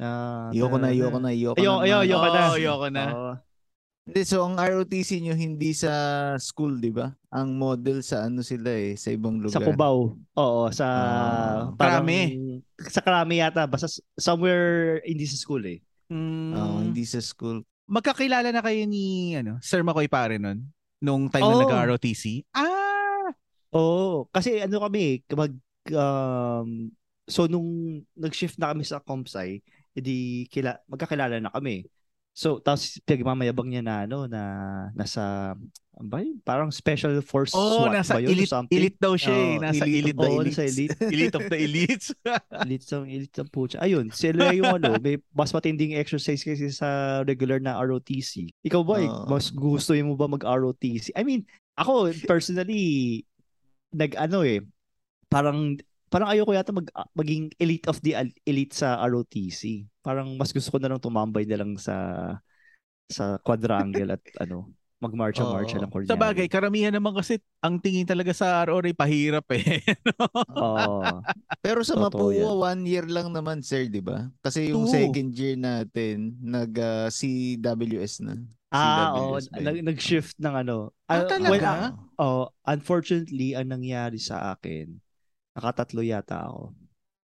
[0.00, 1.84] Ah, Ayoko na, ayoko na, ayoko Ayo, na.
[1.84, 2.40] ayo, ayoko na.
[2.40, 3.04] Oo, ayoko na.
[4.00, 5.92] Hindi, so ang ROTC nyo hindi sa
[6.34, 7.12] school, di ba?
[7.30, 9.54] Ang model sa ano sila eh, sa ibang lugar.
[9.54, 10.16] Sa Cubao.
[10.34, 11.60] Oo, sa Ah.
[11.76, 12.20] parang- Krami.
[12.80, 13.68] Sa Krami yata.
[13.68, 13.86] Basta
[14.16, 15.78] somewhere hindi sa school eh.
[16.08, 17.60] Mm, Oo, hindi sa school.
[17.86, 20.64] Magkakilala na kayo ni ano, Sir Makoy pare nun
[20.98, 21.54] nung time Oo.
[21.54, 22.48] na nag-ROTC.
[22.50, 23.30] Ah,
[23.70, 25.52] Oo, kasi ano kami, mag
[25.92, 26.90] um,
[27.24, 27.68] so nung
[28.12, 29.62] nag-shift na kami sa Comsci,
[29.94, 31.86] edi kila, magkakilala na kami.
[32.30, 34.42] So, tapos pinagmamayabang niya na ano na
[34.94, 35.52] nasa
[36.00, 38.78] ano ba parang special force oh, SWAT nasa ba yun elite, something?
[38.78, 39.50] elite daw siya eh.
[39.58, 40.56] Oo, Nasa elite elite, of the Oo, elites.
[40.56, 40.96] nasa elite.
[41.10, 42.06] elite of the elites.
[42.64, 43.76] elite sa elite sa pucha.
[43.82, 48.48] Ayun, sila yung ano, may mas matinding exercise kasi sa regular na ROTC.
[48.62, 49.26] Ikaw ba, Oo.
[49.28, 51.12] mas gusto mo ba mag-ROTC?
[51.18, 51.42] I mean,
[51.76, 53.26] ako personally
[53.90, 54.62] nag ano eh,
[55.26, 55.76] parang
[56.10, 59.86] parang ayoko yata mag maging elite of the elite sa ROTC.
[60.02, 61.96] Parang mas gusto ko na lang tumambay na lang sa
[63.10, 64.70] sa quadrangle at ano,
[65.00, 69.80] magmarcha-marcha lang Sa bagay, karamihan naman kasi ang tingin talaga sa RO ay pahirap eh.
[70.60, 71.24] Oo.
[71.64, 72.44] Pero sa Totoo yan.
[72.44, 74.28] Mapua, one year lang naman, sir, di ba?
[74.44, 74.92] Kasi yung Two.
[74.92, 78.34] second year natin, nag ah, CWS na.
[78.76, 79.64] ah, yun?
[79.64, 80.92] nag- nag-shift ng ano.
[81.08, 81.50] Ah, Ah, talaga?
[81.50, 85.00] well, ah, oh, unfortunately, ang nangyari sa akin,
[85.54, 86.74] nakatatlo yata ako.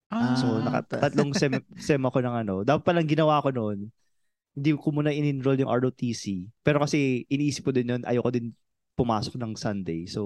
[0.06, 1.52] Ah, So, nakatatlong sem,
[1.86, 2.54] sem ako ng ano.
[2.62, 3.90] Dapat palang ginawa ko noon,
[4.56, 6.48] hindi ko muna in-enroll yung ROTC.
[6.62, 8.54] Pero kasi iniisip ko din yun, ayoko din
[8.96, 10.08] pumasok ng Sunday.
[10.08, 10.22] So,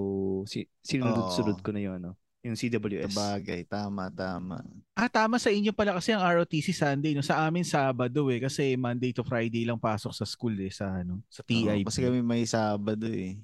[0.47, 3.13] si, sinunod-sunod ko na yun, ano, yung CWS.
[3.13, 4.65] Sabagay, tama, tama.
[4.97, 7.13] ah, tama sa inyo pala kasi ang ROTC Sunday.
[7.13, 7.21] No?
[7.21, 8.41] Sa amin Sabado eh.
[8.41, 10.73] Kasi Monday to Friday lang pasok sa school eh.
[10.73, 11.85] Sa, ano, sa Oo, TIP.
[11.85, 13.37] kasi kami may Sabado eh.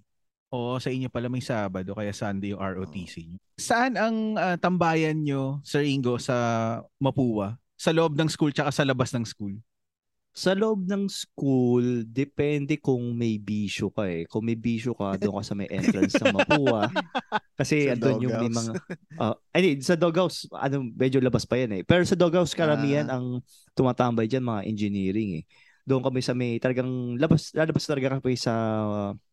[0.47, 3.37] Oo, sa inyo pala may Sabado, kaya Sunday yung ROTC nyo.
[3.59, 6.35] Saan ang ah, tambayan nyo, Sir Ingo, sa
[7.03, 7.59] Mapua?
[7.75, 9.59] Sa loob ng school tsaka sa labas ng school?
[10.31, 14.23] Sa loob ng school, depende kung may bisyo ka eh.
[14.29, 16.93] Kung may bisyo ka, doon ka sa may entrance ng Mapua.
[17.57, 18.71] Kasi Sa andun yung may mga...
[19.17, 21.83] Uh, ay, sa doghouse, ano, medyo labas pa yan eh.
[21.83, 23.17] Pero sa doghouse, karamihan Ah.
[23.17, 23.41] ang
[23.73, 25.43] tumatambay dyan, mga engineering eh.
[25.87, 28.53] Doon kami sa may, talagang labas, lalabas talaga kami sa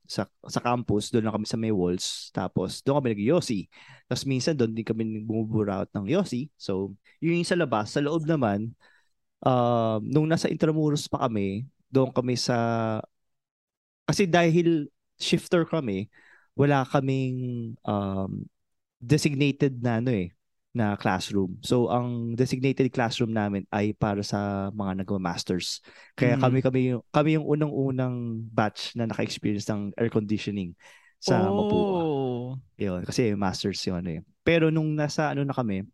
[0.06, 2.30] sa sa campus, doon lang kami sa may walls.
[2.30, 3.66] Tapos doon kami nag-yosi.
[4.06, 6.46] Tapos minsan doon din kami bumubura out ng yosi.
[6.54, 7.90] So, yun yung sa labas.
[7.90, 8.70] Sa loob naman,
[9.42, 12.56] um, nung nasa Intramuros pa kami, doon kami sa
[14.06, 16.12] kasi dahil shifter kami,
[16.54, 18.44] wala kaming um,
[19.00, 20.30] designated na ano eh
[20.74, 21.54] na classroom.
[21.62, 25.78] So ang designated classroom namin ay para sa mga nagma-masters.
[26.18, 26.42] Kaya Mm.
[26.42, 30.74] kami kami yung kami yung unang-unang batch na naka-experience ng air conditioning
[31.22, 32.02] sa Mapua.
[32.02, 32.58] oh.
[32.74, 34.20] Yun, kasi masters yun eh.
[34.42, 35.86] Pero nung nasa ano na kami,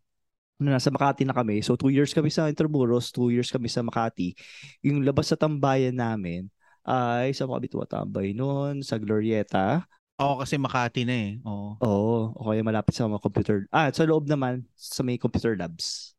[0.57, 3.85] nung nasa Makati na kami, so two years kami sa Intramuros, two years kami sa
[3.85, 4.33] Makati,
[4.81, 6.49] yung labas sa tambayan namin
[6.81, 9.85] ay sa mga tumatambay noon, sa Glorieta.
[10.21, 11.31] Oo, kasi Makati na eh.
[11.41, 11.75] Oo.
[11.81, 13.57] Oo, o kaya malapit sa mga computer.
[13.73, 16.13] Ah, sa loob naman, sa may computer labs.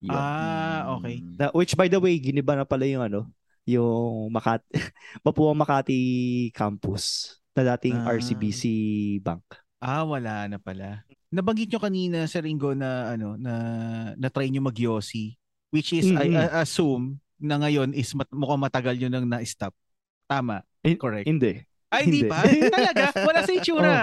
[0.00, 0.16] Yun.
[0.16, 1.20] Ah, okay.
[1.20, 1.36] Mm.
[1.36, 3.28] Na, which by the way, giniba na pala yung ano,
[3.62, 4.66] yung Makati,
[5.24, 6.00] Mapua Makati
[6.50, 8.10] campus na dating Ah.
[8.10, 8.62] RCBC
[9.20, 9.44] Bank.
[9.78, 11.04] Ah, wala na pala.
[11.28, 13.52] Nabanggit nyo kanina, Sir Ingo, na ano, na
[14.16, 15.36] na-try nyo mag-yosi.
[15.72, 16.36] Which is, I Mm-mm.
[16.36, 19.72] I assume, na ngayon is mat- mukhang matagal nyo nang na-stop.
[20.28, 20.62] Tama.
[20.84, 21.26] In- Correct.
[21.26, 21.64] Hindi.
[21.92, 22.40] Ay, hindi pa?
[22.74, 23.04] Talaga?
[23.20, 23.96] Wala sa itsura.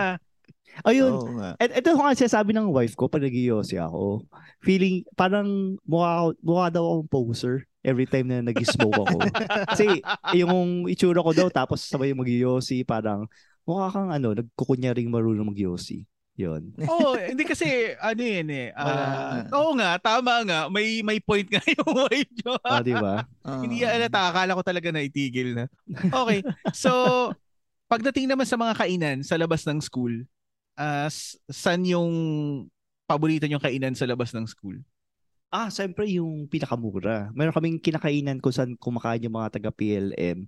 [0.85, 1.49] Ayun, Oo nga.
[1.59, 4.23] Et ito ko nga sinasabi ng wife ko pag nag ako.
[4.63, 9.17] Feeling, parang mukha, mukha daw akong poser every time na nag-smoke ako.
[9.75, 9.99] Kasi
[10.37, 12.29] yung itsura ko daw tapos sabay mag
[12.87, 13.27] parang
[13.67, 15.59] mukha kang ano, nagkukunyaring marunong mag
[16.39, 16.71] Yun.
[16.87, 17.67] Oo, hindi kasi,
[17.99, 18.71] ano yun eh.
[18.71, 19.03] ah, Wala.
[19.59, 20.71] oo nga, tama nga.
[20.71, 22.55] May may point nga yung wife nyo.
[22.63, 23.27] Ah, di ba?
[23.43, 23.67] Oo.
[23.67, 25.67] Hindi alata, akala ko talaga na itigil na.
[25.91, 26.39] Okay,
[26.71, 27.35] so
[27.89, 30.23] pagdating naman sa mga kainan sa labas ng school,
[30.77, 32.13] as saan yung
[33.09, 34.77] paborito yung kainan sa labas ng school?
[35.49, 37.33] Ah, siyempre yung pinakamura.
[37.33, 40.45] Meron kaming kinakainan kung saan kumakain yung mga taga PLM.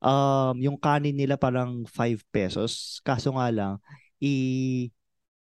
[0.00, 3.04] Um, yung kanin nila parang 5 pesos.
[3.04, 3.76] Kaso nga lang,
[4.16, 4.88] i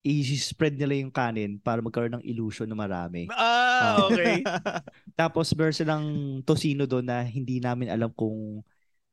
[0.08, 3.28] i-spread nila yung kanin para magkaroon ng illusion na marami.
[3.30, 4.40] Ah, okay.
[5.20, 6.06] Tapos meron silang
[6.48, 8.64] tosino doon na hindi namin alam kung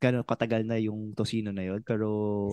[0.05, 1.81] gano'ng katagal na yung tosino na yun.
[1.81, 2.09] Pero,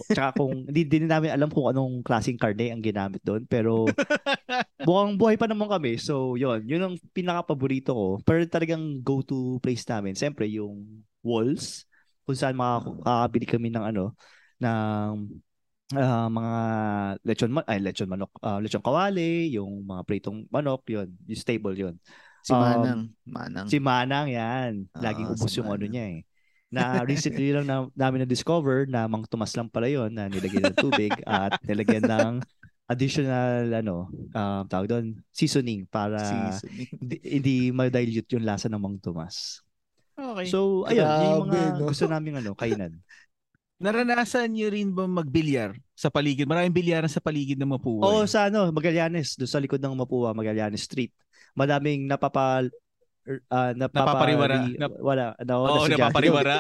[0.07, 3.43] tsaka kung, hindi din namin alam kung anong klaseng karne ang ginamit doon.
[3.43, 3.91] Pero,
[4.87, 5.99] buwang buhay pa naman kami.
[5.99, 6.63] So, yun.
[6.63, 8.07] Yun ang pinaka-paborito ko.
[8.23, 10.15] Pero talagang go-to place namin.
[10.15, 11.83] Siyempre, yung walls.
[12.23, 14.15] Kung saan makakabili kami ng ano,
[14.63, 15.13] ng
[15.99, 16.55] ah, mga
[17.27, 21.11] lechon man ay lechon manok, ah, lechon kawali, yung mga pritong manok, yun.
[21.27, 21.95] Yung stable yun.
[22.41, 23.01] Si Um, Manang.
[23.25, 23.67] Manang.
[23.69, 24.89] Si Manang yan.
[24.97, 26.19] Laging Oo, ubos si yung ano niya eh.
[26.71, 30.79] Na recently lang na, namin na-discover na Mang Tomas lang pala yun na nilagyan ng
[30.79, 32.33] tubig at nilagyan ng
[32.87, 36.87] additional ano, um, tawag doon, seasoning para Seasoning.
[36.99, 39.63] hindi, hindi ma-dilute yung lasa ng Mang Tomas.
[40.15, 40.47] Okay.
[40.51, 41.87] So, ayun, yun yung mga Grabe, no?
[41.87, 42.93] gusto namin ano, kainan.
[43.81, 46.45] Naranasan niyo rin ba magbilyar sa paligid?
[46.45, 48.05] Maraming bilyaran sa paligid ng Mapua.
[48.05, 51.09] Oo, sa ano, Magallanes, doon sa likod ng Mapua, Magallanes Street.
[51.57, 52.61] Madaming napapa
[53.23, 54.55] er, ah, napapa Napapariwara.
[54.75, 56.55] Nap- wala, no, Oo, nasadya- napapariwara.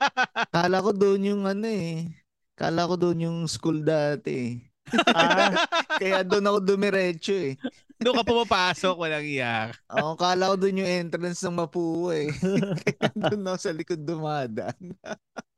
[0.56, 2.08] Kala ko doon yung ano eh.
[2.54, 4.58] Kala ko doon yung school dati.
[5.12, 5.52] Ah,
[6.00, 7.60] Kaya doon ako dumiretso eh.
[8.00, 9.76] Doon ka pumapasok, walang iyak.
[9.92, 12.32] Oo, kala ko doon yung entrance ng Mapua eh.
[12.88, 14.96] Kaya doon ako sa likod dumadaan.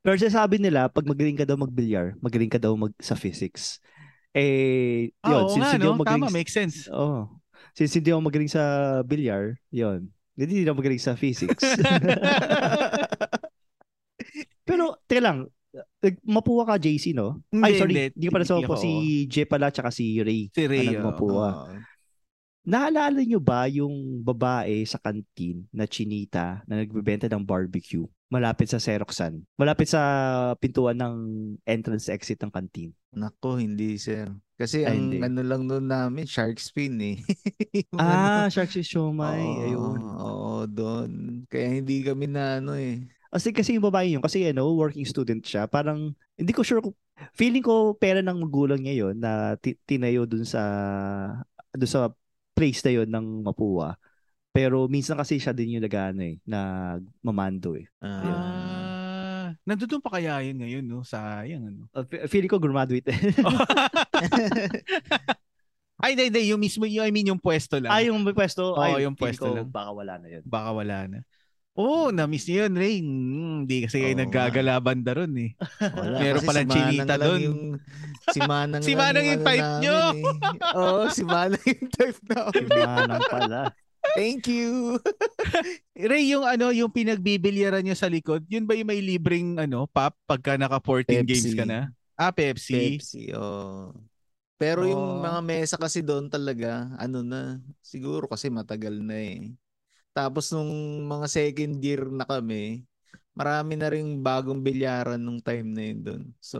[0.03, 3.79] Pero sabi nila, pag magaling ka daw magbilyar, magaling ka daw mag sa physics.
[4.35, 5.91] Eh, Ah, yun, oo since nga, hindi no?
[5.95, 6.75] ako magaling Tama, sa- makes sense.
[6.91, 7.19] Oo.
[7.71, 8.63] Since hindi ako magaling sa
[9.07, 10.11] bilyar, yun.
[10.35, 11.59] Hindi ako magaling sa physics.
[14.67, 15.37] Pero, teka lang,
[16.23, 17.39] mapuwa ka, JC, no?
[17.51, 18.27] Ay, Hindi, sorry, hindi.
[18.27, 18.77] ka pala sa mapuwa.
[18.77, 18.83] ako.
[18.83, 18.91] Si
[19.27, 20.41] J pala, tsaka si Ray.
[20.51, 20.93] Si Ray, na oo.
[20.99, 21.47] nagmapuwa.
[21.67, 21.75] Oo.
[22.61, 28.79] Naalala nyo ba yung babae sa kantin na chinita na nagbebenta ng barbecue malapit sa
[28.79, 29.43] Xeroxan?
[29.59, 30.01] Malapit sa
[30.57, 31.15] pintuan ng
[31.67, 32.95] entrance exit ng kantin.
[33.11, 34.31] Nako, hindi sir.
[34.55, 35.17] Kasi Ay, ang hindi.
[35.19, 37.17] ano lang noon namin, shark fin eh.
[37.99, 39.41] Ah, ano, Sharks is Siomay.
[39.41, 39.99] oo, Ayun.
[39.99, 41.11] Oo, doon.
[41.47, 43.03] Kaya hindi kami na ano eh.
[43.31, 46.95] Kasi kasi yung babae yun, kasi ano, working student siya, parang, hindi ko sure, kung-
[47.31, 50.61] feeling ko pera ng magulang niya yun na ti- tinayo dun sa,
[51.71, 52.11] dun sa
[52.51, 53.95] place na yun ng Mapua.
[54.51, 57.87] Pero minsan kasi siya din yung nag-ano eh, nagmamando eh.
[58.03, 58.19] Ah,
[59.41, 61.03] Ah, nandun pa kaya yun ngayon, no?
[61.03, 61.87] Sayang, ano?
[61.91, 63.07] Uh, fe- feeling ko graduate.
[66.01, 66.41] Ay, hindi, hindi.
[66.49, 67.93] Yung mismo, yung, I mean, yung pwesto lang.
[67.93, 69.69] ah, yung pwesto, Oo, ay, yung pwesto ko lang.
[69.69, 70.43] Baka wala na yun.
[70.43, 71.17] Baka wala na.
[71.77, 72.95] Oo, oh, na-miss niyo yun, Ray.
[72.99, 75.55] Hmm, Hindi kasi kayo naggagalaban da ron eh.
[75.79, 77.13] Wala, Meron palang si Manang chinita.
[77.39, 77.59] Yung,
[78.27, 79.97] si Manang Si Manang yung ano type nyo.
[80.11, 80.23] Eh.
[80.81, 82.65] Oo, si Manang yung type Si namin.
[82.67, 83.61] Manang pala.
[84.15, 84.99] Thank you.
[86.11, 90.15] Ray, yung ano, yung pinagbibilyaran nyo sa likod, yun ba yung may libreng ano, pop
[90.27, 91.57] pagka naka 14 games Pepsi.
[91.57, 91.89] ka na?
[92.19, 92.97] Ah, Pepsi.
[92.97, 93.95] Pepsi, oh.
[94.61, 94.91] Pero Oo.
[94.93, 99.57] yung mga mesa kasi doon talaga, ano na, siguro kasi matagal na eh.
[100.13, 100.69] Tapos nung
[101.07, 102.85] mga second year na kami,
[103.33, 106.23] marami na ring bagong bilyaran nung time na yun doon.
[106.37, 106.59] So,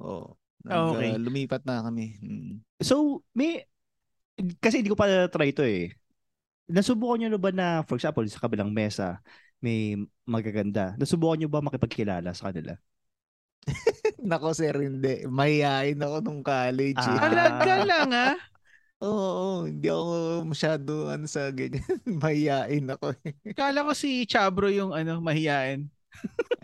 [0.00, 0.26] oh,
[0.64, 1.10] nag, Okay.
[1.14, 2.18] uh, lumipat na kami.
[2.18, 2.66] Mm.
[2.82, 3.62] So, may,
[4.58, 5.92] kasi hindi ko pa try ito eh.
[6.66, 9.22] Nasubukan nyo na ba na, for example, sa kabilang mesa,
[9.62, 9.94] may
[10.26, 10.98] magaganda.
[10.98, 12.74] Nasubukan nyo ba makipagkilala sa kanila?
[14.28, 15.26] Nako sir, hindi.
[15.28, 16.98] Mahihain ako nung college.
[16.98, 17.18] eh.
[17.18, 17.20] Ah.
[17.20, 18.34] Talaga lang ah.
[19.02, 20.12] Oo, hindi ako
[20.48, 21.84] masyado ano sa ganyan.
[22.22, 23.12] Mahihain ako.
[23.22, 23.34] eh.
[23.52, 25.86] Kala ko si Chabro yung ano, mahiyain.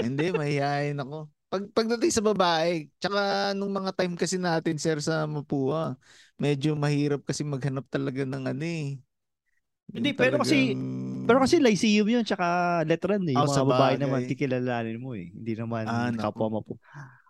[0.01, 1.29] Hindi, mahihain ako.
[1.53, 6.01] Pag pagdating sa babae, tsaka nung mga time kasi natin sir sa Mapua,
[6.41, 8.97] medyo mahirap kasi maghanap talaga ng ano eh.
[9.91, 10.79] Yung Hindi, pero kasi-
[11.23, 13.39] Pero kasi Lyceum yun, tsaka Letran eh.
[13.39, 15.31] Yung Oh, mga sa babae naman, kikilalanin mo eh.
[15.31, 16.75] Hindi naman Ah, kapwa mapu.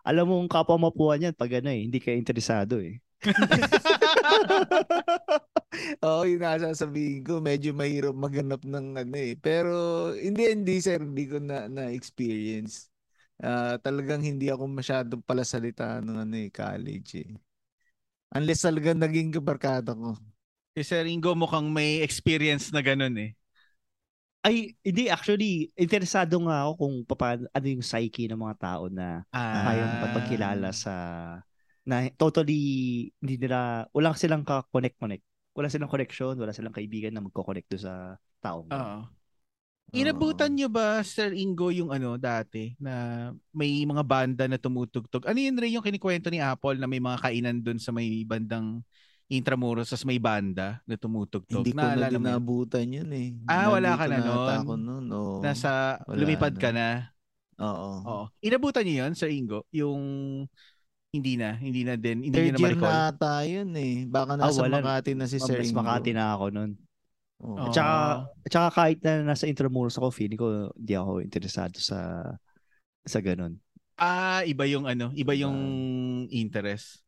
[0.03, 3.05] Alam mo, ang kapwa mapuan yan, pag ano eh, hindi ka interesado eh.
[6.05, 9.37] Oo, yun nasa sabihin ko, medyo mahirap maghanap ng ano eh.
[9.39, 9.73] Pero
[10.17, 12.89] hindi, hindi sir, hindi ko na, na-experience.
[13.39, 17.33] Ah, talagang hindi ako masyadong palasalita ng ano eh, college eh.
[18.33, 20.17] Unless talagang naging kabarkada ko.
[20.73, 23.37] Si Sir Ingo mukhang may experience na ganun eh.
[24.43, 29.23] Ay, hindi, actually, interesado nga ako kung paano, ano yung psyche ng mga tao na
[29.31, 29.69] Ah.
[29.69, 30.95] kaya magpagkilala sa
[31.85, 35.23] na totally hindi nila wala silang ka-connect-connect.
[35.53, 38.67] Wala silang connection, wala silang kaibigan na magko-connect sa taong.
[38.73, 39.01] Oo.
[39.93, 45.29] Inabutan nyo ba, Sir Ingo, yung ano dati na may mga banda na tumutugtog?
[45.29, 48.81] Ano yun rin yung kinikwento ni Apple na may mga kainan doon sa may bandang
[49.33, 51.65] Intramuros sa may banda na tumutugtog?
[51.65, 52.25] Hindi ko na Naalala din yun?
[52.29, 53.29] naabutan yun eh.
[53.49, 54.29] Ah, wala ka na nun?
[54.61, 54.73] ako
[55.09, 55.41] oo.
[55.41, 56.61] Nasa Wala lumipad na.
[56.61, 56.89] ka na.
[57.57, 57.91] Oo.
[58.05, 58.25] Oo.
[58.45, 59.65] Inabutan niyo yun, Sir Ingo?
[59.73, 60.01] Yung
[61.13, 63.95] hindi na, hindi na din, hindi niyo Third na year na ata yun eh.
[64.05, 64.81] Baka nasa wala.
[64.81, 65.81] Makati na si Sir Mas Ingo.
[65.81, 66.71] Makati na ako nun.
[67.43, 67.57] Oo.
[67.57, 67.73] Oo.
[67.73, 67.95] Tsaka,
[68.49, 72.21] tsaka kahit na nasa Intramuros ako, feeling ko hindi ako interesado sa
[73.03, 73.57] sa ganun.
[73.97, 75.43] Ah, iba yung ano, iba Iba.
[75.47, 75.59] yung
[76.29, 77.01] interest.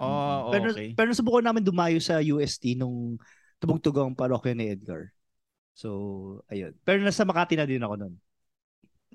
[0.00, 0.96] Oh, Pero, okay.
[0.96, 3.20] pero subukan namin dumayo sa UST nung
[3.60, 5.12] tumugtog ang parokya ni Edgar.
[5.76, 6.72] So, ayun.
[6.84, 8.14] Pero nasa Makati na din ako nun.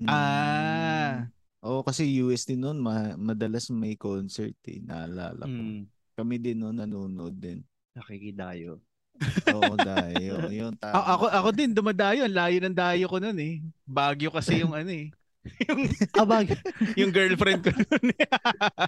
[0.04, 1.26] Ah.
[1.64, 5.50] Oo, kasi USD noon ma- madalas may concert eh, naalala ko.
[5.50, 5.82] Mm,
[6.14, 7.64] Kami din noon nanonood din.
[7.96, 8.76] nakikidayo.
[9.48, 11.00] Oo, dahil yun tama.
[11.00, 13.54] A- ako ako din dumadayo, ang layo ng dayo ko noon eh.
[13.88, 15.08] Bagyo kasi yung ano eh.
[15.66, 15.80] yung
[16.14, 16.46] Abag.
[17.00, 18.04] yung girlfriend ko noon.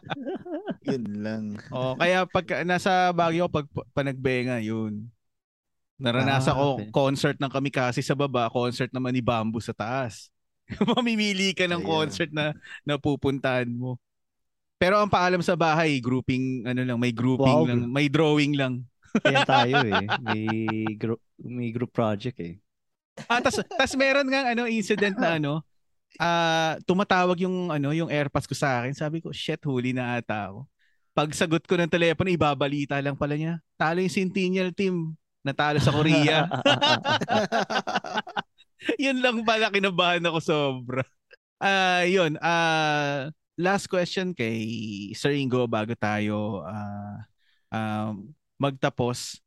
[0.89, 1.44] Yun lang.
[1.70, 5.06] oh, kaya pag nasa Baguio pag pa nagbenga yun.
[5.98, 6.89] Naranasan Ah, ko okay.
[6.94, 10.30] concert ng Kamikasi sa baba, concert naman ni Bamboo sa taas.
[10.94, 11.89] Mamimili ka ng Ayan.
[11.89, 12.55] concert na
[12.85, 13.98] napupuntahan mo.
[14.78, 17.66] Pero ang paalam sa bahay, grouping ano lang, may grouping Wow.
[17.66, 18.86] lang, may drawing lang.
[19.26, 20.06] Yan tayo eh.
[20.22, 20.44] May
[20.94, 22.55] group, may group project eh.
[23.26, 25.66] Ah, tas, tas meron nga ano incident na ano,
[26.16, 28.97] ah tumatawag yung ano, yung AirPods ko sa akin.
[28.97, 30.64] Sabi ko, shit, huli na ata ako.
[31.12, 33.60] Pag sagot ko ng telepono, ibabalita lang pala niya.
[33.76, 35.12] Talo yung Centennial team.
[35.43, 36.47] Natalo sa Korea.
[39.05, 41.02] yun lang pala kinabahan ako sobra.
[41.59, 42.39] Ah, yun.
[42.39, 44.62] Ah, last question kay
[45.18, 47.26] Sir Ingo bago tayo ah
[47.74, 49.43] um, magtapos.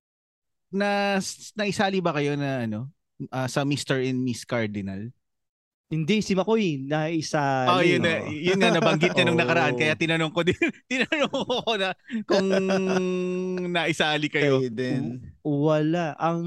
[0.72, 1.20] Na
[1.56, 2.92] naisali ba kayo na ano
[3.32, 4.04] ah, sa Mr.
[4.04, 5.12] and Miss Cardinal?
[5.92, 7.68] Hindi, si Makoy, naisa.
[7.68, 10.56] Oh, yun na, yun nga nabanggit niya nung nakaraan kaya tinanong ko din
[10.92, 11.92] tinanong ko na
[12.24, 12.48] kung
[13.68, 14.64] naisali kayo.
[14.64, 15.20] Kayo din.
[15.44, 16.16] Wala.
[16.16, 16.42] Ang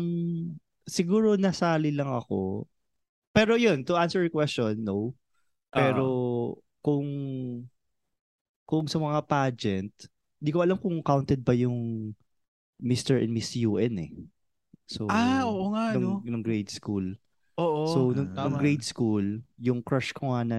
[0.89, 2.65] siguro nasali lang ako.
[3.37, 5.13] Pero yun, to answer your question, no.
[5.69, 6.07] Pero
[6.81, 7.05] kung
[8.65, 9.93] kung sa mga pageant,
[10.41, 12.11] di ko alam kung counted ba yung
[12.81, 13.21] Mr.
[13.21, 14.13] and Miss UN eh.
[14.89, 16.25] So, Ah, oo nga no.
[16.25, 17.13] nung, nung grade school.
[17.59, 17.85] Oo.
[17.87, 18.59] so, nung, ah, nung tama.
[18.59, 20.59] grade school, yung crush ko nga na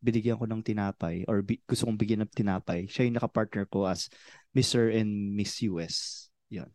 [0.00, 3.84] binigyan ko ng tinapay or bi- gusto kong bigyan ng tinapay, siya yung nakapartner ko
[3.84, 4.08] as
[4.56, 4.88] Mr.
[4.90, 6.28] and Miss US.
[6.50, 6.70] Yan.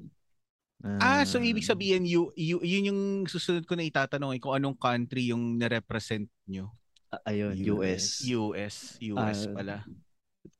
[1.02, 4.80] Ah, so ibig sabihin you, you yun yung susunod ko na itatanong eh, kung anong
[4.80, 6.72] country yung na-represent nyo.
[7.12, 8.22] Ah, ayun, US.
[8.32, 9.84] US, US Ah, pala.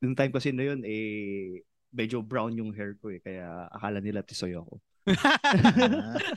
[0.02, 1.62] Nung time kasi na yun, eh,
[1.94, 4.76] medyo brown yung hair ko eh, kaya akala nila tisoy ako.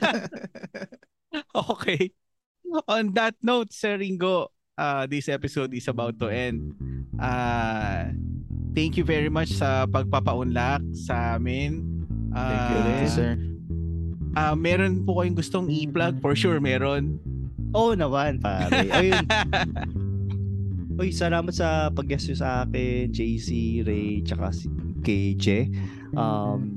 [1.54, 2.12] okay.
[2.88, 6.74] On that note, Sir Ringo, uh, this episode is about to end.
[7.18, 8.14] Uh,
[8.74, 11.84] thank you very much sa pagpapaunlak sa amin.
[12.30, 13.08] Uh, Thank you rin.
[13.10, 13.32] sir.
[14.38, 16.22] ah, meron po kayong gustong i-plug?
[16.22, 17.18] For sure, meron.
[17.74, 18.86] Oo naman, pare.
[19.02, 19.26] Ayun.
[20.94, 24.70] Uy, salamat sa pag-guest sa akin, JC, Ray, tsaka si
[25.34, 25.66] Je.
[26.14, 26.70] Um,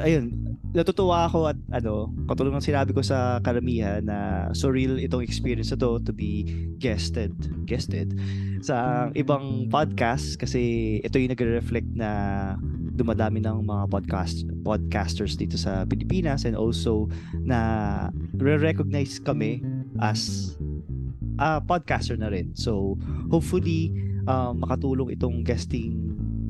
[0.00, 0.47] ayun,
[0.78, 5.78] natutuwa ako at ano, katulad ng sinabi ko sa karamihan na surreal itong experience na
[5.82, 6.46] to to be
[6.78, 7.34] guested,
[7.66, 8.14] guested
[8.62, 12.10] sa ibang podcast kasi ito yung nagre-reflect na
[12.94, 17.10] dumadami ng mga podcast podcasters dito sa Pilipinas and also
[17.42, 17.58] na
[18.38, 19.62] re-recognize kami
[19.98, 20.54] as
[21.38, 22.50] a podcaster na rin.
[22.58, 22.98] So,
[23.30, 23.94] hopefully,
[24.26, 25.94] um, makatulong itong guesting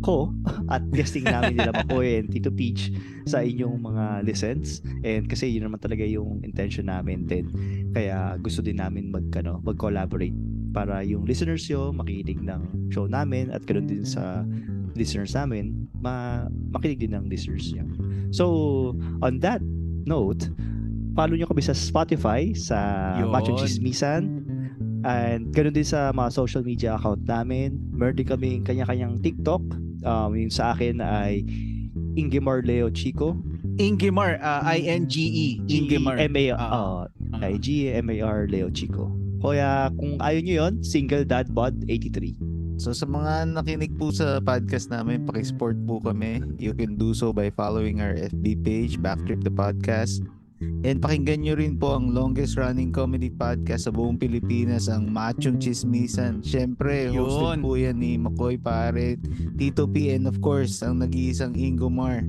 [0.00, 0.32] ko
[0.74, 2.90] at guesting namin nila Makoy and Tito Peach
[3.26, 4.80] sa inyong mga listens.
[5.04, 7.50] And kasi yun naman talaga yung intention namin din.
[7.92, 10.36] Kaya gusto din namin mag, ano, mag-collaborate
[10.72, 14.44] para yung listeners yo makinig ng show namin at ganoon din sa
[14.92, 17.88] listeners namin ma makinig din ng listeners niyo
[18.28, 18.44] so
[19.24, 19.64] on that
[20.04, 20.52] note
[21.16, 22.78] follow nyo kami sa Spotify sa
[23.18, 23.32] Yun.
[23.34, 24.46] Macho Chismisan
[25.02, 27.78] and ganoon din sa mga social media account namin.
[27.90, 29.62] Meron din kami kanya-kanyang TikTok
[30.02, 31.42] um, yung sa akin ay
[32.14, 33.38] Ingimar Leo Chico
[33.78, 35.62] Ingimar, uh, I-N-G-E.
[35.70, 36.18] Ingimar.
[36.18, 37.06] M-A- Ah.
[37.06, 37.46] uh, Ah.
[37.46, 42.34] I-G-M-A-R Leo Chico kaya kung ayaw nyo yun single dad bod 83
[42.78, 46.38] So sa mga nakinig po sa podcast namin, pakisupport po kami.
[46.62, 50.22] You can do so by following our FB page, Backtrip the Podcast.
[50.60, 55.58] And pakinggan nyo rin po ang longest running comedy podcast sa buong Pilipinas, ang Machong
[55.62, 56.42] Chismisan.
[56.42, 57.66] Siyempre, hosted Yun.
[57.66, 59.18] po yan ni Makoy Pare,
[59.58, 62.26] Tito P, and of course, ang nag-iisang Ingomar.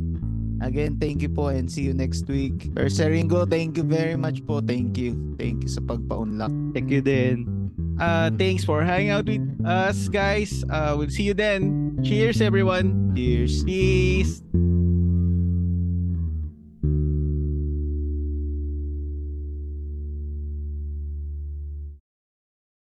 [0.60, 2.68] Again, thank you po and see you next week.
[2.76, 4.60] Or Sir Ringo, thank you very much po.
[4.60, 5.16] Thank you.
[5.40, 6.52] Thank you sa pagpaunlak.
[6.76, 7.60] thank you din
[8.00, 10.64] Uh, thanks for hanging out with us, guys.
[10.72, 12.00] Uh, we'll see you then.
[12.02, 13.12] Cheers, everyone.
[13.14, 13.64] Cheers.
[13.68, 14.42] Peace.